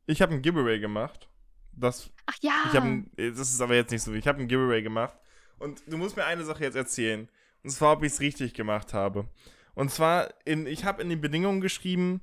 ich 0.07 0.21
habe 0.21 0.33
ein 0.33 0.41
Giveaway 0.41 0.79
gemacht. 0.79 1.27
Das 1.73 2.09
Ach 2.25 2.35
ja. 2.41 2.51
Ich 2.67 2.77
ein- 2.79 3.09
äh, 3.17 3.29
das 3.31 3.49
ist 3.53 3.61
aber 3.61 3.75
jetzt 3.75 3.91
nicht 3.91 4.01
so. 4.03 4.13
Ich 4.13 4.27
habe 4.27 4.39
ein 4.41 4.47
Giveaway 4.47 4.81
gemacht 4.81 5.15
und 5.59 5.81
du 5.87 5.97
musst 5.97 6.17
mir 6.17 6.25
eine 6.25 6.43
Sache 6.43 6.63
jetzt 6.63 6.75
erzählen. 6.75 7.29
Und 7.63 7.69
zwar, 7.69 7.93
ob 7.93 8.03
ich 8.03 8.11
es 8.13 8.19
richtig 8.19 8.53
gemacht 8.53 8.93
habe. 8.93 9.27
Und 9.75 9.91
zwar, 9.91 10.29
in, 10.45 10.65
ich 10.67 10.83
habe 10.83 11.01
in 11.01 11.09
den 11.09 11.21
Bedingungen 11.21 11.61
geschrieben, 11.61 12.21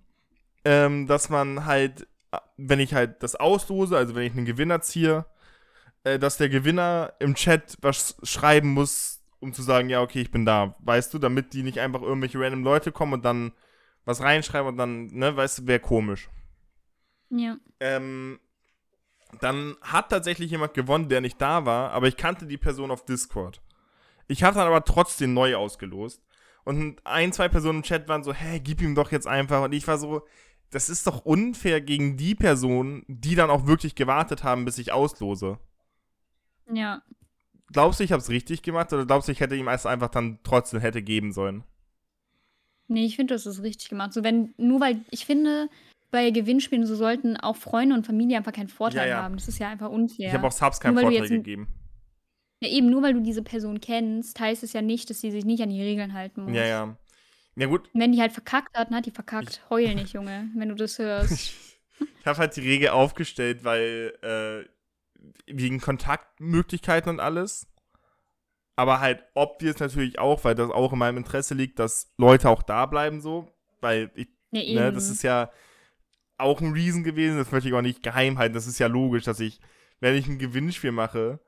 ähm, 0.64 1.06
dass 1.06 1.28
man 1.28 1.64
halt, 1.64 2.06
wenn 2.56 2.80
ich 2.80 2.92
halt 2.92 3.22
das 3.22 3.36
auslose, 3.36 3.96
also 3.96 4.14
wenn 4.14 4.24
ich 4.24 4.32
einen 4.32 4.44
Gewinner 4.44 4.80
ziehe, 4.82 5.24
äh, 6.04 6.18
dass 6.18 6.36
der 6.36 6.48
Gewinner 6.48 7.14
im 7.20 7.34
Chat 7.36 7.78
was 7.80 8.16
schreiben 8.24 8.68
muss, 8.74 9.17
um 9.40 9.52
zu 9.52 9.62
sagen, 9.62 9.88
ja, 9.88 10.02
okay, 10.02 10.20
ich 10.20 10.30
bin 10.30 10.44
da. 10.44 10.74
Weißt 10.80 11.12
du, 11.14 11.18
damit 11.18 11.52
die 11.52 11.62
nicht 11.62 11.78
einfach 11.78 12.02
irgendwelche 12.02 12.40
random 12.40 12.62
Leute 12.62 12.92
kommen 12.92 13.14
und 13.14 13.24
dann 13.24 13.52
was 14.04 14.22
reinschreiben 14.22 14.68
und 14.68 14.76
dann, 14.76 15.06
ne, 15.06 15.36
weißt 15.36 15.60
du, 15.60 15.66
wäre 15.66 15.80
komisch. 15.80 16.28
ja. 17.30 17.58
Ähm, 17.80 18.40
dann 19.40 19.76
hat 19.82 20.08
tatsächlich 20.08 20.50
jemand 20.50 20.74
gewonnen, 20.74 21.08
der 21.08 21.20
nicht 21.20 21.40
da 21.40 21.66
war, 21.66 21.90
aber 21.90 22.08
ich 22.08 22.16
kannte 22.16 22.46
die 22.46 22.56
Person 22.56 22.90
auf 22.90 23.04
Discord. 23.04 23.60
Ich 24.26 24.42
habe 24.42 24.56
dann 24.56 24.66
aber 24.66 24.84
trotzdem 24.84 25.34
neu 25.34 25.54
ausgelost. 25.56 26.22
Und 26.64 27.00
ein, 27.04 27.32
zwei 27.32 27.48
Personen 27.48 27.78
im 27.78 27.82
Chat 27.82 28.08
waren 28.08 28.22
so, 28.22 28.32
hä, 28.32 28.60
gib 28.60 28.82
ihm 28.82 28.94
doch 28.94 29.12
jetzt 29.12 29.26
einfach. 29.26 29.64
Und 29.64 29.72
ich 29.72 29.86
war 29.86 29.98
so, 29.98 30.26
das 30.70 30.90
ist 30.90 31.06
doch 31.06 31.24
unfair 31.24 31.80
gegen 31.80 32.16
die 32.16 32.34
Personen, 32.34 33.04
die 33.08 33.34
dann 33.34 33.50
auch 33.50 33.66
wirklich 33.66 33.94
gewartet 33.94 34.44
haben, 34.44 34.64
bis 34.64 34.78
ich 34.78 34.92
auslose. 34.92 35.58
Ja. 36.70 37.02
Glaubst 37.72 38.00
du, 38.00 38.04
ich 38.04 38.12
habe 38.12 38.20
es 38.22 38.30
richtig 38.30 38.62
gemacht 38.62 38.92
oder 38.92 39.04
glaubst 39.06 39.28
du, 39.28 39.32
ich 39.32 39.40
hätte 39.40 39.54
ihm 39.56 39.68
es 39.68 39.86
einfach 39.86 40.08
dann 40.08 40.38
trotzdem 40.42 40.80
hätte 40.80 41.02
geben 41.02 41.32
sollen? 41.32 41.64
Nee, 42.88 43.04
ich 43.04 43.16
finde, 43.16 43.34
das 43.34 43.44
ist 43.46 43.62
richtig 43.62 43.90
gemacht. 43.90 44.14
So, 44.14 44.24
wenn, 44.24 44.54
nur 44.56 44.80
weil, 44.80 45.00
ich 45.10 45.26
finde, 45.26 45.68
bei 46.10 46.30
Gewinnspielen 46.30 46.86
so 46.86 46.94
sollten 46.96 47.36
auch 47.36 47.56
Freunde 47.56 47.94
und 47.94 48.06
Familie 48.06 48.38
einfach 48.38 48.52
keinen 48.52 48.68
Vorteil 48.68 49.08
Ja, 49.08 49.16
ja. 49.16 49.22
haben. 49.22 49.34
Das 49.36 49.46
ist 49.48 49.58
ja 49.58 49.68
einfach 49.68 49.90
unfair. 49.90 50.28
Ich 50.28 50.32
habe 50.32 50.46
auch 50.46 50.52
Subs 50.52 50.80
keinen 50.80 50.96
Vorteil 50.98 51.28
gegeben. 51.28 51.68
ja, 52.62 52.70
eben, 52.70 52.88
nur 52.88 53.02
weil 53.02 53.12
du 53.12 53.20
diese 53.20 53.42
Person 53.42 53.80
kennst, 53.82 54.40
heißt 54.40 54.62
es 54.62 54.72
ja 54.72 54.80
nicht, 54.80 55.10
dass 55.10 55.20
sie 55.20 55.30
sich 55.30 55.44
nicht 55.44 55.62
an 55.62 55.68
die 55.68 55.82
Regeln 55.82 56.14
halten 56.14 56.44
muss. 56.44 56.54
Ja, 56.54 56.64
ja. 56.64 56.96
Ja 57.56 57.66
gut, 57.66 57.90
Und 57.92 58.00
wenn 58.00 58.12
die 58.12 58.20
halt 58.20 58.32
verkackt 58.32 58.78
hat, 58.78 58.88
dann 58.88 58.96
hat 58.98 59.06
die 59.06 59.10
verkackt. 59.10 59.60
Heul 59.68 59.94
nicht, 59.96 60.14
Junge, 60.14 60.48
wenn 60.54 60.68
du 60.68 60.74
das 60.76 60.98
hörst. 60.98 61.32
ich, 61.32 61.54
ich 62.20 62.26
habe 62.26 62.38
halt 62.38 62.56
die 62.56 62.60
Regel 62.60 62.90
aufgestellt, 62.90 63.64
weil 63.64 64.14
äh, 64.22 64.68
wegen 65.46 65.80
Kontaktmöglichkeiten 65.80 67.10
und 67.10 67.20
alles. 67.20 67.66
Aber 68.76 69.00
halt 69.00 69.24
obvious 69.34 69.80
natürlich 69.80 70.18
auch, 70.18 70.44
weil 70.44 70.54
das 70.54 70.70
auch 70.70 70.92
in 70.92 70.98
meinem 70.98 71.18
Interesse 71.18 71.54
liegt, 71.54 71.78
dass 71.78 72.12
Leute 72.16 72.48
auch 72.48 72.62
da 72.62 72.86
bleiben 72.86 73.20
so. 73.20 73.50
Weil 73.80 74.10
ich, 74.14 74.28
Ja, 74.50 74.84
ne, 74.84 74.92
das 74.92 75.10
ist 75.10 75.22
ja 75.22 75.50
auch 76.36 76.60
ein 76.60 76.72
Reason 76.72 77.02
gewesen, 77.02 77.38
das 77.38 77.50
möchte 77.50 77.68
ich 77.68 77.74
auch 77.74 77.82
nicht 77.82 78.02
geheim 78.02 78.38
halten. 78.38 78.54
Das 78.54 78.66
ist 78.66 78.78
ja 78.78 78.86
logisch, 78.86 79.24
dass 79.24 79.40
ich, 79.40 79.60
wenn 80.00 80.14
ich 80.14 80.28
ein 80.28 80.38
Gewinnspiel 80.38 80.92
mache, 80.92 81.40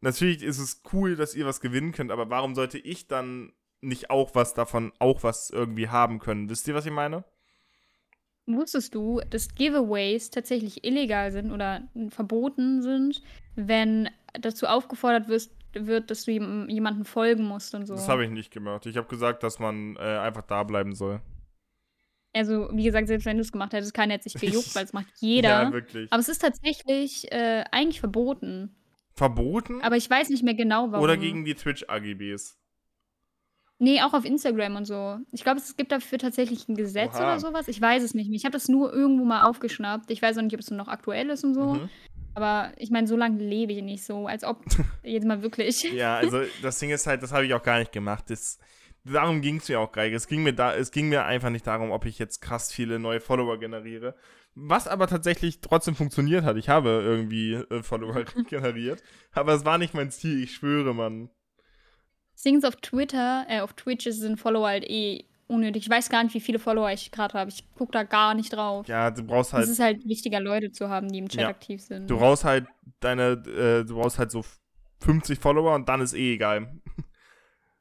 natürlich 0.00 0.42
ist 0.42 0.58
es 0.58 0.82
cool, 0.92 1.16
dass 1.16 1.34
ihr 1.34 1.46
was 1.46 1.60
gewinnen 1.60 1.92
könnt, 1.92 2.10
aber 2.10 2.28
warum 2.28 2.54
sollte 2.54 2.78
ich 2.78 3.06
dann 3.06 3.52
nicht 3.80 4.10
auch 4.10 4.34
was 4.34 4.54
davon, 4.54 4.92
auch 4.98 5.22
was 5.22 5.50
irgendwie 5.50 5.88
haben 5.88 6.18
können? 6.18 6.48
Wisst 6.48 6.68
ihr, 6.68 6.74
was 6.74 6.86
ich 6.86 6.92
meine? 6.92 7.24
Wusstest 8.46 8.94
du, 8.94 9.20
dass 9.30 9.54
Giveaways 9.54 10.30
tatsächlich 10.30 10.84
illegal 10.84 11.30
sind 11.30 11.52
oder 11.52 11.88
verboten 12.08 12.82
sind, 12.82 13.22
wenn 13.54 14.08
dazu 14.40 14.66
aufgefordert 14.66 15.28
wirst, 15.28 15.52
wird, 15.74 16.10
dass 16.10 16.24
du 16.24 16.32
jem- 16.32 16.68
jemandem 16.68 17.04
folgen 17.04 17.44
musst 17.44 17.74
und 17.74 17.86
so? 17.86 17.94
Das 17.94 18.08
habe 18.08 18.24
ich 18.24 18.30
nicht 18.30 18.50
gemacht. 18.52 18.84
Ich 18.86 18.96
habe 18.96 19.06
gesagt, 19.08 19.42
dass 19.42 19.58
man 19.58 19.96
äh, 19.96 20.00
einfach 20.00 20.42
da 20.42 20.64
bleiben 20.64 20.94
soll. 20.94 21.20
Also, 22.34 22.68
wie 22.72 22.84
gesagt, 22.84 23.08
selbst 23.08 23.26
wenn 23.26 23.36
du 23.36 23.42
es 23.42 23.52
gemacht 23.52 23.72
hättest, 23.74 23.94
keiner 23.94 24.14
hätte 24.14 24.28
sich 24.28 24.40
gejuckt, 24.40 24.70
weil 24.74 24.84
es 24.84 24.92
macht 24.92 25.06
jeder. 25.20 25.48
Ja, 25.64 25.72
wirklich. 25.72 26.10
Aber 26.10 26.20
es 26.20 26.28
ist 26.28 26.40
tatsächlich 26.40 27.30
äh, 27.30 27.64
eigentlich 27.70 28.00
verboten. 28.00 28.74
Verboten? 29.14 29.82
Aber 29.82 29.96
ich 29.96 30.08
weiß 30.08 30.30
nicht 30.30 30.42
mehr 30.42 30.54
genau, 30.54 30.90
warum. 30.90 31.04
Oder 31.04 31.16
gegen 31.18 31.44
die 31.44 31.54
Twitch-AGBs? 31.54 32.58
Nee, 33.82 34.00
auch 34.00 34.14
auf 34.14 34.24
Instagram 34.24 34.76
und 34.76 34.84
so. 34.84 35.18
Ich 35.32 35.42
glaube, 35.42 35.58
es 35.58 35.76
gibt 35.76 35.90
dafür 35.90 36.16
tatsächlich 36.16 36.68
ein 36.68 36.76
Gesetz 36.76 37.16
Oha. 37.16 37.22
oder 37.22 37.40
sowas. 37.40 37.66
Ich 37.66 37.80
weiß 37.80 38.04
es 38.04 38.14
nicht 38.14 38.28
mehr. 38.28 38.36
Ich 38.36 38.44
habe 38.44 38.52
das 38.52 38.68
nur 38.68 38.92
irgendwo 38.92 39.24
mal 39.24 39.42
aufgeschnappt. 39.42 40.08
Ich 40.12 40.22
weiß 40.22 40.38
auch 40.38 40.42
nicht, 40.42 40.54
ob 40.54 40.60
es 40.60 40.70
noch 40.70 40.86
aktuell 40.86 41.30
ist 41.30 41.42
und 41.42 41.54
so. 41.54 41.74
Mhm. 41.74 41.88
Aber 42.36 42.70
ich 42.76 42.92
meine, 42.92 43.08
so 43.08 43.16
lange 43.16 43.42
lebe 43.42 43.72
ich 43.72 43.82
nicht 43.82 44.04
so, 44.04 44.28
als 44.28 44.44
ob 44.44 44.64
jetzt 45.02 45.26
mal 45.26 45.42
wirklich. 45.42 45.82
Ja, 45.82 46.14
also 46.14 46.42
das 46.62 46.78
Ding 46.78 46.90
ist 46.90 47.08
halt, 47.08 47.24
das 47.24 47.32
habe 47.32 47.44
ich 47.44 47.54
auch 47.54 47.62
gar 47.64 47.80
nicht 47.80 47.90
gemacht. 47.90 48.26
Das, 48.28 48.60
darum 49.02 49.40
ging 49.40 49.56
es 49.56 49.68
mir 49.68 49.80
auch 49.80 49.90
gar 49.90 50.04
nicht. 50.04 50.12
Es 50.12 50.28
ging 50.28 50.44
mir, 50.44 50.52
da, 50.52 50.76
es 50.76 50.92
ging 50.92 51.08
mir 51.08 51.24
einfach 51.24 51.50
nicht 51.50 51.66
darum, 51.66 51.90
ob 51.90 52.06
ich 52.06 52.20
jetzt 52.20 52.40
krass 52.40 52.70
viele 52.70 53.00
neue 53.00 53.18
Follower 53.18 53.58
generiere. 53.58 54.14
Was 54.54 54.86
aber 54.86 55.08
tatsächlich 55.08 55.60
trotzdem 55.60 55.96
funktioniert 55.96 56.44
hat. 56.44 56.56
Ich 56.56 56.68
habe 56.68 57.02
irgendwie 57.04 57.54
äh, 57.54 57.82
Follower 57.82 58.22
generiert. 58.48 59.02
Aber 59.32 59.54
es 59.54 59.64
war 59.64 59.76
nicht 59.78 59.92
mein 59.92 60.12
Ziel, 60.12 60.40
ich 60.40 60.54
schwöre, 60.54 60.94
Mann. 60.94 61.30
Things 62.42 62.64
auf 62.64 62.76
Twitter, 62.76 63.46
äh, 63.48 63.60
auf 63.60 63.72
Twitch 63.74 64.04
sind 64.04 64.38
Follower 64.38 64.66
halt 64.68 64.84
eh 64.84 65.24
unnötig. 65.46 65.82
Ich 65.84 65.90
weiß 65.90 66.08
gar 66.08 66.24
nicht, 66.24 66.34
wie 66.34 66.40
viele 66.40 66.58
Follower 66.58 66.90
ich 66.90 67.10
gerade 67.10 67.38
habe. 67.38 67.50
Ich 67.50 67.70
gucke 67.74 67.92
da 67.92 68.02
gar 68.04 68.34
nicht 68.34 68.52
drauf. 68.52 68.86
Ja, 68.88 69.10
du 69.10 69.22
brauchst 69.22 69.50
Es 69.50 69.54
halt, 69.54 69.68
ist 69.68 69.78
halt 69.80 70.04
wichtiger, 70.08 70.40
Leute 70.40 70.70
zu 70.72 70.88
haben, 70.88 71.08
die 71.08 71.18
im 71.18 71.28
Chat 71.28 71.42
Ja. 71.42 71.48
aktiv 71.48 71.82
sind. 71.82 72.08
du 72.10 72.18
brauchst 72.18 72.44
halt 72.44 72.66
deine, 73.00 73.32
äh, 73.32 73.84
du 73.84 73.94
brauchst 73.94 74.18
halt 74.18 74.30
so 74.30 74.44
50 75.00 75.38
Follower 75.38 75.74
und 75.74 75.88
dann 75.88 76.00
ist 76.00 76.14
eh 76.14 76.34
egal. 76.34 76.80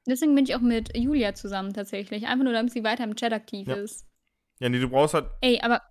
Deswegen 0.07 0.33
bin 0.35 0.43
ich 0.45 0.55
auch 0.55 0.61
mit 0.61 0.95
Julia 0.97 1.33
zusammen 1.35 1.73
tatsächlich. 1.73 2.25
Einfach 2.27 2.43
nur, 2.43 2.53
damit 2.53 2.73
sie 2.73 2.83
weiter 2.83 3.03
im 3.03 3.15
Chat 3.15 3.33
aktiv 3.33 3.67
Ja. 3.67 3.75
ist. 3.75 4.05
Ja, 4.59 4.67
nee, 4.69 4.79
du 4.79 4.89
brauchst 4.89 5.13
halt, 5.13 5.27
Ey, 5.41 5.59
aber. 5.61 5.81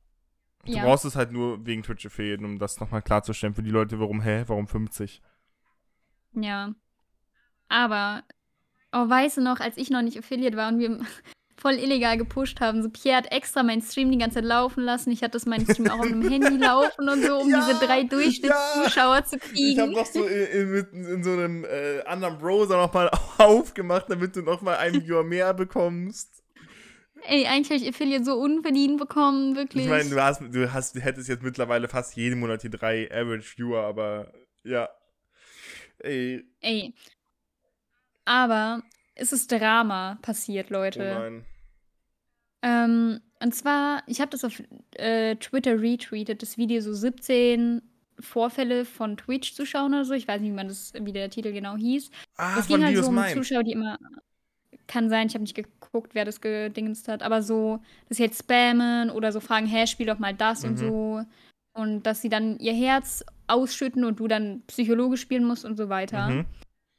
du 0.64 0.72
ja. 0.72 0.84
brauchst 0.84 1.04
es 1.04 1.16
halt 1.16 1.32
nur 1.32 1.64
wegen 1.64 1.82
Twitch 1.82 2.04
Affiliate, 2.06 2.44
um 2.44 2.58
das 2.58 2.78
nochmal 2.80 3.02
klarzustellen 3.02 3.54
für 3.54 3.62
die 3.62 3.70
Leute, 3.70 3.98
warum, 4.00 4.20
hä, 4.20 4.44
warum 4.48 4.66
50? 4.68 5.22
Ja. 6.34 6.74
Aber, 7.68 8.24
oh, 8.92 9.08
weißt 9.08 9.38
du 9.38 9.40
noch, 9.42 9.60
als 9.60 9.76
ich 9.76 9.90
noch 9.90 10.02
nicht 10.02 10.18
Affiliate 10.18 10.56
war 10.56 10.68
und 10.68 10.78
wir 10.78 10.98
voll 11.56 11.74
illegal 11.74 12.16
gepusht 12.16 12.60
haben, 12.60 12.82
so 12.82 12.88
Pierre 12.88 13.18
hat 13.18 13.32
extra 13.32 13.62
meinen 13.62 13.82
Stream 13.82 14.10
die 14.10 14.16
ganze 14.16 14.36
Zeit 14.36 14.44
laufen 14.44 14.82
lassen. 14.82 15.10
Ich 15.10 15.22
hatte 15.22 15.32
das 15.32 15.44
meinen 15.44 15.66
Stream 15.70 15.90
auch 15.90 15.98
auf 15.98 16.08
dem 16.08 16.26
Handy 16.26 16.56
laufen 16.58 17.06
und 17.08 17.22
so, 17.22 17.40
um 17.40 17.50
Ja, 17.50 17.66
diese 17.66 17.84
drei 17.84 18.02
Durchschnittszuschauer 18.04 19.24
zu 19.26 19.36
Ich 19.52 19.78
habe 19.78 19.90
kriegen. 19.90 19.92
noch 19.92 20.06
so 20.06 20.24
in, 20.26 20.74
in, 20.92 21.06
in 21.06 21.22
so 21.22 21.32
einem 21.32 21.64
äh, 21.64 22.00
anderen 22.06 22.38
Browser 22.38 22.78
nochmal 22.78 23.10
aufgemacht, 23.38 24.06
damit 24.08 24.34
du 24.36 24.40
nochmal 24.42 24.76
einen 24.78 25.02
Viewer 25.06 25.22
mehr 25.22 25.52
bekommst. 25.52 26.42
Ey, 27.24 27.46
eigentlich 27.46 27.68
habe 27.68 27.82
ich 27.82 27.88
Affiliate 27.94 28.24
so 28.24 28.36
unverdient 28.36 28.98
bekommen, 28.98 29.54
wirklich. 29.54 29.84
Ich 29.84 29.90
meine, 29.90 30.08
du 30.08 30.22
hast, 30.22 30.40
du 30.40 30.72
hast, 30.72 30.94
hättest 31.04 31.28
jetzt 31.28 31.42
mittlerweile 31.42 31.86
fast 31.88 32.16
jeden 32.16 32.40
Monat 32.40 32.62
die 32.62 32.70
drei 32.70 33.10
Average 33.12 33.58
Viewer, 33.58 33.82
aber 33.84 34.32
ja. 34.64 34.88
Ey, 35.98 36.42
Ey. 36.62 36.94
Aber 38.30 38.82
es 39.16 39.32
ist 39.32 39.50
Drama 39.50 40.16
passiert, 40.22 40.68
oh 40.70 40.74
Leute. 40.74 41.00
nein. 41.00 41.44
Ähm, 42.62 43.20
und 43.42 43.54
zwar, 43.54 44.02
ich 44.06 44.20
habe 44.20 44.30
das 44.30 44.44
auf 44.44 44.62
äh, 44.94 45.34
Twitter 45.36 45.80
retweetet, 45.80 46.42
das 46.42 46.56
Video 46.56 46.80
so 46.80 46.92
17 46.92 47.82
Vorfälle 48.20 48.84
von 48.84 49.16
Twitch-Zuschauern 49.16 49.94
oder 49.94 50.04
so. 50.04 50.14
Ich 50.14 50.28
weiß 50.28 50.40
nicht, 50.40 50.50
wie, 50.50 50.54
man 50.54 50.68
das, 50.68 50.92
wie 50.94 51.12
der 51.12 51.28
Titel 51.30 51.52
genau 51.52 51.76
hieß. 51.76 52.10
Ah, 52.36 52.58
Es 52.60 52.68
ging 52.68 52.84
halt 52.84 52.96
so 52.98 53.08
um 53.08 53.14
meint. 53.16 53.36
Zuschauer, 53.36 53.64
die 53.64 53.72
immer. 53.72 53.98
Kann 54.86 55.08
sein, 55.08 55.26
ich 55.28 55.34
habe 55.34 55.42
nicht 55.44 55.54
geguckt, 55.54 56.14
wer 56.14 56.24
das 56.24 56.40
gedingst 56.40 57.08
hat, 57.08 57.22
aber 57.22 57.42
so, 57.42 57.80
dass 58.08 58.16
sie 58.18 58.24
jetzt 58.24 58.40
spammen 58.40 59.10
oder 59.10 59.30
so 59.32 59.38
fragen, 59.40 59.66
hä, 59.66 59.86
spiel 59.86 60.06
doch 60.06 60.18
mal 60.18 60.34
das 60.34 60.64
und 60.64 60.72
Mhm. 60.72 60.76
so. 60.76 61.24
Und 61.72 62.02
dass 62.04 62.22
sie 62.22 62.28
dann 62.28 62.58
ihr 62.58 62.74
Herz 62.74 63.24
ausschütten 63.46 64.04
und 64.04 64.20
du 64.20 64.28
dann 64.28 64.62
psychologisch 64.66 65.20
spielen 65.20 65.44
musst 65.44 65.64
und 65.64 65.76
so 65.76 65.88
weiter. 65.88 66.28
Mhm. 66.28 66.46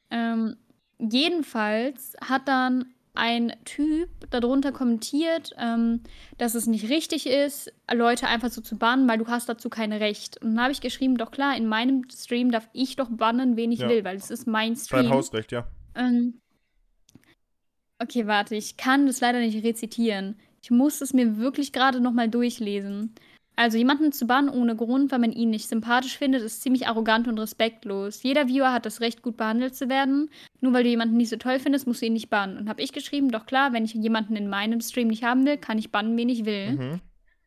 Ähm, 0.09 0.55
jedenfalls 1.01 2.15
hat 2.21 2.47
dann 2.47 2.85
ein 3.13 3.53
Typ 3.65 4.09
darunter 4.29 4.71
kommentiert, 4.71 5.51
ähm, 5.57 5.99
dass 6.37 6.55
es 6.55 6.65
nicht 6.65 6.89
richtig 6.89 7.27
ist, 7.27 7.71
Leute 7.93 8.27
einfach 8.27 8.49
so 8.49 8.61
zu 8.61 8.77
bannen, 8.77 9.07
weil 9.09 9.17
du 9.17 9.27
hast 9.27 9.49
dazu 9.49 9.69
kein 9.69 9.91
Recht. 9.91 10.41
Und 10.41 10.51
dann 10.55 10.61
habe 10.61 10.71
ich 10.71 10.79
geschrieben, 10.79 11.17
doch 11.17 11.31
klar, 11.31 11.57
in 11.57 11.67
meinem 11.67 12.03
Stream 12.09 12.51
darf 12.51 12.69
ich 12.71 12.95
doch 12.95 13.09
bannen, 13.09 13.57
wen 13.57 13.71
ich 13.73 13.79
Ja. 13.79 13.89
will, 13.89 14.05
weil 14.05 14.15
es 14.15 14.31
ist 14.31 14.47
mein 14.47 14.75
Dein 14.75 14.77
Stream. 14.77 15.09
Hausrecht, 15.09 15.51
ja. 15.51 15.67
Ähm, 15.95 16.39
okay, 17.99 18.27
warte, 18.27 18.55
ich 18.55 18.77
kann 18.77 19.07
das 19.07 19.19
leider 19.19 19.39
nicht 19.39 19.61
rezitieren. 19.63 20.37
Ich 20.63 20.71
muss 20.71 21.01
es 21.01 21.11
mir 21.13 21.37
wirklich 21.37 21.73
gerade 21.73 21.99
nochmal 21.99 22.29
durchlesen. 22.29 23.13
Also 23.55 23.77
jemanden 23.77 24.11
zu 24.11 24.25
bannen 24.25 24.49
ohne 24.49 24.75
Grund, 24.75 25.11
weil 25.11 25.19
man 25.19 25.31
ihn 25.31 25.49
nicht 25.49 25.67
sympathisch 25.67 26.17
findet, 26.17 26.41
ist 26.41 26.61
ziemlich 26.61 26.87
arrogant 26.87 27.27
und 27.27 27.37
respektlos. 27.37 28.23
Jeder 28.23 28.47
Viewer 28.47 28.71
hat 28.71 28.85
das 28.85 29.01
Recht, 29.01 29.21
gut 29.21 29.37
behandelt 29.37 29.75
zu 29.75 29.89
werden. 29.89 30.29
Nur 30.61 30.73
weil 30.73 30.83
du 30.83 30.89
jemanden 30.89 31.17
nicht 31.17 31.29
so 31.29 31.35
toll 31.35 31.59
findest, 31.59 31.85
musst 31.85 32.01
du 32.01 32.05
ihn 32.05 32.13
nicht 32.13 32.29
bannen. 32.29 32.57
Und 32.57 32.69
habe 32.69 32.81
ich 32.81 32.93
geschrieben, 32.93 33.29
doch 33.29 33.45
klar, 33.45 33.73
wenn 33.73 33.85
ich 33.85 33.93
jemanden 33.93 34.35
in 34.35 34.47
meinem 34.47 34.81
Stream 34.81 35.09
nicht 35.09 35.23
haben 35.23 35.45
will, 35.45 35.57
kann 35.57 35.77
ich 35.77 35.91
bannen, 35.91 36.17
wen 36.17 36.29
ich 36.29 36.45
will. 36.45 36.71
Mhm. 36.71 37.01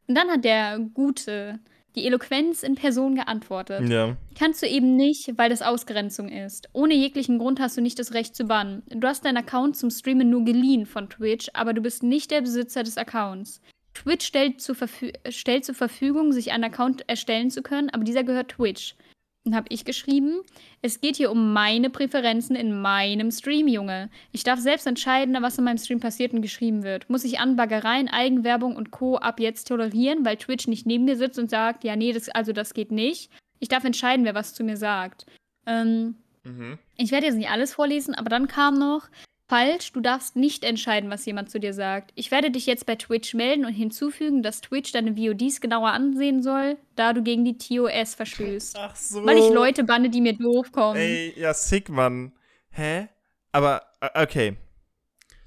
Und 0.06 0.14
dann 0.14 0.28
hat 0.28 0.44
der 0.44 0.78
Gute, 0.78 1.58
die 1.94 2.06
Eloquenz 2.06 2.62
in 2.62 2.74
Person 2.74 3.14
geantwortet. 3.14 3.88
Ja. 3.88 4.16
Kannst 4.38 4.62
du 4.62 4.66
eben 4.66 4.96
nicht, 4.96 5.38
weil 5.38 5.48
das 5.48 5.62
Ausgrenzung 5.62 6.28
ist. 6.28 6.68
Ohne 6.72 6.94
jeglichen 6.94 7.38
Grund 7.38 7.60
hast 7.60 7.76
du 7.76 7.80
nicht 7.80 7.98
das 7.98 8.14
Recht 8.14 8.34
zu 8.34 8.44
bannen. 8.44 8.82
Du 8.88 9.06
hast 9.06 9.24
deinen 9.24 9.36
Account 9.36 9.76
zum 9.76 9.90
Streamen 9.90 10.28
nur 10.28 10.44
geliehen 10.44 10.86
von 10.86 11.08
Twitch, 11.08 11.48
aber 11.54 11.72
du 11.72 11.80
bist 11.80 12.02
nicht 12.02 12.30
der 12.30 12.40
Besitzer 12.40 12.82
des 12.82 12.98
Accounts. 12.98 13.60
Twitch 13.94 14.26
stellt 14.26 14.60
zur, 14.60 14.74
Verfü 14.74 15.12
stellt 15.28 15.64
zur 15.64 15.74
Verfügung, 15.74 16.32
sich 16.32 16.52
einen 16.52 16.64
Account 16.64 17.08
erstellen 17.08 17.50
zu 17.50 17.62
können, 17.62 17.90
aber 17.90 18.04
dieser 18.04 18.24
gehört 18.24 18.50
Twitch. 18.50 18.96
Dann 19.44 19.54
habe 19.54 19.66
ich 19.68 19.84
geschrieben, 19.84 20.40
es 20.80 21.02
geht 21.02 21.16
hier 21.16 21.30
um 21.30 21.52
meine 21.52 21.90
Präferenzen 21.90 22.56
in 22.56 22.80
meinem 22.80 23.30
Stream, 23.30 23.68
Junge. 23.68 24.08
Ich 24.32 24.42
darf 24.42 24.58
selbst 24.58 24.86
entscheiden, 24.86 25.36
was 25.40 25.58
in 25.58 25.64
meinem 25.64 25.76
Stream 25.76 26.00
passiert 26.00 26.32
und 26.32 26.40
geschrieben 26.40 26.82
wird. 26.82 27.10
Muss 27.10 27.24
ich 27.24 27.38
Anbaggereien, 27.40 28.08
Eigenwerbung 28.08 28.74
und 28.74 28.90
Co. 28.90 29.16
ab 29.16 29.40
jetzt 29.40 29.68
tolerieren, 29.68 30.24
weil 30.24 30.38
Twitch 30.38 30.66
nicht 30.66 30.86
neben 30.86 31.04
mir 31.04 31.16
sitzt 31.16 31.38
und 31.38 31.50
sagt, 31.50 31.84
ja, 31.84 31.94
nee, 31.94 32.12
das, 32.12 32.30
also 32.30 32.52
das 32.52 32.72
geht 32.72 32.90
nicht. 32.90 33.30
Ich 33.60 33.68
darf 33.68 33.84
entscheiden, 33.84 34.24
wer 34.24 34.34
was 34.34 34.54
zu 34.54 34.64
mir 34.64 34.78
sagt. 34.78 35.26
Ähm, 35.66 36.16
Mhm. 36.46 36.78
ich 36.98 37.10
werde 37.10 37.26
jetzt 37.26 37.36
nicht 37.36 37.48
alles 37.48 37.72
vorlesen, 37.72 38.14
aber 38.14 38.28
dann 38.28 38.48
kam 38.48 38.78
noch, 38.78 39.08
falsch, 39.54 39.92
du 39.92 40.00
darfst 40.00 40.34
nicht 40.34 40.64
entscheiden, 40.64 41.10
was 41.10 41.24
jemand 41.26 41.48
zu 41.48 41.60
dir 41.60 41.72
sagt. 41.72 42.10
Ich 42.16 42.32
werde 42.32 42.50
dich 42.50 42.66
jetzt 42.66 42.86
bei 42.86 42.96
Twitch 42.96 43.34
melden 43.34 43.64
und 43.64 43.72
hinzufügen, 43.72 44.42
dass 44.42 44.60
Twitch 44.60 44.90
deine 44.90 45.16
VODs 45.16 45.60
genauer 45.60 45.92
ansehen 45.92 46.42
soll, 46.42 46.76
da 46.96 47.12
du 47.12 47.22
gegen 47.22 47.44
die 47.44 47.56
TOS 47.56 48.16
verstößt. 48.16 48.76
Ach 48.76 48.96
so. 48.96 49.24
Weil 49.24 49.38
ich 49.38 49.50
Leute 49.50 49.84
banne, 49.84 50.10
die 50.10 50.20
mir 50.20 50.36
doof 50.36 50.72
kommen. 50.72 50.96
Ey, 50.96 51.34
ja, 51.38 51.54
sick, 51.54 51.88
Mann. 51.88 52.32
Hä? 52.70 53.08
Aber, 53.52 53.82
äh, 54.00 54.24
okay. 54.24 54.56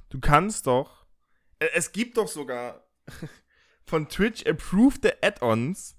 Du 0.09 0.21
kannst 0.21 0.67
doch. 0.67 1.05
Es 1.73 1.91
gibt 1.91 2.15
doch 2.15 2.29
sogar 2.29 2.87
von 3.85 4.07
Twitch 4.07 4.45
approved 4.45 5.05
Add-ons, 5.21 5.97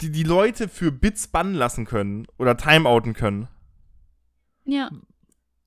die 0.00 0.10
die 0.10 0.24
Leute 0.24 0.68
für 0.68 0.90
Bits 0.90 1.28
bannen 1.28 1.54
lassen 1.54 1.84
können 1.84 2.26
oder 2.36 2.56
timeouten 2.56 3.12
können. 3.14 3.46
Ja, 4.64 4.90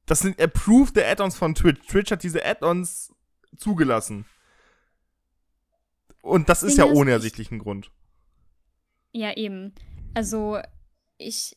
Das 0.08 0.20
sind 0.22 0.42
approved 0.42 0.98
Add-ons 0.98 1.38
von 1.38 1.54
Twitch. 1.54 1.86
Twitch 1.88 2.12
hat 2.12 2.24
diese 2.24 2.44
Add-ons 2.44 3.14
zugelassen. 3.58 4.26
Und 6.22 6.50
das 6.50 6.64
ist 6.64 6.78
ja 6.78 6.86
ohne 6.86 7.12
ich- 7.12 7.16
ersichtlichen 7.16 7.60
Grund. 7.60 7.92
ja, 9.14 9.36
eben. 9.36 9.74
Also, 10.14 10.60
ich. 11.18 11.56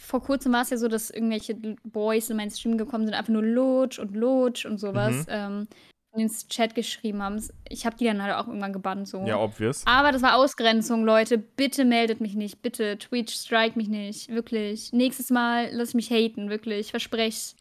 Vor 0.00 0.20
kurzem 0.20 0.52
war 0.52 0.62
es 0.62 0.70
ja 0.70 0.76
so, 0.78 0.88
dass 0.88 1.10
irgendwelche 1.10 1.54
Boys 1.84 2.28
in 2.28 2.36
meinen 2.36 2.50
Stream 2.50 2.76
gekommen 2.76 3.04
sind, 3.06 3.14
einfach 3.14 3.32
nur 3.32 3.44
Lutsch 3.44 4.00
und 4.00 4.16
Lutsch 4.16 4.66
und 4.66 4.78
sowas. 4.78 5.14
Mhm. 5.18 5.24
Ähm, 5.28 5.68
ins 6.16 6.48
Chat 6.48 6.74
geschrieben 6.74 7.22
haben. 7.22 7.40
Ich 7.68 7.84
habe 7.86 7.94
die 7.96 8.06
dann 8.06 8.20
halt 8.22 8.34
auch 8.34 8.48
irgendwann 8.48 8.72
gebannt, 8.72 9.06
so. 9.06 9.24
Ja, 9.26 9.36
obvious. 9.38 9.82
Aber 9.86 10.10
das 10.12 10.22
war 10.22 10.34
Ausgrenzung, 10.36 11.04
Leute. 11.04 11.36
Bitte 11.38 11.84
meldet 11.84 12.20
mich 12.20 12.34
nicht. 12.34 12.62
Bitte, 12.62 12.98
Twitch, 12.98 13.34
strike 13.34 13.76
mich 13.78 13.88
nicht. 13.88 14.28
Wirklich. 14.30 14.92
Nächstes 14.92 15.30
Mal 15.30 15.68
lass 15.72 15.94
mich 15.94 16.10
haten, 16.10 16.48
wirklich. 16.48 16.80
Ich 16.86 16.90
verspreche 16.90 17.54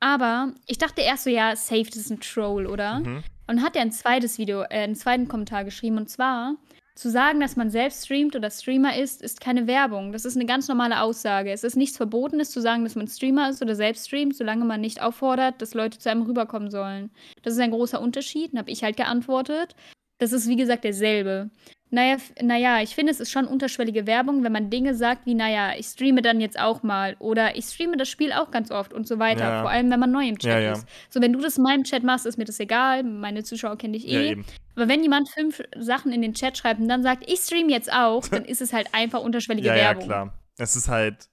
Aber 0.00 0.52
ich 0.66 0.78
dachte 0.78 1.00
erst 1.00 1.24
so, 1.24 1.30
ja, 1.30 1.56
safe, 1.56 1.84
das 1.84 1.96
ist 1.96 2.10
ein 2.10 2.20
Troll, 2.20 2.66
oder? 2.66 3.00
Mhm. 3.00 3.24
Und 3.46 3.62
hat 3.62 3.76
er 3.76 3.82
ein 3.82 3.92
zweites 3.92 4.38
Video, 4.38 4.62
äh, 4.62 4.84
einen 4.84 4.94
zweiten 4.94 5.26
Kommentar 5.26 5.64
geschrieben. 5.64 5.96
Und 5.96 6.08
zwar, 6.08 6.56
zu 6.98 7.10
sagen, 7.10 7.38
dass 7.38 7.54
man 7.54 7.70
selbst 7.70 8.04
streamt 8.04 8.34
oder 8.34 8.50
Streamer 8.50 8.96
ist, 8.96 9.22
ist 9.22 9.40
keine 9.40 9.68
Werbung. 9.68 10.12
Das 10.12 10.24
ist 10.24 10.34
eine 10.34 10.46
ganz 10.46 10.66
normale 10.66 11.00
Aussage. 11.00 11.52
Es 11.52 11.62
ist 11.62 11.76
nichts 11.76 11.96
Verbotenes 11.96 12.50
zu 12.50 12.60
sagen, 12.60 12.82
dass 12.82 12.96
man 12.96 13.06
Streamer 13.06 13.48
ist 13.48 13.62
oder 13.62 13.76
selbst 13.76 14.08
streamt, 14.08 14.36
solange 14.36 14.64
man 14.64 14.80
nicht 14.80 15.00
auffordert, 15.00 15.62
dass 15.62 15.74
Leute 15.74 15.98
zu 15.98 16.10
einem 16.10 16.22
rüberkommen 16.22 16.70
sollen. 16.72 17.10
Das 17.42 17.54
ist 17.54 17.60
ein 17.60 17.70
großer 17.70 18.00
Unterschied, 18.00 18.56
habe 18.56 18.70
ich 18.72 18.82
halt 18.82 18.96
geantwortet. 18.96 19.76
Das 20.18 20.32
ist, 20.32 20.48
wie 20.48 20.56
gesagt, 20.56 20.82
derselbe. 20.82 21.50
Naja, 21.90 22.16
naja, 22.42 22.82
ich 22.82 22.94
finde, 22.94 23.12
es 23.12 23.18
ist 23.20 23.30
schon 23.30 23.46
unterschwellige 23.46 24.06
Werbung, 24.06 24.44
wenn 24.44 24.52
man 24.52 24.68
Dinge 24.68 24.94
sagt 24.94 25.24
wie, 25.24 25.34
naja, 25.34 25.72
ich 25.78 25.86
streame 25.86 26.20
dann 26.20 26.38
jetzt 26.40 26.58
auch 26.60 26.82
mal 26.82 27.16
oder 27.18 27.56
ich 27.56 27.64
streame 27.64 27.96
das 27.96 28.08
Spiel 28.10 28.32
auch 28.32 28.50
ganz 28.50 28.70
oft 28.70 28.92
und 28.92 29.08
so 29.08 29.18
weiter. 29.18 29.44
Ja. 29.44 29.60
Vor 29.62 29.70
allem, 29.70 29.90
wenn 29.90 29.98
man 29.98 30.10
neu 30.10 30.26
im 30.28 30.38
Chat 30.38 30.50
Ja, 30.52 30.58
ja. 30.60 30.72
ist. 30.72 30.86
So, 31.08 31.22
wenn 31.22 31.32
du 31.32 31.40
das 31.40 31.56
in 31.56 31.62
meinem 31.62 31.84
Chat 31.84 32.02
machst, 32.02 32.26
ist 32.26 32.36
mir 32.36 32.44
das 32.44 32.60
egal. 32.60 33.04
Meine 33.04 33.42
Zuschauer 33.42 33.78
kennen 33.78 33.94
dich 33.94 34.04
Ja, 34.04 34.20
eh. 34.20 34.36
Aber 34.76 34.86
wenn 34.88 35.02
jemand 35.02 35.30
fünf 35.30 35.62
Sachen 35.78 36.12
in 36.12 36.20
den 36.20 36.34
Chat 36.34 36.58
schreibt 36.58 36.78
und 36.80 36.88
dann 36.88 37.02
sagt, 37.02 37.24
ich 37.26 37.40
stream 37.40 37.70
jetzt 37.70 37.90
auch, 37.90 38.28
dann 38.28 38.44
ist 38.44 38.60
es 38.60 38.72
halt 38.74 38.88
einfach 38.92 39.22
unterschwellige 39.22 39.68
Ja, 39.68 39.74
ja, 39.76 39.82
Werbung. 39.84 40.04
klar. 40.04 40.34
Es 40.58 40.76
ist 40.76 40.88
halt. 40.88 41.28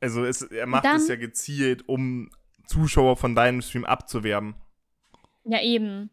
Also, 0.00 0.24
es, 0.24 0.42
er 0.42 0.66
macht 0.66 0.84
Dann- 0.84 0.96
es 0.96 1.08
ja 1.08 1.16
gezielt, 1.16 1.88
um 1.88 2.30
Zuschauer 2.66 3.16
von 3.16 3.34
deinem 3.34 3.62
Stream 3.62 3.84
abzuwerben. 3.84 4.54
Ja, 5.44 5.62
eben. 5.62 6.10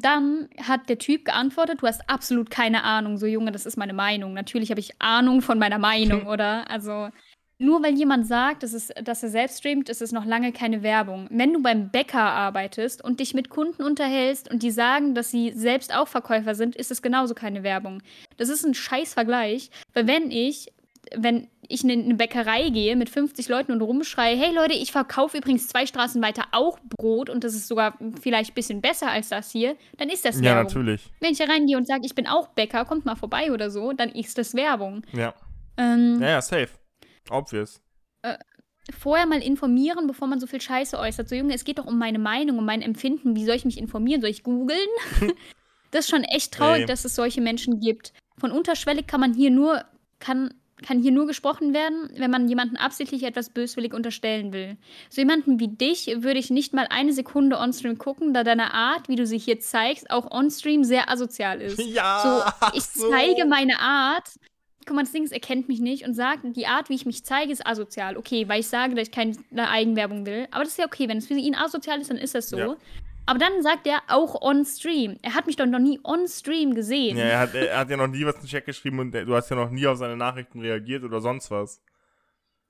Dann 0.00 0.48
hat 0.62 0.88
der 0.88 0.98
Typ 0.98 1.24
geantwortet, 1.24 1.82
du 1.82 1.86
hast 1.86 2.08
absolut 2.08 2.50
keine 2.50 2.82
Ahnung. 2.84 3.18
So, 3.18 3.26
Junge, 3.26 3.52
das 3.52 3.66
ist 3.66 3.76
meine 3.76 3.92
Meinung. 3.92 4.34
Natürlich 4.34 4.70
habe 4.70 4.80
ich 4.80 5.00
Ahnung 5.00 5.42
von 5.42 5.58
meiner 5.58 5.78
Meinung, 5.78 6.26
oder? 6.28 6.68
Also, 6.70 7.10
nur 7.58 7.82
weil 7.82 7.94
jemand 7.94 8.26
sagt, 8.26 8.64
dass, 8.64 8.72
es, 8.72 8.88
dass 9.02 9.22
er 9.22 9.28
selbst 9.28 9.58
streamt, 9.58 9.88
ist 9.88 10.02
es 10.02 10.10
noch 10.10 10.24
lange 10.24 10.52
keine 10.52 10.82
Werbung. 10.82 11.28
Wenn 11.30 11.52
du 11.52 11.62
beim 11.62 11.90
Bäcker 11.90 12.20
arbeitest 12.20 13.02
und 13.02 13.20
dich 13.20 13.32
mit 13.32 13.48
Kunden 13.48 13.84
unterhältst 13.84 14.50
und 14.50 14.62
die 14.62 14.72
sagen, 14.72 15.14
dass 15.14 15.30
sie 15.30 15.52
selbst 15.52 15.94
auch 15.94 16.08
Verkäufer 16.08 16.56
sind, 16.56 16.74
ist 16.74 16.90
es 16.90 17.00
genauso 17.00 17.34
keine 17.34 17.62
Werbung. 17.62 18.02
Das 18.36 18.48
ist 18.48 18.64
ein 18.64 18.74
scheiß 18.74 19.14
Vergleich, 19.14 19.70
weil 19.92 20.08
wenn 20.08 20.32
ich 20.32 20.72
wenn 21.14 21.48
ich 21.68 21.82
in 21.82 21.90
eine 21.90 22.14
Bäckerei 22.14 22.68
gehe 22.70 22.94
mit 22.96 23.08
50 23.08 23.48
Leuten 23.48 23.72
und 23.72 23.80
rumschreie, 23.80 24.36
hey 24.36 24.54
Leute, 24.54 24.74
ich 24.74 24.92
verkaufe 24.92 25.38
übrigens 25.38 25.66
zwei 25.68 25.86
Straßen 25.86 26.20
weiter 26.22 26.44
auch 26.52 26.78
Brot 26.84 27.30
und 27.30 27.42
das 27.44 27.54
ist 27.54 27.68
sogar 27.68 27.96
vielleicht 28.20 28.50
ein 28.52 28.54
bisschen 28.54 28.80
besser 28.80 29.10
als 29.10 29.30
das 29.30 29.50
hier, 29.50 29.76
dann 29.98 30.08
ist 30.10 30.24
das 30.24 30.36
Ja, 30.36 30.56
Werbung. 30.56 30.64
natürlich. 30.64 31.10
Wenn 31.20 31.32
ich 31.32 31.40
reingehe 31.40 31.76
und 31.76 31.86
sage, 31.86 32.02
ich 32.04 32.14
bin 32.14 32.26
auch 32.26 32.48
Bäcker, 32.48 32.84
kommt 32.84 33.04
mal 33.06 33.16
vorbei 33.16 33.50
oder 33.52 33.70
so, 33.70 33.92
dann 33.92 34.10
ist 34.10 34.36
das 34.38 34.54
Werbung. 34.54 35.02
Ja. 35.12 35.34
Ähm, 35.76 36.18
Ja, 36.20 36.28
ja, 36.28 36.42
safe. 36.42 36.68
Obvious. 37.30 37.80
Vorher 38.98 39.24
mal 39.26 39.42
informieren, 39.42 40.06
bevor 40.06 40.28
man 40.28 40.38
so 40.40 40.46
viel 40.46 40.60
Scheiße 40.60 40.98
äußert. 40.98 41.28
So, 41.28 41.34
Junge, 41.34 41.54
es 41.54 41.64
geht 41.64 41.78
doch 41.78 41.86
um 41.86 41.98
meine 41.98 42.18
Meinung, 42.18 42.58
um 42.58 42.66
mein 42.66 42.82
Empfinden. 42.82 43.34
Wie 43.34 43.46
soll 43.46 43.56
ich 43.56 43.64
mich 43.64 43.78
informieren? 43.78 44.20
Soll 44.20 44.28
ich 44.30 44.42
googeln? 44.42 44.78
das 45.90 46.04
ist 46.04 46.10
schon 46.10 46.22
echt 46.24 46.52
traurig, 46.52 46.80
Ey. 46.82 46.86
dass 46.86 47.06
es 47.06 47.14
solche 47.14 47.40
Menschen 47.40 47.80
gibt. 47.80 48.12
Von 48.36 48.50
unterschwellig 48.52 49.06
kann 49.06 49.20
man 49.20 49.32
hier 49.32 49.50
nur, 49.50 49.82
kann, 50.18 50.52
kann 50.84 51.00
hier 51.00 51.12
nur 51.12 51.26
gesprochen 51.26 51.72
werden, 51.72 52.10
wenn 52.16 52.30
man 52.30 52.48
jemanden 52.48 52.76
absichtlich 52.76 53.22
etwas 53.22 53.50
böswillig 53.50 53.94
unterstellen 53.94 54.52
will. 54.52 54.76
So 55.08 55.20
jemanden 55.22 55.58
wie 55.58 55.68
dich 55.68 56.06
würde 56.18 56.38
ich 56.38 56.50
nicht 56.50 56.74
mal 56.74 56.86
eine 56.90 57.12
Sekunde 57.12 57.58
onstream 57.58 57.98
gucken, 57.98 58.34
da 58.34 58.44
deine 58.44 58.74
Art, 58.74 59.08
wie 59.08 59.16
du 59.16 59.26
sie 59.26 59.38
hier 59.38 59.60
zeigst, 59.60 60.10
auch 60.10 60.30
onstream 60.30 60.84
sehr 60.84 61.10
asozial 61.10 61.60
ist. 61.60 61.80
Ja, 61.94 62.52
So, 62.62 62.76
ich 62.76 62.84
so. 62.84 63.10
zeige 63.10 63.46
meine 63.46 63.78
Art. 63.80 64.28
Guck 64.86 64.96
mal, 64.96 65.02
das 65.02 65.12
Ding 65.12 65.24
ist, 65.24 65.32
er 65.32 65.40
kennt 65.40 65.68
mich 65.68 65.80
nicht 65.80 66.06
und 66.06 66.14
sagt, 66.14 66.40
die 66.56 66.66
Art, 66.66 66.90
wie 66.90 66.94
ich 66.94 67.06
mich 67.06 67.24
zeige, 67.24 67.50
ist 67.52 67.66
asozial. 67.66 68.16
Okay, 68.18 68.48
weil 68.48 68.60
ich 68.60 68.66
sage, 68.66 68.94
dass 68.94 69.08
ich 69.08 69.12
keine 69.14 69.36
Eigenwerbung 69.56 70.26
will. 70.26 70.46
Aber 70.50 70.64
das 70.64 70.72
ist 70.72 70.78
ja 70.78 70.84
okay. 70.86 71.08
Wenn 71.08 71.18
es 71.18 71.26
für 71.26 71.34
ihn 71.34 71.54
asozial 71.54 72.00
ist, 72.00 72.10
dann 72.10 72.18
ist 72.18 72.34
das 72.34 72.50
so. 72.50 72.58
Ja. 72.58 72.76
Aber 73.26 73.38
dann 73.38 73.62
sagt 73.62 73.86
er 73.86 74.02
auch 74.08 74.40
on 74.42 74.64
Stream. 74.64 75.18
Er 75.22 75.34
hat 75.34 75.46
mich 75.46 75.56
doch 75.56 75.66
noch 75.66 75.78
nie 75.78 75.98
on 76.04 76.28
Stream 76.28 76.74
gesehen. 76.74 77.16
Ja, 77.16 77.24
er 77.24 77.38
hat, 77.40 77.54
er 77.54 77.78
hat 77.78 77.90
ja 77.90 77.96
noch 77.96 78.06
nie 78.06 78.24
was 78.24 78.34
in 78.36 78.42
den 78.42 78.48
Chat 78.48 78.66
geschrieben 78.66 78.98
und 78.98 79.12
du 79.12 79.34
hast 79.34 79.50
ja 79.50 79.56
noch 79.56 79.70
nie 79.70 79.86
auf 79.86 79.96
seine 79.96 80.16
Nachrichten 80.16 80.60
reagiert 80.60 81.04
oder 81.04 81.20
sonst 81.20 81.50
was. 81.50 81.80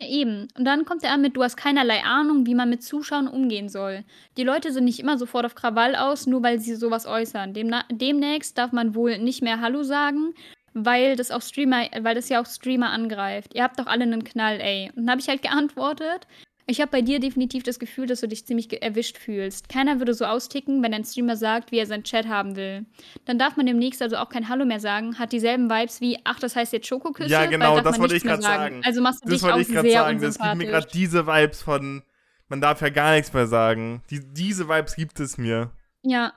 Ja, 0.01 0.09
Eben. 0.09 0.49
Und 0.57 0.65
dann 0.65 0.85
kommt 0.85 1.03
er 1.03 1.13
an 1.13 1.23
mit, 1.23 1.37
du 1.37 1.43
hast 1.43 1.57
keinerlei 1.57 2.03
Ahnung, 2.03 2.47
wie 2.47 2.55
man 2.55 2.71
mit 2.71 2.83
Zuschauern 2.83 3.29
umgehen 3.29 3.69
soll. 3.69 4.05
Die 4.37 4.43
Leute 4.45 4.73
sind 4.73 4.85
nicht 4.85 5.01
immer 5.01 5.19
sofort 5.19 5.47
auf 5.47 5.55
Krawall 5.55 5.95
aus, 5.97 6.27
nur 6.27 6.43
weil 6.43 6.59
sie 6.59 6.75
sowas 6.75 7.07
äußern. 7.07 7.55
Demna 7.55 7.85
demnächst 7.91 8.59
darf 8.59 8.73
man 8.73 8.95
wohl 8.95 9.19
nicht 9.19 9.43
mehr 9.43 9.61
Hallo 9.61 9.83
sagen, 9.83 10.35
weil 10.73 11.17
das 11.17 11.31
auch 11.31 11.43
Streamer, 11.43 11.87
weil 12.01 12.15
das 12.17 12.29
ja 12.29 12.41
auch 12.41 12.47
Streamer 12.47 12.91
angreift. 12.91 13.55
Ihr 13.55 13.63
habt 13.63 13.79
doch 13.79 13.87
alle 13.87 14.03
einen 14.03 14.25
Knall, 14.25 14.61
ey. 14.61 14.91
Und 14.95 15.05
dann 15.05 15.11
habe 15.11 15.21
ich 15.21 15.29
halt 15.29 15.43
geantwortet. 15.43 16.27
Ich 16.67 16.81
habe 16.81 16.91
bei 16.91 17.03
dir 17.03 17.21
definitiv 17.21 17.63
das 17.63 17.79
Gefühl, 17.79 18.07
dass 18.07 18.21
du 18.21 18.29
dich 18.29 18.47
ziemlich 18.47 18.83
erwischt 18.83 19.19
fühlst. 19.19 19.69
Keiner 19.69 19.99
würde 19.99 20.15
so 20.15 20.25
austicken, 20.25 20.83
wenn 20.83 20.95
ein 20.95 21.05
Streamer 21.05 21.37
sagt, 21.37 21.73
wie 21.73 21.79
er 21.79 21.87
seinen 21.87 22.05
Chat 22.05 22.27
haben 22.27 22.57
will. 22.57 22.87
Dann 23.27 23.39
darf 23.39 23.57
man 23.57 23.67
demnächst 23.67 24.01
also 24.01 24.17
auch 24.17 24.31
kein 24.31 24.49
Hallo 24.49 24.65
mehr 24.65 24.81
sagen, 24.81 25.19
hat 25.19 25.33
dieselben 25.33 25.69
Vibes 25.69 26.01
wie, 26.01 26.19
ach, 26.25 26.39
das 26.39 26.57
heißt 26.57 26.73
jetzt 26.73 26.87
Schokoküsse, 26.87 27.29
Ja, 27.31 27.45
genau, 27.47 27.81
das 27.81 27.99
wollte 27.99 28.17
ich 28.17 28.23
grad 28.23 28.43
sagen. 28.43 28.81
Also 28.85 29.03
machst 29.03 29.23
du 29.25 29.29
Das 29.29 29.35
dich 29.35 29.43
wollte 29.43 29.57
auch 29.57 29.61
ich 29.61 29.69
gerade 29.69 29.89
sehr 29.91 30.01
sagen. 30.01 30.21
Das 30.23 30.39
gibt 30.39 30.55
mir 30.57 30.67
gerade 30.67 30.89
diese 30.91 31.27
Vibes 31.27 31.61
von, 31.63 32.03
man 32.49 32.61
darf 32.63 32.81
ja 32.81 32.89
gar 32.89 33.13
nichts 33.15 33.33
mehr 33.35 33.47
sagen. 33.47 34.03
Die, 34.11 34.21
diese 34.33 34.67
Vibes 34.69 34.97
gibt 34.97 35.21
es 35.21 35.37
mir. 35.37 35.71
Ja. 36.03 36.33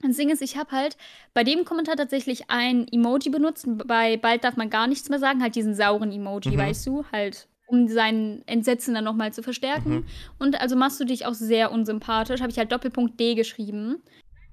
Das 0.00 0.16
Ding 0.16 0.28
ist, 0.28 0.42
ich 0.42 0.56
habe 0.56 0.70
halt 0.72 0.96
bei 1.34 1.42
dem 1.42 1.64
Kommentar 1.64 1.96
tatsächlich 1.96 2.50
ein 2.50 2.86
Emoji 2.92 3.30
benutzt. 3.30 3.66
Bei 3.86 4.16
bald 4.16 4.44
darf 4.44 4.56
man 4.56 4.70
gar 4.70 4.86
nichts 4.86 5.08
mehr 5.08 5.18
sagen, 5.18 5.42
halt 5.42 5.56
diesen 5.56 5.74
sauren 5.74 6.12
Emoji, 6.12 6.52
Mhm. 6.52 6.58
weißt 6.58 6.86
du, 6.86 7.04
halt 7.10 7.48
um 7.68 7.86
seinen 7.88 8.42
Entsetzen 8.46 8.94
dann 8.94 9.04
nochmal 9.04 9.32
zu 9.32 9.42
verstärken. 9.42 9.90
Mhm. 9.90 10.06
Und 10.38 10.60
also 10.60 10.74
machst 10.74 10.98
du 11.00 11.04
dich 11.04 11.26
auch 11.26 11.34
sehr 11.34 11.70
unsympathisch, 11.70 12.40
habe 12.40 12.50
ich 12.50 12.58
halt 12.58 12.72
Doppelpunkt 12.72 13.20
D 13.20 13.34
geschrieben. 13.34 14.02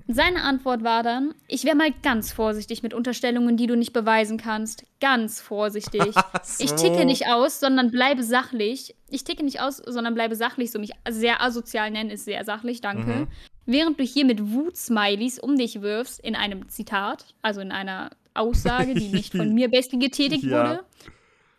Seine 0.07 0.43
Antwort 0.43 0.83
war 0.83 1.01
dann, 1.01 1.33
ich 1.47 1.63
wäre 1.63 1.75
mal 1.75 1.89
ganz 2.03 2.31
vorsichtig 2.31 2.83
mit 2.83 2.93
Unterstellungen, 2.93 3.57
die 3.57 3.65
du 3.65 3.75
nicht 3.75 3.91
beweisen 3.91 4.37
kannst. 4.37 4.85
Ganz 5.01 5.41
vorsichtig. 5.41 6.01
Ich 6.59 6.69
So. 6.69 6.75
ticke 6.75 7.05
nicht 7.05 7.27
aus, 7.27 7.59
sondern 7.59 7.89
bleibe 7.89 8.21
sachlich. 8.21 8.95
Ich 9.09 9.23
ticke 9.23 9.43
nicht 9.43 9.61
aus, 9.61 9.77
sondern 9.77 10.13
bleibe 10.13 10.35
sachlich. 10.35 10.69
So 10.71 10.77
mich 10.77 10.91
sehr 11.09 11.41
asozial 11.41 11.89
nennen 11.89 12.11
ist 12.11 12.25
sehr 12.25 12.43
sachlich, 12.45 12.81
danke. 12.81 13.11
Mhm. 13.11 13.27
Während 13.65 13.99
du 13.99 14.03
hier 14.03 14.25
mit 14.25 14.51
Wut-Smileys 14.51 15.39
um 15.39 15.55
dich 15.57 15.81
wirfst, 15.81 16.19
in 16.19 16.35
einem 16.35 16.69
Zitat, 16.69 17.25
also 17.41 17.61
in 17.61 17.71
einer 17.71 18.11
Aussage, 18.35 18.93
die 18.93 19.07
nicht 19.07 19.31
von 19.35 19.53
mir 19.55 19.69
besten 19.69 19.99
getätigt 19.99 20.43
Ja. 20.43 20.51
wurde, 20.51 20.83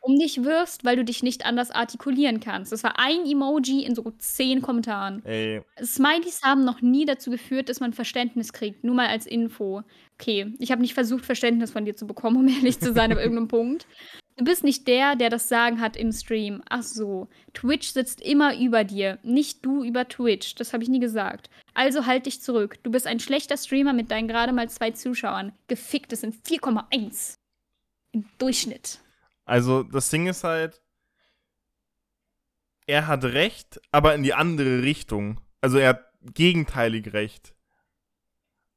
um 0.07 0.19
dich 0.19 0.45
wirfst, 0.45 0.85
weil 0.85 0.97
du 0.97 1.05
dich 1.05 1.23
nicht 1.23 1.45
anders 1.45 1.71
artikulieren 1.73 2.39
kannst. 2.39 2.71
Das 2.71 2.85
war 2.85 2.99
ein 2.99 3.27
Emoji 3.27 3.85
in 3.85 3.95
so 3.95 4.13
zehn 4.19 4.63
Kommentaren. 4.63 5.25
Ey, 5.25 5.63
Smileys 5.83 6.43
haben 6.43 6.65
noch 6.65 6.81
nie 6.81 7.05
dazu 7.05 7.31
geführt, 7.31 7.69
dass 7.69 7.81
man 7.81 7.93
Verständnis 7.93 8.53
kriegt. 8.53 8.85
Nur 8.85 8.95
mal 8.95 9.09
als 9.09 9.27
Info. 9.27 9.83
Okay, 10.19 10.55
ich 10.61 10.71
habe 10.71 10.81
nicht 10.81 10.95
versucht, 10.95 11.27
Verständnis 11.27 11.73
von 11.73 11.85
dir 11.85 11.97
zu 11.97 12.07
bekommen, 12.07 12.37
um 12.37 12.49
ehrlich 12.49 12.79
zu 12.79 12.93
sein, 12.93 13.13
auf 13.13 13.19
irgendeinem 13.23 13.49
Punkt. 13.49 13.87
Du 14.39 14.45
bist 14.45 14.65
nicht 14.65 14.87
der, 14.87 15.17
der 15.17 15.31
das 15.31 15.49
Sagen 15.49 15.81
hat 15.81 15.97
im 15.97 16.13
Stream. 16.13 16.63
Ach 16.69 16.83
so. 16.83 17.27
Twitch 17.55 17.89
sitzt 17.89 18.21
immer 18.21 18.57
über 18.59 18.85
dir. 18.85 19.19
Nicht 19.23 19.65
du 19.65 19.83
über 19.83 20.07
Twitch. 20.07 20.55
Das 20.55 20.73
habe 20.73 20.83
ich 20.83 20.91
nie 20.91 21.01
gesagt. 21.01 21.49
Also 21.75 22.07
halt 22.07 22.27
dich 22.27 22.43
zurück. 22.43 22.77
Du 22.83 22.91
bist 22.91 23.07
ein 23.07 23.19
schlechter 23.19 23.57
Streamer 23.57 23.95
mit 23.95 24.11
deinen 24.11 24.29
gerade 24.29 24.53
mal 24.53 24.69
zwei 24.69 24.91
Zuschauern. 24.91 25.53
Gefickt, 25.69 26.13
das 26.13 26.21
sind 26.21 26.37
4,1. 26.47 27.35
Im 28.13 28.27
Durchschnitt. 28.39 29.01
Also 29.47 29.85
das 29.85 30.11
Ding 30.11 30.27
ist 30.27 30.45
halt, 30.45 30.83
er 32.87 33.07
hat 33.07 33.25
recht, 33.25 33.81
aber 33.91 34.15
in 34.15 34.23
die 34.23 34.35
andere 34.35 34.83
Richtung. 34.83 35.41
Also 35.61 35.79
er 35.79 35.91
hat 35.91 36.13
gegenteilig 36.23 37.13
recht. 37.13 37.55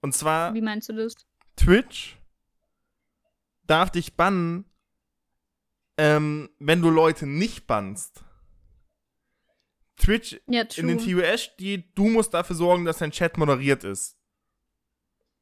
Und 0.02 0.14
zwar 0.16 0.54
Wie 0.54 0.62
meinst 0.62 0.90
du 0.90 0.94
das? 0.94 1.16
Twitch 1.56 2.18
darf 3.64 3.92
dich 3.92 4.16
bannen, 4.16 4.66
ähm, 5.98 6.50
wenn 6.60 6.82
du 6.82 6.90
Leute 6.90 7.28
nicht 7.28 7.68
bannst. 7.68 8.24
Twitch 9.98 10.40
Ja, 10.48 10.64
in 10.78 10.88
den. 10.88 10.98
TOS 10.98 11.42
steht, 11.42 11.98
du 11.98 12.08
musst 12.08 12.34
dafür 12.34 12.56
sorgen, 12.56 12.86
dass 12.86 13.00
dein 13.00 13.12
Chat 13.12 13.38
moderiert 13.38 13.84
ist. 13.84 14.18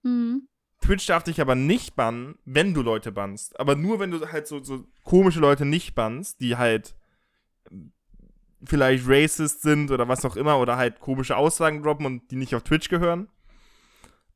Hm. 0.04 0.48
Twitch 0.88 1.06
darf 1.06 1.24
dich 1.24 1.42
aber 1.42 1.54
nicht 1.56 1.96
bannen, 1.98 2.38
wenn 2.46 2.74
du 2.74 2.82
Leute 2.82 3.12
bannst. 3.12 3.60
Aber 3.60 3.76
nur, 3.76 4.00
wenn 4.00 4.12
du 4.12 4.32
halt 4.32 4.48
so, 4.48 4.64
so 4.64 4.86
komische 5.04 5.42
Leute 5.42 5.66
nicht 5.66 5.96
bannst, 5.96 6.40
die 6.40 6.56
halt 6.56 6.96
vielleicht 8.64 9.04
racist 9.08 9.62
sind 9.62 9.92
oder 9.92 10.08
was 10.08 10.24
auch 10.24 10.38
immer 10.38 10.60
oder 10.60 10.78
halt 10.78 11.02
komische 11.02 11.36
Aussagen 11.36 11.84
droppen 11.84 12.06
und 12.06 12.32
die 12.32 12.38
nicht 12.38 12.56
auf 12.56 12.64
Twitch 12.64 12.88
gehören. 12.88 13.28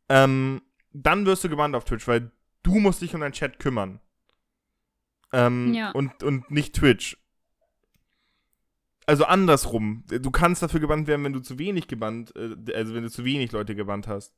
Ähm, 0.09 0.61
dann 0.91 1.25
wirst 1.25 1.43
du 1.45 1.49
gebannt 1.49 1.73
auf 1.73 1.85
Twitch, 1.85 2.05
weil 2.07 2.31
du 2.63 2.79
musst 2.79 3.01
dich 3.01 3.15
um 3.15 3.21
deinen 3.21 3.31
Chat 3.31 3.57
kümmern. 3.59 4.01
Ähm, 5.31 5.73
Ja. 5.73 5.91
und, 5.91 6.21
und 6.21 6.51
nicht 6.51 6.75
Twitch. 6.75 7.17
Also 9.05 9.23
andersrum. 9.23 10.03
Du 10.07 10.31
kannst 10.31 10.61
dafür 10.61 10.81
gebannt 10.81 11.07
werden, 11.07 11.23
wenn 11.23 11.33
du 11.33 11.39
zu 11.39 11.57
wenig 11.57 11.87
gebannt, 11.87 12.35
äh, 12.35 12.73
also 12.73 12.93
wenn 12.93 13.03
du 13.03 13.09
zu 13.09 13.23
wenig 13.23 13.53
Leute 13.53 13.73
gebannt 13.73 14.07
hast. 14.09 14.35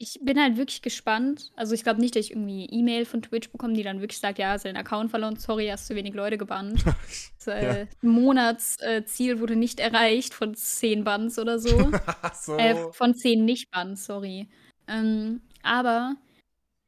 Ich 0.00 0.20
bin 0.22 0.40
halt 0.40 0.56
wirklich 0.56 0.80
gespannt. 0.80 1.50
Also 1.56 1.74
ich 1.74 1.82
glaube 1.82 2.00
nicht, 2.00 2.14
dass 2.14 2.26
ich 2.26 2.30
irgendwie 2.30 2.66
E-Mail 2.66 3.04
von 3.04 3.20
Twitch 3.20 3.50
bekomme, 3.50 3.74
die 3.74 3.82
dann 3.82 4.00
wirklich 4.00 4.20
sagt, 4.20 4.38
ja, 4.38 4.50
hast 4.50 4.64
deinen 4.64 4.76
Account 4.76 5.10
verloren, 5.10 5.36
sorry, 5.36 5.66
hast 5.66 5.88
zu 5.88 5.96
wenig 5.96 6.14
Leute 6.14 6.38
gebannt. 6.38 6.84
das 7.44 7.46
äh, 7.48 7.80
ja. 7.80 7.86
Monatsziel 8.00 9.36
äh, 9.36 9.40
wurde 9.40 9.56
nicht 9.56 9.80
erreicht 9.80 10.34
von 10.34 10.54
10 10.54 11.02
Bands 11.02 11.38
oder 11.40 11.58
so. 11.58 11.90
so. 12.32 12.56
Äh, 12.56 12.92
von 12.92 13.14
10 13.14 13.44
Nicht-Bands, 13.44 14.06
sorry. 14.06 14.48
Ähm, 14.86 15.42
aber 15.64 16.14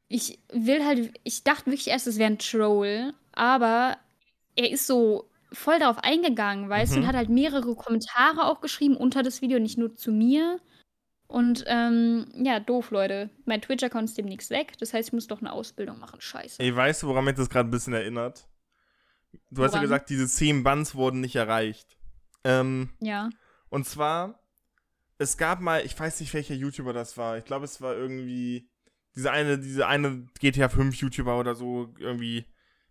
ich 0.07 0.39
will 0.53 0.85
halt, 0.85 1.13
ich 1.25 1.43
dachte 1.43 1.67
wirklich 1.67 1.89
erst, 1.89 2.07
es 2.07 2.17
wäre 2.17 2.31
ein 2.31 2.39
Troll, 2.39 3.13
aber 3.33 3.99
er 4.55 4.71
ist 4.71 4.87
so 4.87 5.29
voll 5.53 5.81
darauf 5.81 5.99
eingegangen, 5.99 6.69
weißt 6.69 6.93
du, 6.93 6.97
und 6.99 7.03
mhm. 7.03 7.09
hat 7.09 7.17
halt 7.17 7.29
mehrere 7.29 7.75
Kommentare 7.75 8.45
auch 8.47 8.61
geschrieben 8.61 8.97
unter 8.97 9.25
das 9.25 9.43
Video, 9.43 9.59
nicht 9.59 9.79
nur 9.79 9.97
zu 9.97 10.13
mir. 10.13 10.61
Und 11.31 11.63
ähm, 11.69 12.27
ja, 12.35 12.59
doof, 12.59 12.91
Leute. 12.91 13.31
Mein 13.45 13.63
Twitch-Account 13.63 14.09
ist 14.09 14.19
demnächst 14.19 14.51
weg. 14.51 14.73
Das 14.81 14.93
heißt, 14.93 15.11
ich 15.11 15.13
muss 15.13 15.29
doch 15.29 15.41
eine 15.41 15.53
Ausbildung 15.53 16.01
machen. 16.01 16.21
Scheiße. 16.21 16.61
Ey, 16.61 16.75
weißt 16.75 17.05
du, 17.05 17.07
woran 17.07 17.25
mich 17.25 17.37
das 17.37 17.49
gerade 17.49 17.69
ein 17.69 17.71
bisschen 17.71 17.93
erinnert? 17.93 18.49
Du 19.49 19.59
woran? 19.59 19.69
hast 19.69 19.75
ja 19.77 19.81
gesagt, 19.81 20.11
diese 20.11 20.27
10 20.27 20.65
Bands 20.65 20.97
wurden 20.97 21.21
nicht 21.21 21.37
erreicht. 21.37 21.97
Ähm, 22.43 22.91
ja. 22.99 23.31
Und 23.69 23.87
zwar, 23.87 24.41
es 25.19 25.37
gab 25.37 25.61
mal, 25.61 25.87
ich 25.87 25.99
weiß 25.99 26.19
nicht, 26.19 26.35
welcher 26.35 26.55
YouTuber 26.55 26.93
das 26.93 27.17
war. 27.17 27.39
Ich 27.39 27.45
glaube, 27.45 27.65
es 27.65 27.81
war 27.81 27.95
irgendwie 27.95 28.69
diese 29.15 29.31
eine, 29.31 29.57
diese 29.57 29.87
eine 29.87 30.27
GTA 30.41 30.69
5 30.69 30.97
YouTuber 30.97 31.39
oder 31.39 31.55
so, 31.55 31.95
irgendwie 32.01 32.45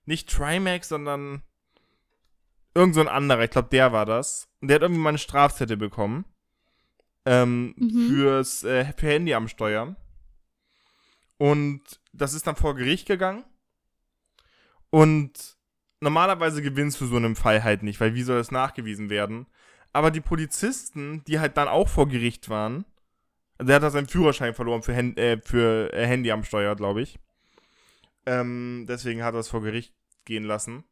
nicht 0.05 0.29
Trimax, 0.29 0.87
sondern 0.87 1.41
irgend 2.73 2.95
so 2.95 3.01
ein 3.01 3.09
anderer. 3.09 3.43
Ich 3.43 3.51
glaube, 3.51 3.67
der 3.69 3.91
war 3.91 4.05
das. 4.05 4.47
Und 4.61 4.69
der 4.69 4.75
hat 4.75 4.83
irgendwie 4.83 5.01
mal 5.01 5.09
eine 5.09 5.17
Strafzettel 5.17 5.75
bekommen 5.75 6.23
ähm, 7.25 7.73
mhm. 7.77 8.07
fürs 8.07 8.63
äh, 8.63 8.85
für 8.97 9.07
Handy 9.07 9.33
am 9.33 9.47
Steuer. 9.47 9.95
Und 11.37 11.81
das 12.11 12.33
ist 12.33 12.47
dann 12.47 12.55
vor 12.55 12.75
Gericht 12.75 13.07
gegangen. 13.07 13.45
Und 14.89 15.57
normalerweise 16.01 16.61
gewinnst 16.61 16.99
du 17.01 17.05
so 17.05 17.15
einem 17.15 17.35
Fall 17.35 17.63
halt 17.63 17.83
nicht, 17.83 17.99
weil 17.99 18.15
wie 18.15 18.23
soll 18.23 18.37
das 18.37 18.51
nachgewiesen 18.51 19.09
werden? 19.09 19.47
Aber 19.93 20.11
die 20.11 20.21
Polizisten, 20.21 21.23
die 21.25 21.39
halt 21.39 21.57
dann 21.57 21.67
auch 21.67 21.87
vor 21.87 22.07
Gericht 22.07 22.49
waren, 22.49 22.85
der 23.61 23.75
hat 23.75 23.83
da 23.83 23.89
seinen 23.89 24.07
Führerschein 24.07 24.53
verloren 24.53 24.83
für, 24.83 24.95
Hand, 24.95 25.17
äh, 25.17 25.41
für 25.41 25.91
äh, 25.93 26.05
Handy 26.05 26.31
am 26.31 26.43
Steuer, 26.43 26.75
glaube 26.75 27.01
ich. 27.01 27.19
Ähm, 28.25 28.85
deswegen 28.87 29.23
hat 29.23 29.33
er 29.33 29.41
es 29.41 29.49
vor 29.49 29.61
Gericht 29.61 29.93
gehen 30.25 30.43
lassen. 30.43 30.83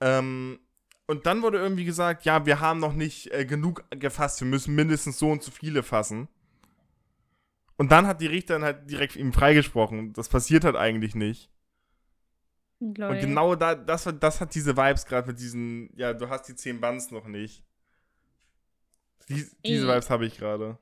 Ähm, 0.00 0.58
und 1.10 1.26
dann 1.26 1.42
wurde 1.42 1.58
irgendwie 1.58 1.84
gesagt, 1.84 2.24
ja, 2.24 2.46
wir 2.46 2.60
haben 2.60 2.78
noch 2.78 2.92
nicht 2.92 3.32
äh, 3.32 3.44
genug 3.44 3.84
gefasst, 3.90 4.40
wir 4.40 4.46
müssen 4.46 4.76
mindestens 4.76 5.18
so 5.18 5.28
und 5.28 5.42
so 5.42 5.50
viele 5.50 5.82
fassen. 5.82 6.28
Und 7.76 7.90
dann 7.90 8.06
hat 8.06 8.20
die 8.20 8.28
Richterin 8.28 8.62
halt 8.62 8.88
direkt 8.88 9.16
ihm 9.16 9.32
freigesprochen. 9.32 10.12
Das 10.12 10.28
passiert 10.28 10.62
halt 10.62 10.76
eigentlich 10.76 11.16
nicht. 11.16 11.50
Lol. 12.78 13.10
Und 13.10 13.18
genau 13.18 13.56
da, 13.56 13.74
das, 13.74 14.08
das 14.20 14.40
hat 14.40 14.54
diese 14.54 14.76
Vibes 14.76 15.04
gerade 15.04 15.26
mit 15.26 15.40
diesen, 15.40 15.90
ja, 15.96 16.12
du 16.12 16.28
hast 16.28 16.44
die 16.44 16.54
10 16.54 16.80
Bands 16.80 17.10
noch 17.10 17.26
nicht. 17.26 17.64
Die, 19.28 19.44
diese 19.66 19.88
Vibes 19.88 20.10
habe 20.10 20.26
ich 20.26 20.38
gerade. 20.38 20.78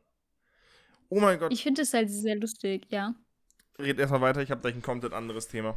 Oh 1.09 1.20
mein 1.20 1.39
Gott. 1.39 1.55
Ich 1.55 1.62
finde 1.62 1.81
es 1.81 1.95
halt 1.95 2.11
sehr 2.11 2.37
lustig, 2.37 2.87
ja. 2.91 3.14
Red 3.79 3.99
erstmal 3.99 4.20
weiter, 4.20 4.43
ich 4.43 4.51
habe 4.51 4.61
gleich 4.61 4.74
ein 4.74 4.83
komplett 4.83 5.14
anderes 5.14 5.49
Thema. 5.49 5.74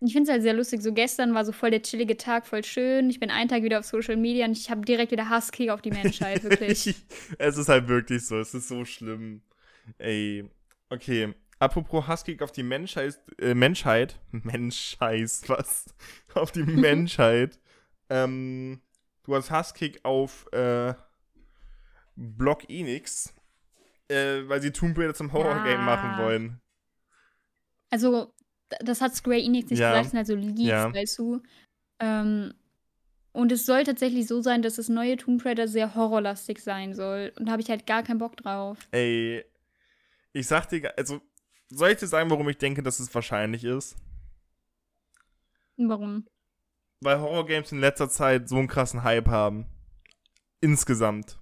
Ich 0.00 0.12
finde 0.12 0.24
es 0.24 0.32
halt 0.32 0.42
sehr 0.42 0.52
lustig. 0.54 0.82
So 0.82 0.92
gestern 0.92 1.34
war 1.34 1.44
so 1.44 1.52
voll 1.52 1.70
der 1.70 1.82
chillige 1.82 2.16
Tag, 2.16 2.46
voll 2.46 2.64
schön. 2.64 3.08
Ich 3.10 3.20
bin 3.20 3.30
einen 3.30 3.48
Tag 3.48 3.62
wieder 3.62 3.78
auf 3.78 3.84
Social 3.84 4.16
Media 4.16 4.44
und 4.44 4.52
ich 4.52 4.70
habe 4.70 4.82
direkt 4.82 5.12
wieder 5.12 5.28
Hasskick 5.28 5.70
auf 5.70 5.82
die 5.82 5.90
Menschheit, 5.90 6.42
wirklich. 6.42 6.94
es 7.38 7.56
ist 7.56 7.68
halt 7.68 7.88
wirklich 7.88 8.26
so. 8.26 8.38
Es 8.38 8.54
ist 8.54 8.68
so 8.68 8.84
schlimm. 8.84 9.42
Ey. 9.98 10.44
Okay. 10.90 11.34
Apropos 11.58 12.06
Hasskick 12.06 12.42
auf 12.42 12.52
die 12.52 12.62
Menschheit. 12.62 13.18
Äh, 13.38 13.54
Menschheit. 13.54 14.20
Menschheit, 14.30 15.30
was? 15.46 15.94
auf 16.34 16.52
die 16.52 16.64
Menschheit. 16.64 17.58
ähm, 18.10 18.82
du 19.22 19.34
hast 19.34 19.50
Hasskick 19.50 20.00
auf 20.04 20.52
äh, 20.52 20.94
Block 22.16 22.68
Enix. 22.68 23.32
Äh, 24.08 24.46
weil 24.48 24.60
sie 24.60 24.70
Tomb 24.70 24.98
Raider 24.98 25.14
zum 25.14 25.32
Horror-Game 25.32 25.78
ja. 25.78 25.84
machen 25.84 26.22
wollen. 26.22 26.60
Also, 27.88 28.34
das 28.80 29.00
hat 29.00 29.14
Square 29.14 29.40
Enix 29.40 29.70
nicht 29.70 29.80
ja. 29.80 29.90
gesagt, 29.90 30.10
sind 30.10 30.16
halt 30.18 30.26
so 30.26 30.34
Leaks, 30.34 30.60
ja. 30.60 30.92
weißt 30.92 31.18
du. 31.18 31.42
Ähm, 32.00 32.54
und 33.32 33.50
es 33.50 33.66
soll 33.66 33.82
tatsächlich 33.82 34.26
so 34.26 34.40
sein, 34.42 34.62
dass 34.62 34.76
das 34.76 34.88
neue 34.88 35.16
Tomb 35.16 35.44
Raider 35.44 35.66
sehr 35.66 35.94
horrorlastig 35.94 36.60
sein 36.60 36.94
soll. 36.94 37.32
Und 37.36 37.46
da 37.46 37.52
habe 37.52 37.62
ich 37.62 37.68
halt 37.68 37.86
gar 37.86 38.02
keinen 38.02 38.18
Bock 38.18 38.36
drauf. 38.36 38.78
Ey, 38.92 39.44
ich 40.32 40.46
sag 40.46 40.68
dir, 40.68 40.96
also, 40.96 41.20
soll 41.68 41.90
ich 41.90 41.98
dir 41.98 42.06
sagen, 42.06 42.30
warum 42.30 42.48
ich 42.48 42.58
denke, 42.58 42.82
dass 42.82 43.00
es 43.00 43.12
wahrscheinlich 43.14 43.64
ist? 43.64 43.96
Warum? 45.76 46.26
Weil 47.00 47.20
Horrorgames 47.20 47.72
in 47.72 47.80
letzter 47.80 48.08
Zeit 48.08 48.48
so 48.48 48.56
einen 48.56 48.68
krassen 48.68 49.02
Hype 49.02 49.28
haben. 49.28 49.66
Insgesamt. 50.60 51.38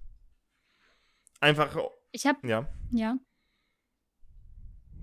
Einfach. 1.41 1.76
Ich 2.12 2.26
hab. 2.26 2.43
Ja. 2.45 2.68
Ja. 2.91 3.16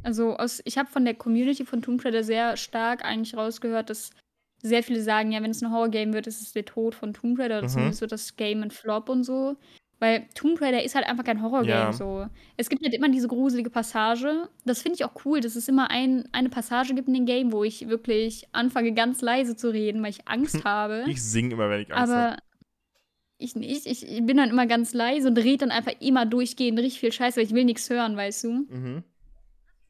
Also 0.03 0.35
aus, 0.37 0.61
ich 0.65 0.77
habe 0.77 0.89
von 0.89 1.05
der 1.05 1.13
Community 1.13 1.65
von 1.65 1.81
Tomb 1.81 2.03
Raider 2.03 2.23
sehr 2.23 2.57
stark 2.57 3.03
eigentlich 3.03 3.35
rausgehört, 3.35 3.89
dass 3.89 4.11
sehr 4.61 4.83
viele 4.83 5.01
sagen, 5.01 5.31
ja, 5.31 5.41
wenn 5.41 5.51
es 5.51 5.61
ein 5.61 5.71
Horror-Game 5.71 6.13
wird, 6.13 6.27
ist 6.27 6.41
es 6.41 6.53
der 6.53 6.65
Tod 6.65 6.95
von 6.95 7.13
Tomb 7.13 7.39
Raider, 7.39 7.59
oder 7.59 7.67
mhm. 7.67 7.71
zumindest 7.71 8.01
wird 8.01 8.11
das 8.11 8.35
Game 8.35 8.61
ein 8.61 8.71
Flop 8.71 9.09
und 9.09 9.23
so. 9.23 9.55
Weil 9.99 10.27
Tomb 10.33 10.61
Raider 10.61 10.81
ist 10.81 10.95
halt 10.95 11.05
einfach 11.05 11.25
kein 11.25 11.41
Horror-Game 11.41 11.69
ja. 11.69 11.93
so. 11.93 12.25
Es 12.55 12.69
gibt 12.69 12.83
halt 12.83 12.93
immer 12.93 13.09
diese 13.09 13.27
gruselige 13.27 13.69
Passage. 13.69 14.47
Das 14.63 14.81
finde 14.81 14.95
ich 14.95 15.03
auch 15.03 15.25
cool, 15.25 15.41
dass 15.41 15.57
es 15.57 15.67
immer 15.67 15.91
ein, 15.91 16.27
eine 16.31 16.49
Passage 16.49 16.93
gibt 16.93 17.09
in 17.09 17.13
dem 17.13 17.25
Game, 17.25 17.51
wo 17.51 17.65
ich 17.65 17.89
wirklich 17.89 18.47
anfange, 18.53 18.93
ganz 18.93 19.21
leise 19.21 19.57
zu 19.57 19.69
reden, 19.69 20.01
weil 20.01 20.11
ich 20.11 20.27
Angst 20.27 20.63
habe. 20.63 21.03
Ich 21.07 21.21
singe 21.21 21.53
immer, 21.53 21.69
wenn 21.69 21.81
ich 21.81 21.93
Angst 21.93 22.13
habe. 22.13 22.21
Aber 22.21 22.31
hab. 22.31 22.43
ich 23.37 23.55
nicht. 23.55 23.85
Ich, 23.87 24.07
ich 24.07 24.25
bin 24.25 24.37
dann 24.37 24.49
immer 24.49 24.67
ganz 24.67 24.93
leise 24.93 25.27
und 25.27 25.37
rede 25.37 25.57
dann 25.57 25.71
einfach 25.71 25.93
immer 25.99 26.25
durchgehend 26.25 26.79
richtig 26.79 27.01
viel 27.01 27.11
Scheiße, 27.11 27.37
weil 27.37 27.45
ich 27.45 27.53
will 27.53 27.65
nichts 27.65 27.89
hören, 27.89 28.15
weißt 28.15 28.45
du? 28.45 28.51
Mhm. 28.69 29.03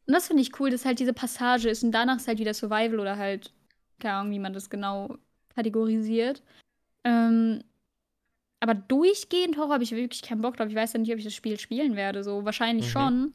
Und 0.10 0.14
das 0.14 0.26
finde 0.26 0.42
ich 0.42 0.60
cool, 0.60 0.72
dass 0.72 0.86
halt 0.86 1.00
diese 1.00 1.14
Passage 1.14 1.70
ist 1.70 1.84
und 1.84 1.92
danach 1.92 2.16
ist 2.16 2.28
halt 2.28 2.40
wieder 2.40 2.56
Survival 2.56 3.00
oder 3.00 3.16
halt, 3.16 3.54
keine 4.00 4.16
Ahnung, 4.16 4.32
wie 4.32 4.40
man 4.40 4.54
das 4.54 4.72
genau 4.72 5.16
kategorisiert. 5.54 6.42
Ähm, 7.04 7.64
aber 8.60 8.74
durchgehend 8.74 9.56
Horror 9.58 9.74
habe 9.74 9.84
ich 9.84 9.92
wirklich 9.92 10.24
keinen 10.24 10.42
Bock 10.42 10.58
drauf. 10.58 10.68
Ich 10.68 10.76
weiß 10.76 10.94
ja 10.94 11.00
nicht, 11.00 11.12
ob 11.12 11.20
ich 11.20 11.26
das 11.26 11.36
Spiel 11.36 11.60
spielen 11.60 11.96
werde. 11.96 12.24
So 12.24 12.44
wahrscheinlich 12.44 12.88
mhm. 12.88 12.90
schon. 12.90 13.34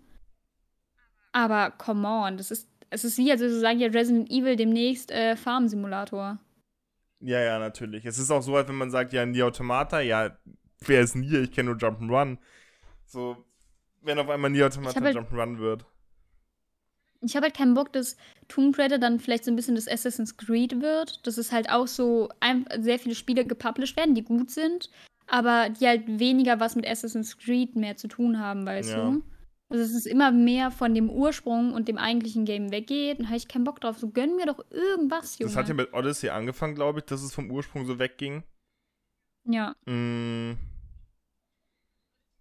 Aber 1.30 1.70
come 1.70 2.08
on, 2.08 2.38
das 2.38 2.50
ist, 2.50 2.68
es 2.90 3.04
ist 3.04 3.18
wie, 3.18 3.30
als 3.30 3.40
würde 3.40 3.56
sagen, 3.60 3.78
ja, 3.78 3.86
Resident 3.86 4.28
Evil 4.28 4.56
demnächst 4.56 5.12
äh, 5.12 5.36
Farm-Simulator. 5.36 6.40
Ja, 7.20 7.38
ja, 7.38 7.60
natürlich. 7.60 8.04
Es 8.04 8.18
ist 8.18 8.32
auch 8.32 8.42
so, 8.42 8.56
als 8.56 8.66
wenn 8.66 8.74
man 8.74 8.90
sagt, 8.90 9.12
ja, 9.12 9.24
Nier 9.24 9.46
Automata, 9.46 10.00
ja, 10.00 10.36
wer 10.80 11.02
ist 11.02 11.14
Nier? 11.14 11.42
Ich 11.42 11.52
kenne 11.52 11.70
nur 11.70 11.78
Jump'n'Run. 11.78 12.38
So, 13.06 13.44
wenn 14.02 14.18
auf 14.18 14.28
einmal 14.28 14.50
Nier 14.50 14.66
Automata 14.66 15.00
halt, 15.00 15.16
Jump'n'Run 15.16 15.58
wird 15.58 15.86
ich 17.24 17.36
habe 17.36 17.46
halt 17.46 17.56
keinen 17.56 17.74
Bock, 17.74 17.92
dass 17.92 18.16
Tomb 18.48 18.78
Raider 18.78 18.98
dann 18.98 19.18
vielleicht 19.18 19.44
so 19.44 19.50
ein 19.50 19.56
bisschen 19.56 19.74
das 19.74 19.88
Assassin's 19.88 20.36
Creed 20.36 20.80
wird. 20.80 21.26
Dass 21.26 21.38
es 21.38 21.52
halt 21.52 21.70
auch 21.70 21.86
so 21.86 22.28
sehr 22.78 22.98
viele 22.98 23.14
Spiele 23.14 23.44
gepublished 23.44 23.96
werden, 23.96 24.14
die 24.14 24.24
gut 24.24 24.50
sind, 24.50 24.90
aber 25.26 25.70
die 25.70 25.86
halt 25.86 26.18
weniger 26.18 26.60
was 26.60 26.76
mit 26.76 26.86
Assassin's 26.86 27.38
Creed 27.38 27.76
mehr 27.76 27.96
zu 27.96 28.08
tun 28.08 28.38
haben, 28.38 28.66
weißt 28.66 28.90
ja. 28.90 29.10
du? 29.10 29.22
Also 29.70 29.82
dass 29.82 29.94
es 29.94 30.06
immer 30.06 30.30
mehr 30.30 30.70
von 30.70 30.94
dem 30.94 31.08
Ursprung 31.08 31.72
und 31.72 31.88
dem 31.88 31.98
eigentlichen 31.98 32.44
Game 32.44 32.70
weggeht, 32.70 33.18
dann 33.18 33.26
habe 33.26 33.38
ich 33.38 33.48
keinen 33.48 33.64
Bock 33.64 33.80
drauf. 33.80 33.98
So 33.98 34.10
gönn 34.10 34.36
mir 34.36 34.46
doch 34.46 34.64
irgendwas, 34.70 35.38
Junge. 35.38 35.50
Das 35.50 35.56
hat 35.56 35.68
ja 35.68 35.74
mit 35.74 35.92
Odyssey 35.92 36.28
angefangen, 36.28 36.74
glaube 36.74 37.00
ich, 37.00 37.06
dass 37.06 37.22
es 37.22 37.34
vom 37.34 37.50
Ursprung 37.50 37.86
so 37.86 37.98
wegging. 37.98 38.44
Ja. 39.46 39.74
Mm. 39.86 40.58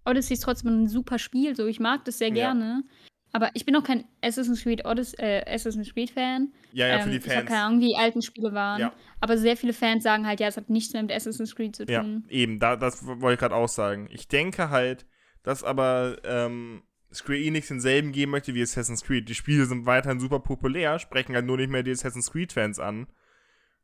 Odyssey 0.06 0.34
ist 0.34 0.44
trotzdem 0.44 0.84
ein 0.84 0.88
super 0.88 1.18
Spiel, 1.18 1.56
so 1.56 1.66
ich 1.66 1.80
mag 1.80 2.04
das 2.06 2.18
sehr 2.18 2.32
gerne. 2.32 2.84
Ja. 2.86 3.13
Aber 3.36 3.50
ich 3.56 3.66
bin 3.66 3.76
auch 3.76 3.84
kein 3.84 4.06
Assassin's 4.22 4.62
Creed, 4.62 4.86
Odyssey, 4.86 5.18
äh, 5.20 5.44
Assassin's 5.52 5.92
Creed 5.92 6.12
Fan. 6.12 6.54
Ja, 6.72 6.88
ja, 6.88 7.00
für 7.00 7.10
die 7.10 7.16
ähm, 7.16 7.22
Fans. 7.24 7.34
Ich 7.34 7.38
habe 7.38 7.48
keine 7.48 7.62
Ahnung, 7.64 7.82
wie 7.82 7.88
die 7.88 7.96
alten 7.98 8.22
Spiele 8.22 8.54
waren. 8.54 8.80
Ja. 8.80 8.94
Aber 9.20 9.38
sehr 9.40 9.58
viele 9.58 9.74
Fans 9.74 10.04
sagen 10.04 10.28
halt, 10.28 10.40
ja, 10.40 10.48
es 10.48 10.56
hat 10.56 10.70
nichts 10.70 10.94
mehr 10.94 11.02
mit 11.02 11.12
Assassin's 11.12 11.56
Creed 11.56 11.76
zu 11.76 11.86
tun. 11.88 12.26
Ja, 12.30 12.32
eben, 12.32 12.60
da, 12.60 12.76
das 12.76 13.06
wollte 13.06 13.34
ich 13.34 13.40
gerade 13.40 13.56
auch 13.56 13.68
sagen. 13.68 14.08
Ich 14.12 14.28
denke 14.28 14.70
halt, 14.70 15.08
dass 15.42 15.64
aber 15.64 16.18
ähm, 16.24 16.84
Square 17.12 17.40
Enix 17.40 17.70
denselben 17.70 18.12
geben 18.12 18.32
möchte 18.32 18.54
wie 18.54 18.62
Assassin's 18.62 19.04
Creed. 19.04 19.28
Die 19.28 19.36
Spiele 19.36 19.66
sind 19.66 19.88
weiterhin 19.88 20.20
super 20.20 20.40
populär, 20.40 21.00
sprechen 21.00 21.34
halt 21.34 21.46
nur 21.46 21.58
nicht 21.58 21.72
mehr 21.72 21.82
die 21.82 21.92
Assassin's 21.92 22.32
Creed-Fans 22.32 22.80
an. 22.80 23.08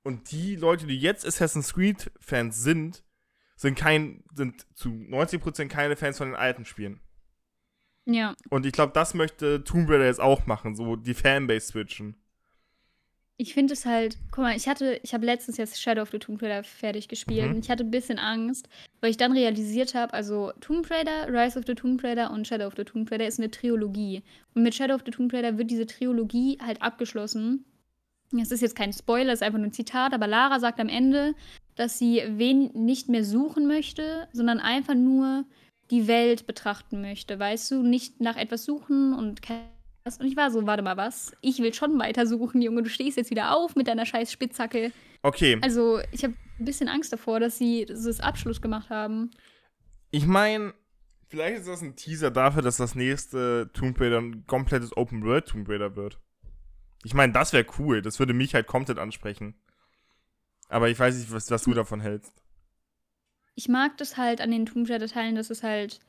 Und 0.03 0.31
die 0.31 0.55
Leute, 0.55 0.85
die 0.85 0.97
jetzt 0.97 1.25
Assassin's 1.25 1.73
Creed-Fans 1.73 2.61
sind, 2.61 3.03
sind 3.55 3.77
kein, 3.77 4.23
sind 4.33 4.65
zu 4.75 4.89
90% 4.89 5.67
keine 5.67 5.95
Fans 5.95 6.19
von 6.19 6.29
den 6.29 6.37
alten 6.37 6.65
Spielen. 6.65 7.01
Ja. 8.11 8.33
Und 8.49 8.65
ich 8.65 8.71
glaube, 8.71 8.91
das 8.93 9.13
möchte 9.13 9.63
Tomb 9.63 9.89
Raider 9.89 10.05
jetzt 10.05 10.19
auch 10.21 10.45
machen, 10.47 10.75
so 10.75 10.95
die 10.95 11.13
Fanbase 11.13 11.67
switchen. 11.67 12.15
Ich 13.41 13.53
finde 13.53 13.73
es 13.73 13.85
halt, 13.85 14.17
guck 14.31 14.43
mal, 14.43 14.57
ich 14.57 14.67
hatte, 14.67 14.99
ich 15.01 15.13
habe 15.13 15.25
letztens 15.25 15.55
jetzt 15.55 15.81
Shadow 15.81 16.01
of 16.01 16.09
the 16.11 16.19
Tomb 16.19 16.41
Raider 16.41 16.61
fertig 16.63 17.07
gespielt 17.07 17.45
Mhm. 17.47 17.55
und 17.55 17.63
ich 17.65 17.69
hatte 17.71 17.85
ein 17.85 17.91
bisschen 17.91 18.19
Angst, 18.19 18.67
weil 18.99 19.11
ich 19.11 19.17
dann 19.17 19.31
realisiert 19.31 19.95
habe, 19.95 20.13
also 20.13 20.51
Tomb 20.59 20.89
Raider, 20.91 21.27
Rise 21.31 21.57
of 21.57 21.65
the 21.65 21.73
Tomb 21.75 22.03
Raider 22.03 22.31
und 22.31 22.45
Shadow 22.47 22.67
of 22.67 22.73
the 22.75 22.83
Tomb 22.83 23.09
Raider 23.09 23.25
ist 23.27 23.39
eine 23.39 23.49
Trilogie. 23.49 24.23
Und 24.55 24.63
mit 24.63 24.75
Shadow 24.75 24.95
of 24.95 25.03
the 25.05 25.11
Tomb 25.11 25.31
Raider 25.31 25.57
wird 25.57 25.71
diese 25.71 25.85
Trilogie 25.85 26.57
halt 26.61 26.81
abgeschlossen. 26.81 27.63
Es 28.37 28.51
ist 28.51 28.61
jetzt 28.61 28.75
kein 28.75 28.91
Spoiler, 28.91 29.31
es 29.31 29.39
ist 29.39 29.43
einfach 29.43 29.57
nur 29.57 29.67
ein 29.69 29.73
Zitat, 29.73 30.13
aber 30.13 30.27
Lara 30.27 30.59
sagt 30.59 30.79
am 30.81 30.89
Ende, 30.89 31.33
dass 31.75 31.97
sie 31.97 32.21
wen 32.27 32.71
nicht 32.73 33.07
mehr 33.07 33.23
suchen 33.23 33.67
möchte, 33.67 34.27
sondern 34.33 34.59
einfach 34.59 34.95
nur 34.95 35.45
die 35.91 36.07
Welt 36.07 36.47
betrachten 36.47 37.01
möchte, 37.01 37.39
weißt 37.39 37.71
du? 37.71 37.83
Nicht 37.83 38.21
nach 38.21 38.35
etwas 38.35 38.65
suchen 38.65 39.13
und 39.13 39.41
und 40.19 40.25
ich 40.25 40.35
war 40.35 40.49
so, 40.49 40.65
warte 40.65 40.81
mal, 40.81 40.97
was? 40.97 41.33
Ich 41.41 41.59
will 41.59 41.73
schon 41.73 41.99
weiter 41.99 42.25
suchen, 42.25 42.61
Junge. 42.61 42.81
Du 42.81 42.89
stehst 42.89 43.17
jetzt 43.17 43.29
wieder 43.29 43.55
auf 43.55 43.75
mit 43.75 43.87
deiner 43.87 44.05
scheiß 44.05 44.31
Spitzhacke. 44.31 44.91
Okay, 45.21 45.57
Also, 45.61 45.99
ich 46.11 46.23
habe 46.23 46.33
ein 46.59 46.65
bisschen 46.65 46.87
Angst 46.87 47.13
davor, 47.13 47.39
dass 47.39 47.57
sie 47.57 47.85
das 47.85 48.19
Abschluss 48.19 48.61
gemacht 48.61 48.89
haben. 48.89 49.29
ich 50.09 50.25
meine, 50.25 50.73
vielleicht 51.27 51.59
ist 51.59 51.67
das 51.67 51.81
ein 51.81 51.95
Teaser 51.95 52.31
dafür, 52.31 52.61
dass 52.61 52.77
das 52.77 52.95
nächste 52.95 53.69
Tomb 53.73 53.99
Raider 53.99 54.19
ein 54.19 54.45
komplettes 54.47 54.95
Open 54.97 55.23
World 55.23 55.47
Tomb 55.47 55.69
Raider 55.69 55.95
wird. 55.95 56.17
Ich 57.03 57.13
meine, 57.13 57.33
das 57.33 57.53
wäre 57.53 57.65
cool. 57.77 58.01
Das 58.01 58.17
würde 58.17 58.33
mich 58.33 58.55
halt 58.55 58.65
komplett 58.65 58.97
ansprechen. 58.97 59.55
Aber 60.69 60.89
ich 60.89 60.97
weiß 60.97 61.17
nicht, 61.17 61.31
was, 61.31 61.51
was 61.51 61.63
du 61.63 61.73
davon 61.73 62.01
hältst. 62.01 62.33
Ich 63.59 63.67
mag 63.67 63.97
das 63.97 64.15
halt 64.15 64.39
an 64.39 64.51
den 64.51 64.65
Tomb 64.65 64.89
Raider-Teilen, 64.89 65.35
dass 65.35 65.49
es 65.49 65.63
halt. 65.63 65.99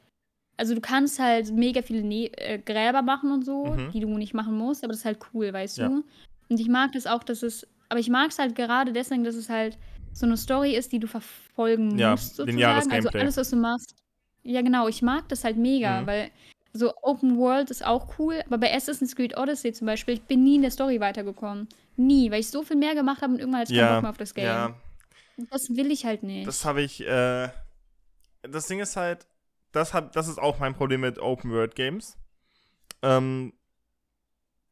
Also, 0.56 0.72
du 0.76 0.80
kannst 0.80 1.18
halt 1.18 1.50
mega 1.52 1.82
viele 1.82 2.04
ne 2.04 2.26
äh, 2.38 2.58
Gräber 2.58 3.02
machen 3.02 3.32
und 3.32 3.44
so, 3.44 3.74
Mhm. 3.74 3.90
die 3.90 3.98
du 3.98 4.08
nicht 4.16 4.34
machen 4.34 4.56
musst, 4.56 4.84
aber 4.84 4.92
das 4.92 5.00
ist 5.00 5.04
halt 5.04 5.18
cool, 5.34 5.52
weißt 5.52 5.78
Ja. 5.78 5.88
du? 5.88 6.04
Und 6.48 6.60
ich 6.60 6.68
mag 6.68 6.92
das 6.92 7.08
auch, 7.08 7.24
dass 7.24 7.42
es. 7.42 7.66
Aber 7.88 7.98
ich 7.98 8.08
mag 8.08 8.30
es 8.30 8.38
halt 8.38 8.54
gerade 8.54 8.92
deswegen, 8.92 9.24
dass 9.24 9.34
es 9.34 9.48
halt 9.48 9.78
so 10.12 10.26
eine 10.26 10.36
Story 10.36 10.76
ist, 10.76 10.92
die 10.92 11.00
du 11.00 11.08
verfolgen 11.08 11.98
Ja, 11.98 12.12
musst, 12.12 12.36
sozusagen. 12.36 12.50
lineares 12.58 12.88
Also, 12.88 13.08
Gameplay. 13.08 13.20
alles, 13.20 13.36
was 13.36 13.50
du 13.50 13.56
machst. 13.56 13.96
Ja, 14.44 14.62
genau. 14.62 14.86
Ich 14.86 15.02
mag 15.02 15.28
das 15.28 15.42
halt 15.42 15.56
mega, 15.56 16.02
Mhm. 16.02 16.06
weil 16.06 16.30
so 16.72 16.92
Open 17.02 17.36
World 17.36 17.72
ist 17.72 17.84
auch 17.84 18.16
cool, 18.20 18.40
aber 18.46 18.58
bei 18.58 18.72
Assassin's 18.72 19.16
Creed 19.16 19.36
Odyssey 19.36 19.72
zum 19.72 19.86
Beispiel, 19.86 20.14
ich 20.14 20.22
bin 20.22 20.44
nie 20.44 20.54
in 20.54 20.62
der 20.62 20.70
Story 20.70 21.00
weitergekommen. 21.00 21.66
Nie, 21.96 22.30
weil 22.30 22.40
ich 22.40 22.48
so 22.48 22.62
viel 22.62 22.76
mehr 22.76 22.94
gemacht 22.94 23.22
habe 23.22 23.32
und 23.32 23.40
irgendwann 23.40 23.62
hatte 23.62 23.72
ich 23.72 23.78
keinen 23.80 23.94
Bock 23.96 24.02
mehr 24.02 24.10
auf 24.10 24.18
das 24.18 24.34
Game. 24.34 24.44
ja, 24.44 24.74
Das 25.50 25.70
will 25.70 25.90
ich 25.90 26.04
halt 26.04 26.22
nicht. 26.22 26.46
das 26.46 26.64
habe 26.64 26.82
ich, 26.82 27.06
äh, 27.06 27.48
das 28.42 28.66
Ding 28.66 28.80
ist 28.80 28.96
halt, 28.96 29.26
das, 29.72 29.94
hab, 29.94 30.12
das 30.12 30.28
ist 30.28 30.38
auch 30.38 30.58
mein 30.58 30.74
Problem 30.74 31.02
mit 31.02 31.18
Open 31.18 31.50
World 31.52 31.74
Games. 31.74 32.16
Ähm, 33.02 33.52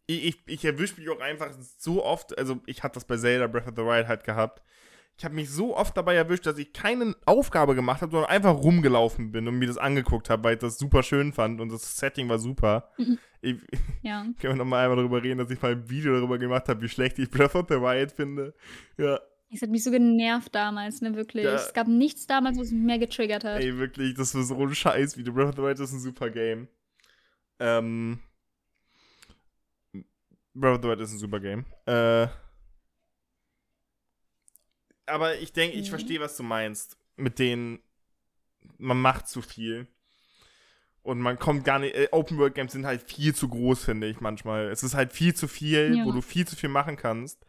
ich, 0.07 0.25
ich, 0.25 0.39
ich 0.47 0.65
erwische 0.65 0.99
mich 0.99 1.09
auch 1.11 1.21
einfach 1.21 1.51
so 1.79 2.05
oft, 2.05 2.37
also 2.39 2.61
ich 2.67 2.83
hatte 2.83 2.95
das 2.95 3.05
bei 3.05 3.17
Zelda 3.17 3.47
Breath 3.47 3.69
of 3.69 3.75
the 3.77 3.83
Wild 3.85 4.09
halt 4.09 4.25
gehabt. 4.25 4.63
Ich 5.19 5.25
habe 5.25 5.35
mich 5.35 5.51
so 5.51 5.77
oft 5.77 5.97
dabei 5.97 6.15
erwischt, 6.15 6.47
dass 6.47 6.59
ich 6.59 6.73
keine 6.73 7.17
Aufgabe 7.27 7.75
gemacht 7.75 8.03
habe, 8.03 8.13
sondern 8.13 8.31
einfach 8.31 8.55
rumgelaufen 8.55 9.33
bin 9.33 9.49
und 9.49 9.59
mir 9.59 9.67
das 9.67 9.77
angeguckt 9.77 10.31
habe, 10.31 10.45
weil 10.45 10.55
ich 10.55 10.61
das 10.61 10.79
super 10.79 11.03
schön 11.03 11.33
fand 11.33 11.61
und 11.61 11.71
das 11.71 11.97
Setting 11.97 12.29
war 12.29 12.39
super. 12.39 12.91
Mhm. 12.99 13.19
Ich, 13.41 13.55
ja. 14.03 14.23
können 14.41 14.55
wir 14.55 14.57
nochmal 14.57 14.83
einmal 14.83 14.97
darüber 14.97 15.23
reden, 15.23 15.39
dass 15.39 15.49
ich 15.49 15.63
mal 15.63 15.71
ein 15.71 15.89
Video 15.89 16.13
darüber 16.13 16.39
gemacht 16.39 16.69
habe, 16.69 16.83
wie 16.83 16.89
schlecht 16.89 17.21
ich 17.21 17.31
Breath 17.31 17.55
of 17.55 17.67
the 17.69 17.77
Wild 17.77 18.11
finde. 18.11 18.53
Ja, 18.97 19.21
Es 19.51 19.63
hat 19.63 19.71
mich 19.71 19.83
so 19.83 19.91
genervt 19.91 20.55
damals, 20.55 21.01
ne, 21.01 21.15
wirklich. 21.15 21.45
Ja. 21.45 21.55
Es 21.55 21.73
gab 21.73 21.89
nichts 21.89 22.27
damals, 22.27 22.59
was 22.59 22.71
mich 22.71 22.83
mehr 22.83 22.99
getriggert 22.99 23.45
hat. 23.45 23.61
Ey, 23.61 23.79
wirklich, 23.79 24.15
das 24.15 24.35
war 24.35 24.43
so 24.43 24.55
ein 24.61 24.75
Scheiß 24.75 25.17
Video. 25.17 25.33
Breath 25.33 25.49
of 25.51 25.57
the 25.57 25.63
Wild 25.63 25.79
ist 25.81 25.93
ein 25.93 26.01
super 26.01 26.29
Game. 26.31 26.69
Ähm. 27.59 28.21
Breath 30.55 30.77
of 30.77 30.83
the 30.83 30.89
Wild 30.89 31.01
ist 31.01 31.13
ein 31.13 31.19
super 31.19 31.41
Game. 31.41 31.65
Äh. 31.87 32.29
Aber 35.07 35.37
ich 35.39 35.53
denke, 35.53 35.77
ich 35.79 35.87
Mhm. 35.87 35.91
verstehe, 35.91 36.21
was 36.21 36.37
du 36.37 36.43
meinst. 36.43 36.97
Mit 37.17 37.39
denen, 37.39 37.81
man 38.77 39.01
macht 39.01 39.29
zu 39.29 39.41
viel. 39.41 39.87
Und 41.03 41.21
man 41.21 41.39
kommt 41.39 41.65
gar 41.65 41.79
nicht. 41.79 41.95
Äh, 41.95 42.09
Open 42.13 42.37
World 42.37 42.55
Games 42.55 42.73
sind 42.73 42.85
halt 42.85 43.01
viel 43.03 43.35
zu 43.35 43.49
groß, 43.49 43.83
finde 43.85 44.09
ich 44.09 44.21
manchmal. 44.21 44.69
Es 44.71 44.83
ist 44.83 44.95
halt 44.95 45.13
viel 45.13 45.35
zu 45.35 45.49
viel, 45.49 45.97
Ja. 45.97 46.05
wo 46.05 46.13
du 46.13 46.21
viel 46.21 46.47
zu 46.47 46.55
viel 46.55 46.69
machen 46.69 46.97
kannst. 46.97 47.47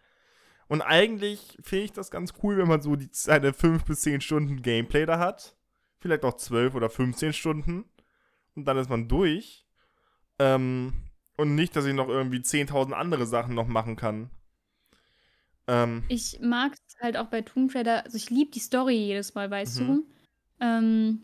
Und 0.69 0.81
eigentlich 0.81 1.57
finde 1.61 1.85
ich 1.85 1.91
das 1.93 2.11
ganz 2.11 2.33
cool, 2.41 2.57
wenn 2.57 2.67
man 2.69 2.81
so 2.81 2.95
die, 2.95 3.09
seine 3.11 3.51
5 3.53 3.83
bis 3.85 4.01
10 4.01 4.21
Stunden 4.21 4.61
Gameplay 4.61 5.05
da 5.05 5.19
hat. 5.19 5.57
Vielleicht 5.99 6.23
auch 6.23 6.35
12 6.37 6.75
oder 6.75 6.89
15 6.89 7.33
Stunden. 7.33 7.83
Und 8.55 8.65
dann 8.65 8.77
ist 8.77 8.89
man 8.89 9.07
durch. 9.09 9.65
Ähm, 10.39 10.93
und 11.37 11.55
nicht, 11.55 11.75
dass 11.75 11.85
ich 11.85 11.93
noch 11.93 12.07
irgendwie 12.07 12.41
10.000 12.41 12.93
andere 12.93 13.25
Sachen 13.25 13.55
noch 13.55 13.67
machen 13.67 13.95
kann. 13.95 14.29
Ähm, 15.67 16.03
Ich 16.07 16.39
mag 16.41 16.73
es 16.73 16.95
halt 17.01 17.17
auch 17.17 17.27
bei 17.27 17.41
Tomb 17.41 17.73
Raider, 17.73 18.03
also 18.05 18.17
ich 18.17 18.29
liebe 18.29 18.51
die 18.51 18.59
Story 18.59 18.95
jedes 18.95 19.35
Mal, 19.35 19.49
weißt 19.49 19.81
Mhm. 19.81 19.85
du? 19.85 20.07
Ähm, 20.59 21.21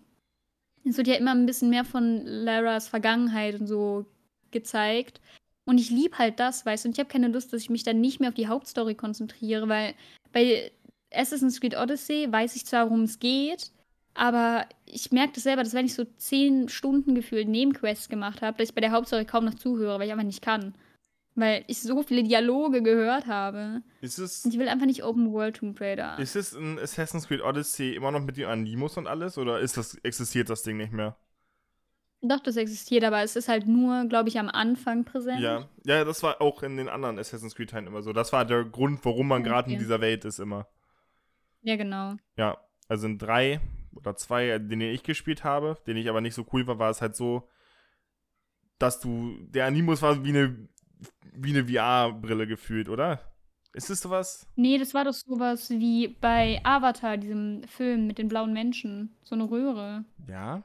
es 0.86 0.98
wird 0.98 1.08
ja 1.08 1.16
immer 1.16 1.32
ein 1.32 1.46
bisschen 1.46 1.70
mehr 1.70 1.86
von 1.86 2.22
Laras 2.26 2.88
Vergangenheit 2.88 3.60
und 3.60 3.68
so 3.68 4.06
gezeigt. 4.52 5.20
Und 5.66 5.80
ich 5.80 5.90
liebe 5.90 6.18
halt 6.18 6.40
das, 6.40 6.66
weißt 6.66 6.86
du? 6.86 6.90
Und 6.90 6.94
ich 6.94 7.00
habe 7.00 7.10
keine 7.10 7.28
Lust, 7.28 7.52
dass 7.52 7.62
ich 7.62 7.70
mich 7.70 7.84
dann 7.84 8.00
nicht 8.00 8.20
mehr 8.20 8.30
auf 8.30 8.36
die 8.36 8.48
Hauptstory 8.48 8.96
konzentriere, 8.96 9.68
weil 9.68 9.96
bei 10.32 10.72
Assassin's 11.12 11.60
Creed 11.60 11.76
Odyssey 11.76 12.32
weiß 12.32 12.56
ich 12.56 12.66
zwar, 12.66 12.86
worum 12.86 13.04
es 13.04 13.20
geht, 13.20 13.72
aber 14.14 14.66
ich 14.86 15.12
merke 15.12 15.34
das 15.34 15.44
selber, 15.44 15.64
dass 15.64 15.74
wenn 15.74 15.86
ich 15.86 15.94
so 15.94 16.06
zehn 16.18 16.70
Stunden 16.70 17.16
gefühlt 17.16 17.48
Nebenquests 17.48 18.10
gemacht 18.10 18.42
habe, 18.42 18.58
dass 18.58 18.70
ich 18.70 18.76
bei 18.76 18.82
der 18.82 18.92
Hauptstory 18.92 19.26
kaum 19.26 19.46
noch 19.46 19.56
zuhöre, 19.56 20.00
weil 20.00 20.08
ich 20.08 20.14
einfach 20.14 20.26
nicht 20.26 20.42
kann. 20.42 20.74
Weil 21.38 21.66
ich 21.68 21.82
so 21.82 22.02
viele 22.02 22.24
Dialoge 22.24 22.82
gehört 22.82 23.28
habe. 23.28 23.82
ist, 24.00 24.20
es, 24.20 24.46
Und 24.46 24.54
ich 24.54 24.60
will 24.60 24.70
einfach 24.70 24.86
nicht 24.86 25.04
Open 25.04 25.34
World 25.34 25.58
Tomb 25.58 25.80
Raider. 25.82 26.18
ist 26.18 26.38
es 26.38 26.54
in 26.54 26.80
Assassin's 26.80 27.28
Creed 27.28 27.42
Odyssey 27.42 27.94
immer 27.94 28.12
noch 28.12 28.22
mit 28.22 28.38
den 28.38 28.46
Animus 28.46 28.96
und 28.96 29.06
alles? 29.08 29.38
Oder 29.38 29.60
ist 29.60 29.76
das, 29.76 29.96
existiert 30.04 30.50
das 30.50 30.64
Ding 30.64 30.78
nicht 30.78 30.94
mehr? 30.94 31.18
Doch, 32.28 32.40
das 32.40 32.58
existiert, 32.58 33.04
aber 33.04 33.22
es 33.24 33.36
ist 33.36 33.48
halt 33.48 33.68
nur, 33.68 34.06
glaube 34.06 34.30
ich, 34.30 34.40
am 34.40 34.50
Anfang 34.50 35.04
präsent. 35.06 35.42
Ja. 35.42 35.70
Ja, 35.86 36.04
das 36.04 36.24
war 36.24 36.42
auch 36.42 36.64
in 36.64 36.78
den 36.78 36.90
anderen 36.90 37.20
Assassin's 37.20 37.56
Creed-Teilen 37.56 37.88
immer 37.88 38.02
so. 38.02 38.14
Das 38.14 38.34
war 38.34 38.46
der 38.46 38.64
Grund, 38.64 39.04
warum 39.04 39.28
man 39.28 39.44
gerade 39.44 39.70
in 39.70 39.76
Okay. 39.76 39.84
dieser 39.84 40.02
Welt 40.02 40.26
ist 40.26 40.40
immer. 40.40 40.68
Ja, 41.62 41.76
genau. 41.76 42.16
Ja, 42.38 42.58
also 42.88 43.08
in 43.08 43.18
drei 43.18 43.60
oder 43.96 44.16
zwei, 44.16 44.60
den 44.60 44.82
ich 44.82 45.04
gespielt 45.04 45.44
habe, 45.44 45.78
den 45.88 45.98
ich 45.98 46.10
aber 46.10 46.22
nicht 46.22 46.36
so 46.36 46.46
cool 46.54 46.66
war, 46.68 46.80
war 46.80 46.90
es 46.90 47.02
halt 47.02 47.16
so, 47.16 47.48
dass 48.78 49.00
du, 49.00 49.38
der 49.50 49.66
Animus 49.66 50.02
war 50.02 50.24
wie 50.24 50.30
eine, 50.30 50.68
wie 51.34 51.58
eine 51.58 51.68
VR-Brille 51.68 52.48
gefühlt, 52.48 52.90
oder? 52.90 53.20
Ist 53.74 53.90
es 53.90 54.00
sowas? 54.02 54.48
Nee, 54.56 54.78
das 54.78 54.94
war 54.94 55.04
doch 55.04 55.14
sowas 55.14 55.70
wie 55.70 56.08
bei 56.22 56.62
Avatar, 56.64 57.18
diesem 57.18 57.64
Film 57.68 58.08
mit 58.08 58.18
den 58.18 58.30
blauen 58.30 58.54
Menschen. 58.54 59.16
So 59.24 59.36
eine 59.36 59.50
Röhre. 59.50 60.06
Ja. 60.30 60.64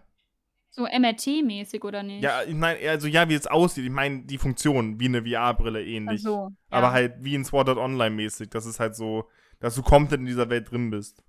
So 0.72 0.86
MRT-mäßig, 0.86 1.82
oder 1.84 2.02
nicht? 2.02 2.22
Ja, 2.22 2.42
ich 2.44 2.54
meine, 2.54 2.88
also 2.88 3.08
ja, 3.08 3.28
wie 3.28 3.34
es 3.34 3.46
aussieht, 3.48 3.84
ich 3.84 3.90
meine 3.90 4.22
die 4.24 4.38
Funktion, 4.38 5.00
wie 5.00 5.06
eine 5.06 5.22
VR-Brille 5.24 5.80
Ach 5.80 5.86
ähnlich. 5.86 6.22
so. 6.22 6.50
Aber 6.70 6.86
ja. 6.88 6.92
halt 6.92 7.14
wie 7.20 7.34
in 7.34 7.44
Sword 7.44 7.68
Art 7.70 7.78
Online 7.78 8.14
mäßig, 8.14 8.50
das 8.50 8.66
ist 8.66 8.78
halt 8.78 8.94
so, 8.94 9.28
dass 9.58 9.74
du 9.74 9.82
komplett 9.82 10.20
in 10.20 10.26
dieser 10.26 10.48
Welt 10.48 10.70
drin 10.70 10.90
bist. 10.90 11.24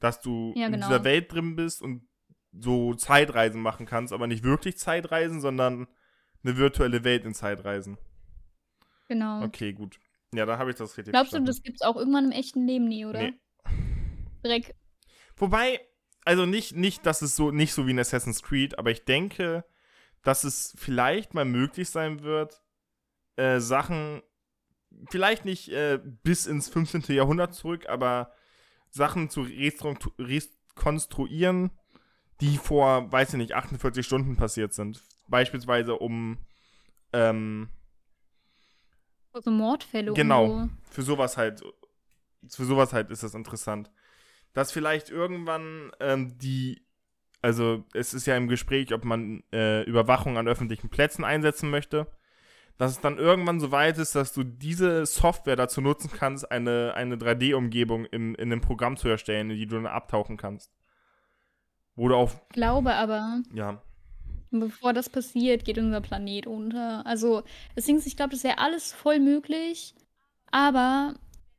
Dass 0.00 0.20
du 0.20 0.52
Ja, 0.54 0.66
in 0.66 0.72
genau. 0.72 0.86
dieser 0.86 1.04
Welt 1.04 1.32
drin 1.32 1.56
bist 1.56 1.80
und 1.82 2.06
so 2.52 2.94
Zeitreisen 2.94 3.62
machen 3.62 3.86
kannst, 3.86 4.12
aber 4.12 4.26
nicht 4.26 4.44
wirklich 4.44 4.76
Zeitreisen, 4.76 5.40
sondern 5.40 5.86
eine 6.44 6.56
virtuelle 6.56 7.04
Welt 7.04 7.24
in 7.24 7.32
Zeitreisen. 7.34 7.96
Genau. 9.08 9.42
Okay, 9.44 9.72
gut. 9.72 9.98
Ja, 10.34 10.46
da 10.46 10.58
habe 10.58 10.70
ich 10.70 10.76
das 10.76 10.96
richtig 10.96 11.12
Glaubst 11.12 11.32
du, 11.32 11.36
verstanden. 11.36 11.46
das 11.46 11.62
gibt's 11.62 11.82
auch 11.82 11.96
irgendwann 11.96 12.26
im 12.26 12.32
echten 12.32 12.66
Leben 12.66 12.86
nie, 12.86 13.04
oder? 13.06 13.22
Nee. 13.22 13.34
Dreck. 14.42 14.74
Wobei, 15.36 15.80
also 16.24 16.46
nicht, 16.46 16.76
nicht, 16.76 17.06
dass 17.06 17.22
es 17.22 17.36
so, 17.36 17.50
nicht 17.50 17.72
so 17.72 17.86
wie 17.86 17.92
in 17.92 17.98
Assassin's 17.98 18.42
Creed, 18.42 18.78
aber 18.78 18.90
ich 18.90 19.04
denke, 19.04 19.64
dass 20.22 20.44
es 20.44 20.74
vielleicht 20.76 21.34
mal 21.34 21.44
möglich 21.44 21.88
sein 21.90 22.22
wird, 22.22 22.62
äh, 23.36 23.58
Sachen, 23.60 24.22
vielleicht 25.10 25.44
nicht 25.44 25.68
äh, 25.70 25.98
bis 26.22 26.46
ins 26.46 26.68
15. 26.68 27.04
Jahrhundert 27.08 27.54
zurück, 27.54 27.88
aber 27.88 28.32
Sachen 28.90 29.30
zu 29.30 29.42
rekonstru- 29.42 30.12
rekonstruieren, 30.18 31.70
die 32.40 32.58
vor, 32.58 33.10
weiß 33.10 33.30
ich 33.30 33.38
nicht, 33.38 33.54
48 33.54 34.04
Stunden 34.04 34.36
passiert 34.36 34.72
sind. 34.74 35.02
Beispielsweise 35.28 35.94
um, 35.94 36.38
ähm, 37.12 37.70
So 39.32 39.50
Mordfälle 39.50 40.12
Genau. 40.12 40.68
für 40.90 41.02
sowas 41.02 41.36
halt, 41.36 41.62
für 42.48 42.64
sowas 42.64 42.92
halt 42.92 43.10
ist 43.10 43.22
das 43.22 43.34
interessant. 43.34 43.90
Dass 44.52 44.72
vielleicht 44.72 45.10
irgendwann 45.10 45.92
ähm, 46.00 46.36
die, 46.38 46.82
also 47.42 47.84
es 47.94 48.14
ist 48.14 48.26
ja 48.26 48.36
im 48.36 48.48
Gespräch, 48.48 48.92
ob 48.92 49.04
man 49.04 49.42
äh, 49.52 49.82
Überwachung 49.84 50.38
an 50.38 50.48
öffentlichen 50.48 50.88
Plätzen 50.88 51.24
einsetzen 51.24 51.70
möchte, 51.70 52.06
dass 52.76 52.92
es 52.92 53.00
dann 53.00 53.18
irgendwann 53.18 53.60
so 53.60 53.70
weit 53.70 53.98
ist, 53.98 54.14
dass 54.14 54.32
du 54.32 54.42
diese 54.42 55.06
Software 55.06 55.56
dazu 55.56 55.80
nutzen 55.80 56.10
kannst, 56.12 56.50
eine, 56.50 56.94
eine 56.94 57.16
3D-Umgebung 57.16 58.06
in, 58.06 58.34
in 58.34 58.50
einem 58.50 58.60
Programm 58.60 58.96
zu 58.96 59.08
erstellen, 59.08 59.50
in 59.50 59.56
die 59.56 59.66
du 59.66 59.76
dann 59.76 59.86
abtauchen 59.86 60.36
kannst. 60.36 60.72
Wo 61.94 62.08
du 62.08 62.14
auf, 62.16 62.40
Ich 62.48 62.54
glaube 62.54 62.94
aber, 62.94 63.42
ja, 63.52 63.82
bevor 64.50 64.92
das 64.92 65.08
passiert, 65.08 65.64
geht 65.64 65.78
unser 65.78 66.00
Planet 66.00 66.46
unter. 66.46 67.06
Also, 67.06 67.42
deswegen, 67.76 68.02
ich 68.04 68.16
glaube, 68.16 68.32
das 68.32 68.44
wäre 68.44 68.58
alles 68.58 68.92
voll 68.92 69.20
möglich. 69.20 69.94
Aber 70.50 71.14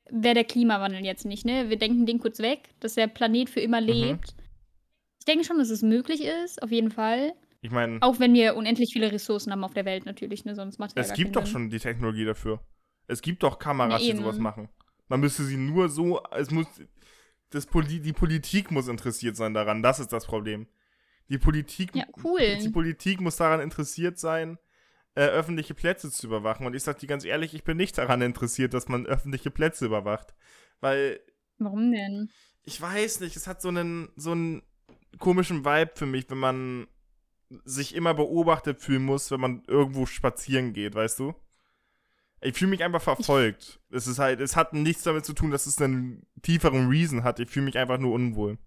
wäre 0.10 0.36
der 0.36 0.44
Klimawandel 0.44 1.04
jetzt 1.06 1.26
nicht, 1.26 1.46
ne? 1.46 1.70
Wir 1.70 1.78
denken 1.78 2.06
den 2.06 2.20
kurz 2.20 2.40
weg, 2.40 2.70
dass 2.80 2.96
der 2.96 3.08
Planet 3.08 3.50
für 3.50 3.60
immer 3.62 3.82
Mhm. 3.82 3.88
lebt. 3.88 4.36
Ich 5.20 5.26
denke 5.26 5.46
schon, 5.46 5.58
dass 5.60 5.70
es 5.70 5.82
möglich 5.84 6.24
ist, 6.24 6.62
auf 6.64 6.72
jeden 6.72 6.92
Fall. 6.92 7.34
Ich 7.62 7.70
meine, 7.72 8.00
Auch 8.02 8.20
wenn 8.20 8.34
wir 8.34 8.56
unendlich 8.56 8.92
viele 8.92 9.12
Ressourcen 9.12 9.52
haben 9.52 9.64
auf 9.64 9.74
der 9.74 9.86
Welt 9.86 10.06
natürlich, 10.06 10.46
ne? 10.46 10.56
Sonst 10.56 10.80
macht 10.80 10.98
es 10.98 11.10
es 11.10 11.14
gibt 11.14 11.36
doch 11.36 11.44
Sinn. 11.46 11.52
schon 11.52 11.70
die 11.70 11.78
Technologie 11.80 12.26
dafür. 12.26 12.60
Es 13.08 13.22
gibt 13.22 13.44
doch 13.44 13.60
Kameras, 13.60 14.06
Ja, 14.06 14.14
die 14.14 14.18
sowas 14.20 14.40
machen. 14.40 14.70
Man 15.08 15.20
müsste 15.20 15.44
sie 15.44 15.58
nur 15.58 15.90
so, 15.90 16.22
es 16.32 16.50
muss, 16.50 16.66
das 17.52 17.66
Poli 17.68 18.00
die 18.00 18.14
Politik 18.14 18.72
muss 18.72 18.88
interessiert 18.88 19.36
sein 19.36 19.54
daran. 19.54 19.84
Das 19.84 20.00
ist 20.00 20.12
das 20.12 20.26
Problem. 20.26 20.68
Die 21.30 21.38
Politik, 21.38 21.96
Ja, 21.96 22.06
cool. 22.24 22.58
die 22.62 22.70
Politik 22.70 23.22
muss 23.22 23.36
daran 23.36 23.60
interessiert 23.62 24.18
sein, 24.18 24.58
äh, 25.16 25.26
öffentliche 25.26 25.74
Plätze 25.74 26.12
zu 26.12 26.28
überwachen. 26.28 26.66
Und 26.66 26.76
ich 26.76 26.84
sag 26.84 27.00
dir 27.00 27.08
ganz 27.08 27.26
ehrlich, 27.26 27.54
ich 27.54 27.64
bin 27.64 27.78
nicht 27.78 27.98
daran 27.98 28.22
interessiert, 28.22 28.74
dass 28.74 28.88
man 28.88 29.06
öffentliche 29.06 29.52
Plätze 29.52 29.86
überwacht. 29.86 30.34
Weil 30.80 31.20
Warum 31.58 31.92
denn? 31.92 32.30
ich 32.64 32.80
weiß 32.80 33.20
nicht, 33.20 33.36
es 33.36 33.48
hat 33.48 33.62
so 33.62 33.70
einen, 33.70 34.10
so 34.16 34.32
einen 34.32 34.64
komischen 35.20 35.66
Vibe 35.66 35.92
für 35.96 36.06
mich, 36.06 36.30
wenn 36.30 36.38
man 36.38 36.88
sich 37.66 37.96
immer 37.96 38.14
beobachtet 38.14 38.82
fühlen 38.82 39.04
muss, 39.04 39.32
wenn 39.32 39.42
man 39.42 39.64
irgendwo 39.68 40.06
spazieren 40.06 40.74
geht, 40.74 40.96
weißt 40.96 41.20
du? 41.20 41.36
Ich 42.44 42.58
fühle 42.58 42.72
mich 42.72 42.84
einfach 42.84 43.02
verfolgt. 43.02 43.80
Es 43.92 44.08
ist 44.08 44.18
halt, 44.18 44.40
es 44.40 44.56
hat 44.56 44.74
nichts 44.74 45.04
damit 45.04 45.26
zu 45.26 45.34
tun, 45.34 45.52
dass 45.52 45.68
es 45.68 45.80
einen 45.80 46.26
tieferen 46.42 46.88
Reason 46.88 47.24
hat. 47.24 47.40
Ich 47.40 47.50
fühle 47.50 47.66
mich 47.66 47.78
einfach 47.78 48.00
nur 48.00 48.14
unwohl. 48.14 48.58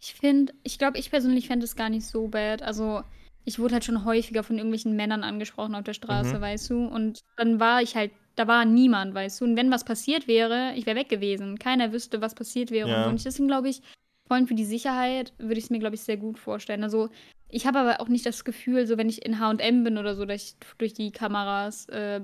Ich 0.00 0.14
finde, 0.14 0.52
ich 0.62 0.78
glaube, 0.78 0.98
ich 0.98 1.10
persönlich 1.10 1.46
fände 1.46 1.64
es 1.64 1.76
gar 1.76 1.90
nicht 1.90 2.06
so 2.06 2.28
bad. 2.28 2.62
Also, 2.62 3.02
ich 3.48 3.58
wurde 3.58 3.74
halt 3.74 3.84
schon 3.84 4.04
häufiger 4.04 4.42
von 4.42 4.56
irgendwelchen 4.56 4.94
Männern 4.94 5.24
angesprochen 5.24 5.74
auf 5.74 5.82
der 5.84 5.94
Straße, 5.94 6.36
Mhm. 6.36 6.40
weißt 6.40 6.70
du? 6.70 6.86
Und 6.86 7.20
dann 7.36 7.58
war 7.58 7.80
ich 7.82 7.96
halt, 7.96 8.12
da 8.36 8.46
war 8.46 8.64
niemand, 8.64 9.14
weißt 9.14 9.40
du? 9.40 9.46
Und 9.46 9.56
wenn 9.56 9.70
was 9.70 9.84
passiert 9.84 10.28
wäre, 10.28 10.72
ich 10.76 10.84
wäre 10.86 10.96
weg 10.98 11.08
gewesen. 11.08 11.58
Keiner 11.58 11.92
wüsste, 11.92 12.20
was 12.20 12.34
passiert 12.34 12.70
wäre. 12.70 12.90
Ja. 12.90 13.08
Und 13.08 13.24
deswegen 13.24 13.48
glaube 13.48 13.68
ich, 13.70 13.80
vor 14.26 14.36
allem 14.36 14.46
für 14.46 14.54
die 14.54 14.66
Sicherheit 14.66 15.32
würde 15.38 15.58
ich 15.58 15.64
es 15.64 15.70
mir, 15.70 15.78
glaube 15.78 15.94
ich, 15.94 16.02
sehr 16.02 16.18
gut 16.18 16.38
vorstellen. 16.38 16.84
Also, 16.84 17.08
ich 17.48 17.66
habe 17.66 17.78
aber 17.78 18.00
auch 18.02 18.08
nicht 18.08 18.26
das 18.26 18.44
Gefühl, 18.44 18.86
so 18.86 18.98
wenn 18.98 19.08
ich 19.08 19.24
in 19.24 19.38
HM 19.40 19.82
bin 19.82 19.96
oder 19.96 20.14
so, 20.14 20.26
dass 20.26 20.42
ich 20.42 20.56
durch 20.76 20.92
die 20.92 21.10
Kameras 21.10 21.88
äh, 21.88 22.20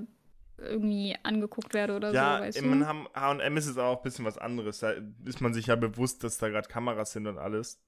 irgendwie 0.59 1.15
angeguckt 1.23 1.73
werde 1.73 1.95
oder 1.95 2.13
ja, 2.13 2.37
so, 2.37 2.43
weißt 2.43 2.57
in 2.61 2.79
du? 2.79 2.85
H&M 2.85 3.57
ist 3.57 3.65
es 3.65 3.77
auch 3.77 3.97
ein 3.97 4.03
bisschen 4.03 4.23
was 4.25 4.37
anderes. 4.37 4.79
Da 4.79 4.93
ist 5.25 5.41
man 5.41 5.53
sich 5.55 5.65
ja 5.67 5.75
bewusst, 5.75 6.23
dass 6.23 6.37
da 6.37 6.49
gerade 6.49 6.67
Kameras 6.69 7.11
sind 7.13 7.25
und 7.27 7.39
alles. 7.39 7.81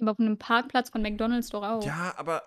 Aber 0.00 0.10
auf 0.12 0.20
einem 0.20 0.38
Parkplatz 0.38 0.90
von 0.90 1.02
McDonalds 1.02 1.48
doch 1.50 1.62
auch. 1.62 1.84
Ja, 1.84 2.14
aber 2.16 2.42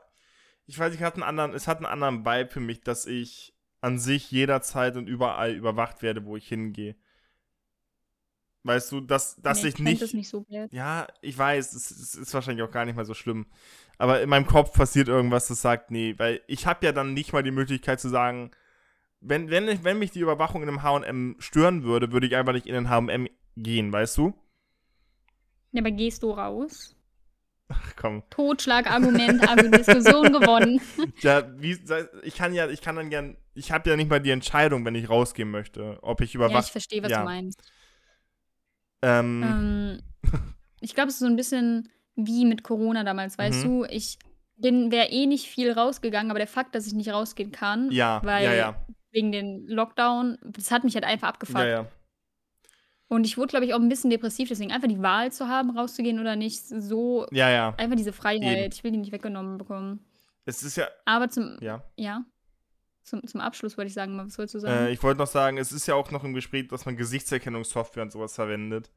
ich 0.67 0.77
weiß, 0.77 0.93
ich 0.93 1.01
hat 1.01 1.15
einen 1.15 1.23
anderen, 1.23 1.53
es 1.53 1.67
hat 1.67 1.77
einen 1.77 1.85
anderen 1.85 2.25
Vibe 2.25 2.49
für 2.49 2.59
mich, 2.59 2.81
dass 2.81 3.05
ich 3.05 3.53
an 3.81 3.99
sich 3.99 4.31
jederzeit 4.31 4.97
und 4.97 5.07
überall 5.07 5.53
überwacht 5.53 6.01
werde, 6.01 6.25
wo 6.25 6.37
ich 6.37 6.47
hingehe. 6.47 6.95
Weißt 8.63 8.91
du, 8.91 9.01
dass, 9.01 9.39
dass 9.41 9.61
Nee, 9.61 9.69
ich 9.69 9.75
fänd 9.75 9.89
nicht, 9.89 10.01
das 10.01 10.13
nicht 10.13 10.27
so 10.27 10.41
bad. 10.41 10.73
Ja, 10.73 11.05
ich 11.21 11.37
weiß, 11.37 11.73
es, 11.73 11.91
es 11.91 12.15
ist 12.15 12.33
wahrscheinlich 12.33 12.63
auch 12.63 12.71
gar 12.71 12.85
nicht 12.85 12.95
mal 12.95 13.05
so 13.05 13.13
schlimm. 13.13 13.45
Aber 13.99 14.21
in 14.21 14.29
meinem 14.29 14.47
Kopf 14.47 14.73
passiert 14.73 15.07
irgendwas, 15.07 15.47
das 15.47 15.61
sagt, 15.61 15.91
nee, 15.91 16.15
weil 16.17 16.41
ich 16.47 16.65
habe 16.65 16.83
ja 16.83 16.91
dann 16.91 17.13
nicht 17.13 17.31
mal 17.31 17.43
die 17.43 17.51
Möglichkeit 17.51 17.99
zu 17.99 18.09
sagen, 18.09 18.49
wenn, 19.21 19.51
wenn, 19.51 19.67
ich, 19.67 19.83
wenn 19.83 19.99
mich 19.99 20.11
die 20.11 20.19
Überwachung 20.19 20.63
in 20.63 20.69
einem 20.69 20.81
HM 20.81 21.35
stören 21.39 21.83
würde, 21.83 22.11
würde 22.11 22.25
ich 22.25 22.35
einfach 22.35 22.53
nicht 22.53 22.65
in 22.65 22.73
den 22.73 22.89
HM 22.89 23.27
gehen, 23.55 23.91
weißt 23.93 24.17
du? 24.17 24.33
Ja, 25.71 25.81
aber 25.81 25.91
gehst 25.91 26.23
du 26.23 26.31
raus? 26.31 26.94
Ach 27.67 27.95
komm. 27.95 28.23
Totschlagargument, 28.29 29.41
also 29.47 29.69
Diskussion 29.71 30.31
gewonnen. 30.39 30.79
Ja, 31.21 31.43
wie, 31.59 31.77
ich 32.23 32.35
kann 32.35 32.53
ja, 32.53 32.69
ich 32.69 32.81
kann 32.81 32.95
dann 32.95 33.09
gern, 33.09 33.37
ich 33.55 33.71
habe 33.71 33.89
ja 33.89 33.95
nicht 33.95 34.09
mal 34.09 34.19
die 34.19 34.29
Entscheidung, 34.31 34.85
wenn 34.85 34.95
ich 34.95 35.09
rausgehen 35.09 35.49
möchte, 35.49 35.97
ob 36.03 36.21
ich 36.21 36.33
Ja, 36.33 36.39
überwacht. 36.39 36.65
ich 36.65 36.71
verstehe, 36.71 37.01
was 37.01 37.11
ja. 37.11 37.19
du 37.19 37.25
meinst. 37.25 37.61
ähm, 39.01 39.43
Ähm, 39.43 40.01
ich 40.81 40.93
glaube, 40.93 41.07
es 41.09 41.15
ist 41.15 41.19
so 41.21 41.25
ein 41.25 41.35
bisschen 41.35 41.89
wie 42.15 42.45
mit 42.45 42.63
Corona 42.63 43.03
damals, 43.03 43.37
weißt 43.37 43.65
Mhm. 43.65 43.67
du? 43.67 43.85
Ich 43.85 44.19
bin, 44.57 44.91
wäre 44.91 45.07
eh 45.09 45.25
nicht 45.25 45.47
viel 45.47 45.71
rausgegangen, 45.71 46.31
aber 46.31 46.39
der 46.39 46.47
Fakt, 46.47 46.75
dass 46.75 46.87
ich 46.87 46.93
nicht 46.93 47.09
rausgehen 47.09 47.51
kann, 47.51 47.91
ja, 47.91 48.21
weil 48.23 48.45
ja, 48.45 48.53
ja, 48.53 48.85
wegen 49.11 49.31
den 49.31 49.65
Lockdown, 49.67 50.37
das 50.43 50.71
hat 50.71 50.83
mich 50.83 50.95
halt 50.95 51.03
einfach 51.05 51.29
abgefuckt. 51.29 51.59
Und 53.07 53.25
ich 53.25 53.37
wurde, 53.37 53.49
glaube 53.49 53.65
ich, 53.65 53.73
auch 53.73 53.79
ein 53.79 53.89
bisschen 53.89 54.09
depressiv, 54.09 54.49
deswegen 54.49 54.71
einfach 54.71 54.87
die 54.87 55.01
Wahl 55.01 55.31
zu 55.31 55.47
haben, 55.47 55.77
rauszugehen 55.77 56.19
oder 56.19 56.35
nicht, 56.35 56.65
so 56.65 57.27
Ja, 57.31 57.49
ja. 57.49 57.75
einfach 57.77 57.95
diese 57.95 58.13
Freiheit. 58.13 58.57
Eben. 58.57 58.71
Ich 58.73 58.83
will 58.83 58.91
die 58.91 58.97
nicht 58.97 59.11
weggenommen 59.11 59.57
bekommen. 59.57 60.03
Es 60.45 60.63
ist 60.63 60.77
ja, 60.77 60.87
Aber 61.05 61.29
zum, 61.29 61.57
ja. 61.61 61.83
ja, 61.95 62.23
zum, 63.03 63.25
zum 63.27 63.41
Abschluss 63.41 63.77
wollte 63.77 63.87
ich 63.87 63.93
sagen, 63.93 64.17
was 64.17 64.37
wolltest 64.37 64.55
du 64.55 64.59
sagen? 64.59 64.87
Äh, 64.87 64.91
ich 64.91 65.01
wollte 65.03 65.19
noch 65.19 65.27
sagen, 65.27 65.57
es 65.57 65.71
ist 65.71 65.87
ja 65.87 65.95
auch 65.95 66.11
noch 66.11 66.23
im 66.23 66.33
Gespräch, 66.33 66.67
dass 66.67 66.85
man 66.85 66.97
Gesichtserkennungssoftware 66.97 68.03
und 68.03 68.11
sowas 68.11 68.35
verwendet. 68.35 68.91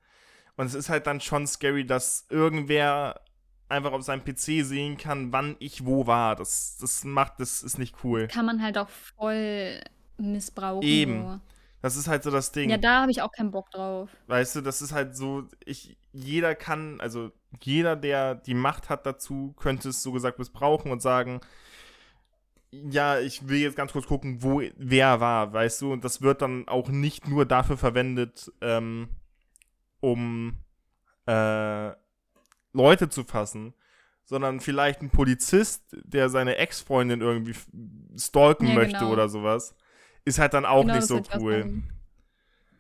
Und 0.56 0.66
es 0.66 0.74
ist 0.74 0.88
halt 0.88 1.06
dann 1.06 1.20
schon 1.20 1.46
scary, 1.46 1.86
dass 1.86 2.26
irgendwer 2.30 3.20
einfach 3.68 3.92
auf 3.92 4.02
seinem 4.02 4.24
PC 4.24 4.64
sehen 4.64 4.96
kann, 4.96 5.32
wann 5.32 5.56
ich 5.59 5.84
wo 5.84 6.06
war. 6.06 6.36
Das, 6.36 6.78
das 6.80 7.04
macht, 7.04 7.34
das 7.38 7.62
ist 7.62 7.78
nicht 7.78 7.96
cool. 8.02 8.28
Kann 8.28 8.46
man 8.46 8.62
halt 8.62 8.78
auch 8.78 8.88
voll 8.88 9.80
missbrauchen. 10.16 10.82
Eben. 10.82 11.22
So. 11.22 11.40
Das 11.80 11.96
ist 11.96 12.08
halt 12.08 12.24
so 12.24 12.30
das 12.30 12.50
Ding. 12.50 12.70
Ja, 12.70 12.76
da 12.76 13.02
habe 13.02 13.10
ich 13.10 13.22
auch 13.22 13.30
keinen 13.30 13.50
Bock 13.50 13.70
drauf. 13.70 14.10
Weißt 14.26 14.56
du, 14.56 14.60
das 14.60 14.82
ist 14.82 14.92
halt 14.92 15.16
so, 15.16 15.44
ich, 15.64 15.96
jeder 16.12 16.54
kann, 16.54 17.00
also 17.00 17.30
jeder, 17.62 17.94
der 17.94 18.34
die 18.34 18.54
Macht 18.54 18.88
hat 18.88 19.06
dazu, 19.06 19.54
könnte 19.56 19.90
es 19.90 20.02
so 20.02 20.12
gesagt 20.12 20.38
missbrauchen 20.38 20.90
und 20.90 21.00
sagen, 21.00 21.40
ja, 22.70 23.18
ich 23.18 23.48
will 23.48 23.58
jetzt 23.58 23.76
ganz 23.76 23.92
kurz 23.92 24.06
gucken, 24.06 24.42
wo 24.42 24.62
wer 24.76 25.20
war, 25.20 25.52
weißt 25.52 25.80
du, 25.82 25.92
und 25.92 26.04
das 26.04 26.20
wird 26.20 26.42
dann 26.42 26.68
auch 26.68 26.88
nicht 26.88 27.28
nur 27.28 27.46
dafür 27.46 27.78
verwendet, 27.78 28.52
ähm, 28.60 29.08
um 30.00 30.58
äh, 31.26 31.92
Leute 32.72 33.08
zu 33.08 33.24
fassen, 33.24 33.74
sondern 34.24 34.60
vielleicht 34.60 35.00
ein 35.00 35.10
Polizist, 35.10 35.96
der 36.04 36.28
seine 36.28 36.56
Ex-Freundin 36.56 37.20
irgendwie 37.20 37.54
stalken 38.18 38.68
Ja, 38.68 38.74
möchte 38.74 38.98
genau. 38.98 39.12
oder 39.12 39.28
sowas, 39.28 39.74
ist 40.28 40.38
halt 40.38 40.54
dann 40.54 40.64
auch 40.64 40.82
Genau, 40.82 40.94
nicht 40.94 41.06
so 41.06 41.18
ich 41.18 41.34
cool. 41.40 41.82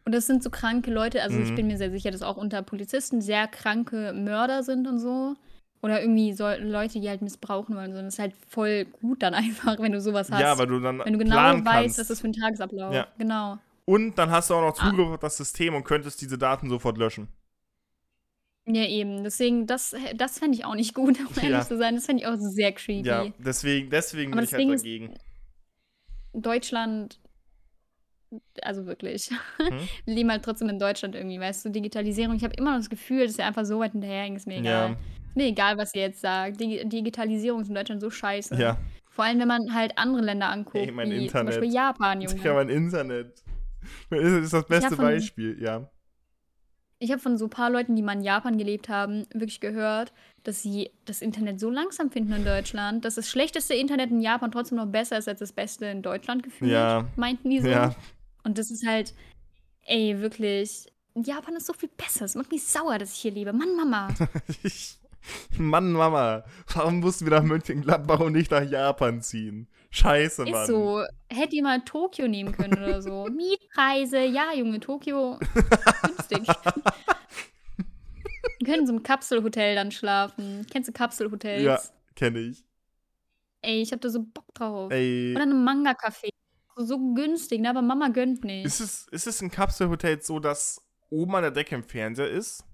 Und 0.04 0.14
das 0.14 0.26
sind 0.26 0.42
so 0.42 0.48
kranke 0.50 0.90
Leute, 0.90 1.22
also 1.22 1.38
ich 1.38 1.50
Mhm. 1.50 1.54
bin 1.56 1.66
mir 1.66 1.76
sehr 1.76 1.90
sicher, 1.90 2.10
dass 2.10 2.22
auch 2.22 2.36
unter 2.38 2.62
Polizisten 2.62 3.20
sehr 3.20 3.46
kranke 3.46 4.12
Mörder 4.14 4.62
sind 4.62 4.86
und 4.86 4.98
so. 5.00 5.34
Oder 5.82 6.00
irgendwie 6.00 6.32
so 6.32 6.48
Leute, 6.58 6.98
die 7.00 7.08
halt 7.08 7.22
missbrauchen 7.22 7.76
wollen. 7.76 7.92
So. 7.92 7.98
Und 7.98 8.06
das 8.06 8.14
ist 8.14 8.18
halt 8.18 8.34
voll 8.48 8.84
gut 9.00 9.22
dann 9.22 9.34
einfach, 9.34 9.78
wenn 9.78 9.92
du 9.92 10.00
sowas 10.00 10.30
hast. 10.30 10.40
Ja, 10.40 10.58
weil 10.58 10.66
du 10.66 10.80
dann 10.80 10.98
wenn 11.00 11.12
du 11.12 11.18
genau 11.18 11.36
weißt, 11.36 11.64
kannst. 11.64 11.98
was 11.98 12.08
das 12.08 12.20
für 12.20 12.28
ein 12.28 12.32
Tagesablauf. 12.32 12.94
Ja. 12.94 13.06
Genau. 13.18 13.58
Und 13.84 14.16
dann 14.18 14.30
hast 14.30 14.50
du 14.50 14.54
auch 14.54 14.60
noch 14.62 14.78
Ah. 14.80 14.90
Zugriff 14.90 15.08
auf 15.08 15.18
das 15.20 15.36
System 15.36 15.74
und 15.74 15.84
könntest 15.84 16.20
diese 16.20 16.36
Daten 16.38 16.68
sofort 16.68 16.98
löschen. 16.98 17.28
Ja, 18.66 18.84
eben. 18.84 19.22
Deswegen, 19.24 19.66
das, 19.66 19.94
das 20.16 20.38
fände 20.38 20.56
ich 20.58 20.64
auch 20.64 20.74
nicht 20.74 20.94
gut, 20.94 21.18
um 21.20 21.36
ehrlich 21.36 21.50
Ja. 21.50 21.60
zu 21.66 21.78
sein. 21.78 21.94
Das 21.94 22.06
fände 22.06 22.22
ich 22.22 22.28
auch 22.28 22.36
sehr 22.38 22.72
creepy. 22.72 23.06
Ja, 23.08 23.26
deswegen, 23.38 23.88
deswegen 23.88 24.32
Aber 24.32 24.40
bin 24.40 24.44
ich 24.48 24.52
halt 24.54 24.68
ist- 24.70 24.82
dagegen. 24.84 25.14
Deutschland, 26.34 27.18
also 28.62 28.86
wirklich. 28.86 29.30
Hm? 29.58 29.78
Wir 30.04 30.14
leben 30.14 30.30
halt 30.30 30.44
trotzdem 30.44 30.68
in 30.68 30.78
Deutschland 30.78 31.14
irgendwie, 31.14 31.40
weißt 31.40 31.64
du, 31.64 31.70
Digitalisierung. 31.70 32.36
Ich 32.36 32.44
habe 32.44 32.54
immer 32.56 32.70
noch 32.72 32.78
das 32.78 32.90
Gefühl, 32.90 33.26
dass 33.26 33.38
wir 33.38 33.46
einfach 33.46 33.64
so 33.64 33.78
weit 33.80 33.92
hinterherhängen, 33.92 34.36
ist 34.36 34.46
mir 34.46 34.58
egal. 34.58 34.90
Ja, 34.90 34.96
Ist 35.28 35.36
mir 35.36 35.46
egal, 35.46 35.76
was 35.78 35.94
ihr 35.94 36.02
jetzt 36.02 36.20
sagt. 36.20 36.60
Digi 36.60 36.88
Digitalisierung 36.88 37.60
ist 37.62 37.68
in 37.68 37.74
Deutschland 37.74 38.00
so 38.00 38.10
scheiße. 38.10 38.54
ja. 38.60 38.76
Vor 39.10 39.24
allem, 39.24 39.40
wenn 39.40 39.48
man 39.48 39.74
halt 39.74 39.98
andere 39.98 40.22
Länder 40.22 40.48
anguckt, 40.48 40.76
Ey, 40.86 40.92
mein 40.92 41.10
wie 41.10 41.24
Internet. 41.24 41.32
zum 41.32 41.60
Beispiel 41.60 41.74
Japan, 41.74 42.20
Ich 42.20 42.30
Junge. 42.30 42.40
kann 42.42 42.54
mein 42.54 42.68
Internet. 42.68 43.42
Das 44.10 44.20
ist 44.22 44.52
das 44.52 44.66
beste 44.66 44.96
von- 44.96 45.04
Beispiel, 45.06 45.60
ja. 45.62 45.90
Ich 47.00 47.10
habe 47.12 47.20
von 47.20 47.38
so 47.38 47.46
ein 47.46 47.50
paar 47.50 47.70
Leuten, 47.70 47.94
die 47.94 48.02
mal 48.02 48.12
in 48.14 48.22
Japan 48.22 48.58
gelebt 48.58 48.88
haben, 48.88 49.24
wirklich 49.32 49.60
gehört, 49.60 50.12
dass 50.42 50.62
sie 50.62 50.90
das 51.04 51.22
Internet 51.22 51.60
so 51.60 51.70
langsam 51.70 52.10
finden 52.10 52.32
in 52.32 52.44
Deutschland, 52.44 53.04
dass 53.04 53.14
das 53.14 53.28
schlechteste 53.28 53.74
Internet 53.74 54.10
in 54.10 54.20
Japan 54.20 54.50
trotzdem 54.50 54.78
noch 54.78 54.86
besser 54.86 55.16
ist 55.16 55.28
als 55.28 55.38
das 55.38 55.52
beste 55.52 55.86
in 55.86 56.02
Deutschland 56.02 56.42
gefühlt, 56.42 56.72
Ja. 56.72 57.04
meinten 57.16 57.50
die 57.50 57.60
so. 57.60 57.68
Ja. 57.68 57.94
Und 58.48 58.56
das 58.56 58.70
ist 58.70 58.86
halt, 58.86 59.12
ey, 59.84 60.18
wirklich, 60.22 60.86
Japan 61.14 61.54
ist 61.56 61.66
so 61.66 61.74
viel 61.74 61.90
besser. 61.90 62.24
Es 62.24 62.34
macht 62.34 62.50
mich 62.50 62.64
sauer, 62.64 62.96
dass 62.96 63.12
ich 63.12 63.18
hier 63.18 63.32
lebe. 63.32 63.52
Mann, 63.52 63.76
Mama. 63.76 64.08
Mann, 65.58 65.92
Mama, 65.92 66.44
warum 66.72 67.00
mussten 67.00 67.26
wir 67.26 67.32
nach 67.32 67.42
Mönchengladbach 67.42 68.20
und 68.20 68.32
nicht 68.32 68.50
nach 68.50 68.62
Japan 68.62 69.20
ziehen? 69.20 69.68
Scheiße, 69.90 70.46
Mann. 70.46 70.62
Ist 70.62 70.68
so. 70.68 71.04
Hätte 71.28 71.56
ihr 71.56 71.62
mal 71.62 71.82
Tokio 71.82 72.26
nehmen 72.26 72.52
können 72.52 72.78
oder 72.82 73.02
so. 73.02 73.26
Mietpreise, 73.30 74.24
ja, 74.24 74.54
Junge, 74.54 74.80
Tokio 74.80 75.38
günstig. 76.02 76.46
Wir 78.60 78.66
können 78.66 78.80
in 78.80 78.86
so 78.86 78.94
einem 78.94 79.02
Kapselhotel 79.02 79.74
dann 79.74 79.90
schlafen. 79.90 80.66
Kennst 80.70 80.88
du 80.88 80.92
Kapselhotels? 80.94 81.62
Ja, 81.62 81.78
kenne 82.16 82.38
ich. 82.40 82.64
Ey, 83.60 83.82
ich 83.82 83.92
hab 83.92 84.00
da 84.00 84.08
so 84.08 84.22
Bock 84.22 84.54
drauf. 84.54 84.90
Ey, 84.90 85.34
Oder 85.34 85.42
einem 85.42 85.62
Manga-Café. 85.64 86.30
So, 86.78 87.14
günstig, 87.14 87.60
ne? 87.60 87.70
Aber 87.70 87.82
Mama 87.82 88.08
gönnt 88.08 88.44
nicht. 88.44 88.64
ist 88.64 88.80
es, 88.80 89.06
ist 89.10 89.26
es 89.26 89.42
in 89.42 89.50
Kapselhotels 89.50 90.26
so, 90.26 90.38
dass 90.40 90.80
oben 91.10 91.34
an 91.36 91.42
der 91.42 91.50
Decke 91.50 91.74
ein 91.76 91.82
Fernseher 91.84 92.28
ist? 92.30 92.64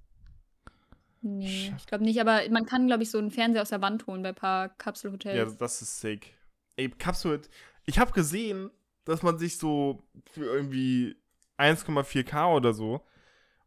nee, 1.22 1.74
ich 1.76 1.86
glaube 1.86 2.05
nicht. 2.05 2.20
Aber 2.20 2.40
man 2.50 2.66
kann, 2.66 2.86
glaube 2.86 3.02
ich, 3.02 3.11
so 3.11 3.18
einen 3.18 3.30
Fernseher 3.30 3.62
aus 3.62 3.70
der 3.70 3.82
Wand 3.82 4.07
holen 4.07 4.22
bei 4.22 4.30
ein 4.30 4.34
paar 4.34 4.68
Ja, 4.68 4.74
Kapselhotels. 4.78 5.57
das 5.57 5.82
ist 5.82 6.00
sick. 6.00 6.34
Ey, 6.76 6.90
Kapsel. 6.90 7.40
Ich 7.86 7.98
habe 7.98 8.12
gesehen, 8.12 8.70
dass 9.05 9.22
man 9.22 9.38
sich 9.38 9.59
so 9.59 10.02
für 10.32 10.44
irgendwie 10.44 11.16
1,4K 11.57 12.55
oder 12.55 12.72
so, 12.74 13.00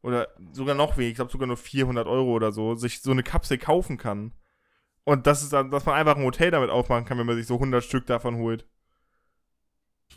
oder 0.02 0.28
sogar 0.54 0.76
noch 0.76 0.98
weniger, 0.98 1.10
ich 1.12 1.16
glaube 1.16 1.32
sogar 1.32 1.48
nur 1.48 1.58
400 1.58 2.08
Euro 2.08 2.32
oder 2.34 2.52
so, 2.52 2.76
sich 2.76 3.02
so 3.02 3.12
eine 3.12 3.24
Kapsel 3.24 3.58
kaufen 3.58 3.98
kann. 3.98 4.34
Und 5.06 5.28
das 5.28 5.44
ist 5.44 5.54
dann, 5.54 5.72
dass 5.72 5.86
man 5.86 5.96
einfach 5.96 6.18
ein 6.18 6.24
Hotel 6.26 6.52
damit 6.52 6.70
aufmachen 6.70 7.06
kann, 7.06 7.18
wenn 7.18 7.26
man 7.28 7.36
sich 7.38 7.48
so 7.48 7.56
100 7.56 7.84
Stück 7.84 8.06
davon 8.08 8.38
holt. 8.38 8.68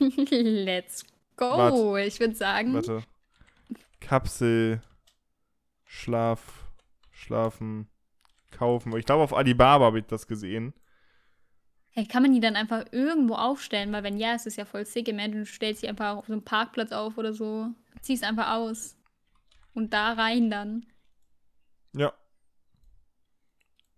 Let's 0.30 1.04
go. 1.36 1.44
Warte. 1.44 2.06
Ich 2.06 2.20
würde 2.20 2.34
sagen, 2.34 2.74
Warte. 2.74 3.02
Kapsel, 4.00 4.80
Schlaf, 5.84 6.68
Schlafen, 7.10 7.88
kaufen. 8.50 8.96
Ich 8.96 9.06
glaube, 9.06 9.22
auf 9.22 9.34
Alibaba 9.34 9.86
habe 9.86 9.98
ich 9.98 10.06
das 10.06 10.26
gesehen. 10.26 10.72
hey, 11.90 12.06
kann 12.06 12.22
man 12.22 12.32
die 12.32 12.40
dann 12.40 12.56
einfach 12.56 12.84
irgendwo 12.92 13.34
aufstellen? 13.34 13.92
Weil 13.92 14.02
wenn 14.02 14.18
ja, 14.18 14.34
ist 14.34 14.46
es 14.46 14.56
ja 14.56 14.64
voll 14.64 14.86
sick. 14.86 15.08
Imagine, 15.08 15.40
du 15.40 15.46
stellst 15.46 15.80
sie 15.82 15.88
einfach 15.88 16.16
auf 16.16 16.26
so 16.26 16.32
einem 16.32 16.44
Parkplatz 16.44 16.92
auf 16.92 17.18
oder 17.18 17.32
so. 17.32 17.68
Ziehst 18.00 18.24
einfach 18.24 18.52
aus. 18.52 18.96
Und 19.74 19.92
da 19.92 20.12
rein 20.12 20.50
dann. 20.50 20.86
Ja. 21.92 22.12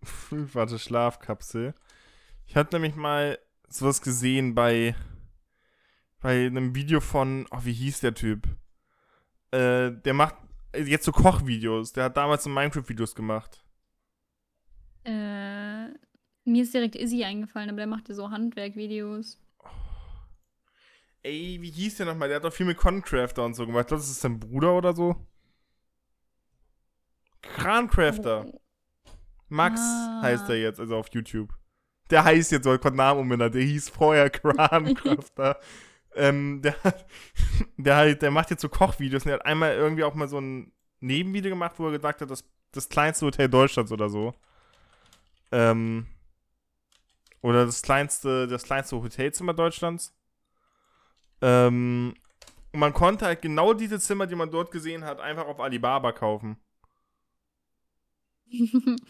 Warte, 0.29 0.79
Schlafkapsel. 0.79 1.73
Ich 2.47 2.55
hatte 2.55 2.75
nämlich 2.75 2.95
mal 2.95 3.39
sowas 3.69 4.01
gesehen 4.01 4.53
bei, 4.53 4.95
bei 6.23 6.47
einem 6.47 6.73
Video 6.73 7.01
von, 7.01 7.45
oh, 7.51 7.59
wie 7.63 7.73
hieß 7.73 7.99
der 7.99 8.13
Typ? 8.15 8.47
Äh, 9.51 9.91
der 9.91 10.13
macht 10.13 10.35
jetzt 10.75 11.03
so 11.05 11.11
Kochvideos. 11.11 11.91
Der 11.93 12.05
hat 12.05 12.17
damals 12.17 12.43
so 12.45 12.49
Minecraft-Videos 12.49 13.13
gemacht. 13.13 13.63
Äh, 15.03 15.89
mir 16.45 16.63
ist 16.63 16.73
direkt 16.73 16.95
Izzy 16.95 17.25
eingefallen, 17.25 17.69
aber 17.69 17.77
der 17.77 17.87
machte 17.87 18.15
so 18.15 18.31
Handwerkvideos. 18.31 19.37
Ey, 21.23 21.57
wie 21.61 21.71
hieß 21.71 21.97
der 21.97 22.05
nochmal? 22.05 22.29
Der 22.29 22.37
hat 22.37 22.45
doch 22.45 22.53
viel 22.53 22.65
mit 22.65 22.77
Concrafter 22.77 23.43
und 23.43 23.53
so 23.53 23.65
gemacht. 23.65 23.83
Ich 23.83 23.87
glaube, 23.89 24.01
das 24.01 24.09
ist 24.09 24.21
sein 24.21 24.39
Bruder 24.39 24.75
oder 24.77 24.93
so. 24.95 25.15
Krancrafter. 27.41 28.45
Max 29.49 29.79
Ah. 29.81 30.21
heißt 30.23 30.49
er 30.49 30.55
jetzt, 30.55 30.79
also 30.79 30.95
auf 30.95 31.07
YouTube. 31.11 31.53
Der 32.09 32.23
heißt 32.23 32.51
jetzt, 32.53 32.65
den 32.65 32.95
Namen 32.95 33.19
umbenannt. 33.21 33.55
Der 33.55 33.61
hieß 33.61 33.89
vorher 33.89 34.29
Krancrafter. 34.29 35.59
Ähm, 36.15 36.61
der, 36.61 36.81
hat- 36.83 37.05
der, 37.77 37.95
halt, 37.95 38.21
der 38.21 38.31
macht 38.31 38.49
jetzt 38.51 38.61
so 38.61 38.69
Kochvideos 38.69 39.23
und 39.23 39.29
der 39.29 39.35
hat 39.39 39.45
einmal 39.45 39.73
irgendwie 39.75 40.03
auch 40.03 40.13
mal 40.15 40.27
so 40.27 40.39
ein 40.39 40.71
Nebenvideo 40.99 41.49
gemacht, 41.51 41.75
wo 41.77 41.87
er 41.87 41.91
gesagt 41.93 42.21
hat, 42.21 42.29
das, 42.31 42.43
das 42.71 42.89
kleinste 42.89 43.25
Hotel 43.25 43.49
Deutschlands 43.49 43.91
oder 43.91 44.09
so. 44.09 44.33
Ähm, 45.51 46.07
oder 47.41 47.65
das 47.65 47.81
kleinste, 47.81 48.47
das 48.47 48.63
kleinste 48.63 49.01
Hotelzimmer 49.01 49.53
Deutschlands. 49.53 50.13
Ähm, 51.41 52.13
und 52.71 52.79
man 52.79 52.93
konnte 52.93 53.25
halt 53.25 53.41
genau 53.41 53.73
diese 53.73 53.99
Zimmer, 53.99 54.25
die 54.27 54.35
man 54.35 54.49
dort 54.51 54.71
gesehen 54.71 55.03
hat, 55.05 55.19
einfach 55.19 55.45
auf 55.47 55.59
Alibaba 55.59 56.11
kaufen. 56.11 56.57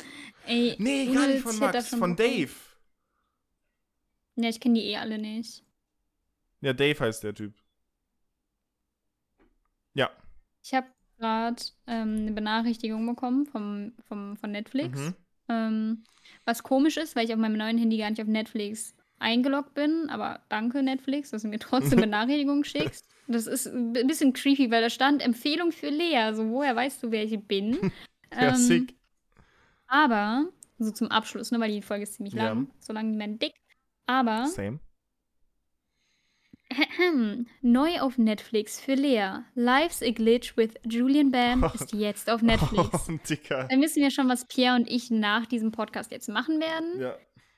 Ey, 0.48 0.76
Nee, 0.80 1.06
gar 1.08 1.28
nicht 1.28 1.42
von 1.42 1.58
Max, 1.60 1.88
von 1.90 2.16
Dave. 2.16 2.52
Ja, 4.36 4.50
ich 4.50 4.60
kenne 4.60 4.76
die 4.80 4.86
eh 4.86 4.98
alle 4.98 5.18
nicht. 5.18 5.64
Ja, 6.64 6.72
Dave 6.72 6.98
heißt 6.98 7.24
der 7.24 7.34
Typ. 7.34 7.54
Ja. 9.96 10.10
Ich 10.64 10.74
habe 10.74 10.88
gerade 11.20 11.62
ähm, 11.88 12.16
eine 12.20 12.32
Benachrichtigung 12.32 13.06
bekommen 13.06 13.46
vom, 13.46 13.92
vom, 14.08 14.38
von 14.38 14.52
Netflix. 14.52 15.00
Mhm. 15.00 15.16
Ähm, 15.50 16.04
was 16.46 16.64
komisch 16.64 16.96
ist, 16.96 17.18
weil 17.18 17.26
ich 17.26 17.34
auf 17.34 17.40
meinem 17.40 17.58
neuen 17.58 17.78
Handy 17.78 17.98
gar 17.98 18.10
nicht 18.10 18.22
auf 18.22 18.30
Netflix 18.30 18.96
eingeloggt 19.20 19.74
bin. 19.74 20.10
Aber 20.10 20.40
danke, 20.48 20.82
Netflix, 20.84 21.32
dass 21.32 21.42
du 21.42 21.50
mir 21.50 21.60
trotzdem 21.60 22.00
Benachrichtigungen 22.00 22.64
schickst. 22.64 23.10
Das 23.28 23.46
ist 23.46 23.68
ein 23.68 23.92
bisschen 23.92 24.32
creepy, 24.32 24.72
weil 24.72 24.82
da 24.82 24.90
stand 24.90 25.22
Empfehlung 25.22 25.74
für 25.74 25.90
Lea. 25.90 26.16
Also, 26.18 26.50
woher 26.50 26.76
weißt 26.78 27.04
du, 27.04 27.12
wer 27.12 27.24
ich 27.26 27.40
bin? 27.42 27.78
Ja, 28.34 28.50
Ähm, 28.50 28.56
sick. 28.56 28.96
Aber, 29.86 30.48
so 30.80 30.90
zum 30.90 31.10
Abschluss, 31.10 31.52
ne, 31.52 31.60
weil 31.60 31.72
die 31.72 31.84
Folge 31.84 32.02
ist 32.02 32.16
ziemlich 32.16 32.34
Ja. 32.34 32.46
lang, 32.46 32.68
so 32.80 32.94
lang 32.94 33.20
werden 33.20 33.38
dick. 33.38 33.54
Aber, 34.08 34.48
Same. 34.48 34.80
Neu 37.62 38.00
auf 38.00 38.18
Netflix 38.18 38.80
für 38.80 38.94
Lea. 38.96 39.40
Life's 39.56 40.02
a 40.02 40.12
Glitch 40.12 40.56
with 40.58 40.74
Julian 40.86 41.32
Bam 41.32 41.64
ist 41.74 41.94
jetzt 41.94 42.30
auf 42.30 42.42
Netflix. 42.42 42.90
Oh, 43.10 43.18
Dicker. 43.30 43.68
Dann 43.70 43.82
wissen 43.82 44.02
wir 44.02 44.12
schon, 44.12 44.30
was 44.30 44.46
Pierre 44.46 44.76
und 44.76 44.90
ich 44.90 45.10
nach 45.12 45.46
diesem 45.46 45.72
Podcast 45.72 46.12
jetzt 46.12 46.30
machen 46.30 46.60
werden. 46.60 47.00
Ja. 47.02 47.16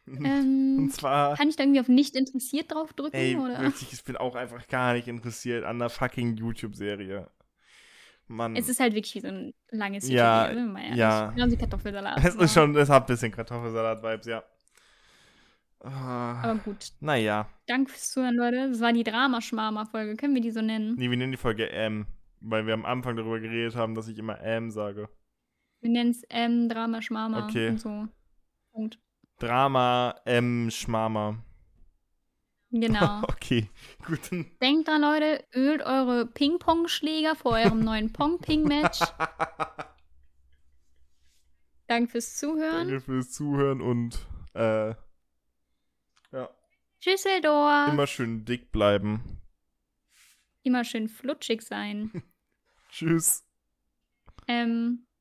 Ähm, 0.07 0.77
Und 0.79 0.93
zwar, 0.93 1.35
kann 1.35 1.49
ich 1.49 1.55
da 1.55 1.63
irgendwie 1.63 1.79
auf 1.79 1.87
nicht 1.87 2.15
interessiert 2.15 2.71
drauf 2.71 2.93
drücken? 2.93 3.15
ey, 3.15 3.35
oder? 3.35 3.59
wirklich, 3.61 3.91
ich 3.91 4.03
bin 4.03 4.17
auch 4.17 4.35
einfach 4.35 4.67
gar 4.67 4.93
nicht 4.93 5.07
interessiert 5.07 5.63
an 5.63 5.79
der 5.79 5.89
fucking 5.89 6.37
YouTube-Serie. 6.37 7.29
Mann. 8.27 8.55
Es 8.55 8.69
ist 8.69 8.79
halt 8.79 8.95
wirklich 8.95 9.13
wie 9.15 9.19
so 9.19 9.27
ein 9.27 9.53
langes 9.69 10.09
Ja, 10.09 10.51
mal 10.53 10.81
ehrlich. 10.81 10.97
ja. 10.97 11.31
Genau 11.35 11.51
wie 11.51 11.57
Kartoffelsalat. 11.57 12.23
Es 12.23 12.35
ist 12.35 12.53
schon, 12.53 12.75
es 12.75 12.89
hat 12.89 13.03
ein 13.03 13.07
bisschen 13.07 13.31
Kartoffelsalat-Vibes, 13.31 14.25
ja. 14.25 14.43
Ah, 15.87 16.41
Aber 16.41 16.55
gut. 16.55 16.93
naja. 16.99 17.47
Danke 17.67 17.91
fürs 17.91 18.11
Zuhören, 18.11 18.35
Leute. 18.35 18.69
Das 18.69 18.81
war 18.81 18.91
die 18.91 19.03
Dramaschmarma-Folge. 19.03 20.15
Können 20.15 20.33
wir 20.33 20.41
die 20.41 20.49
so 20.51 20.61
nennen? 20.61 20.95
Nee, 20.95 21.11
wir 21.11 21.17
nennen 21.17 21.31
die 21.31 21.37
Folge 21.37 21.69
M, 21.71 22.07
weil 22.39 22.65
wir 22.65 22.73
am 22.73 22.85
Anfang 22.85 23.15
darüber 23.15 23.39
geredet 23.39 23.75
haben, 23.75 23.93
dass 23.93 24.07
ich 24.07 24.17
immer 24.17 24.39
M 24.41 24.71
sage. 24.71 25.09
Wir 25.81 25.91
nennen 25.91 26.09
es 26.09 26.23
ähm, 26.31 26.69
Dramaschmarma 26.69 27.45
Okay. 27.45 27.69
und 27.69 27.79
so. 27.79 28.07
Punkt. 28.73 28.97
Drama 29.37 30.15
M 30.25 30.71
Schmama. 30.71 31.37
Genau. 32.71 33.21
Okay, 33.29 33.69
gut. 34.07 34.19
Denkt 34.61 34.87
dran, 34.87 35.01
Leute, 35.01 35.43
ölt 35.53 35.83
eure 35.83 36.25
Ping-Pong-Schläger 36.25 37.35
vor 37.35 37.51
eurem 37.51 37.83
neuen 37.83 38.11
Pong-Ping-Match. 38.11 38.99
Danke 41.87 42.09
fürs 42.09 42.37
Zuhören. 42.37 42.87
Danke 42.87 43.01
fürs 43.01 43.31
Zuhören 43.31 43.81
und 43.81 44.17
äh, 44.55 44.95
Tschüsseldorf. 47.05 47.83
Immer, 47.85 47.93
immer 47.93 48.07
schön 48.07 48.45
dick 48.45 48.71
bleiben. 48.71 49.39
Immer 50.63 50.83
schön 50.83 51.07
flutschig 51.07 51.61
sein. 51.61 52.23
Tschüss. 52.89 53.45
ähm, 54.47 55.05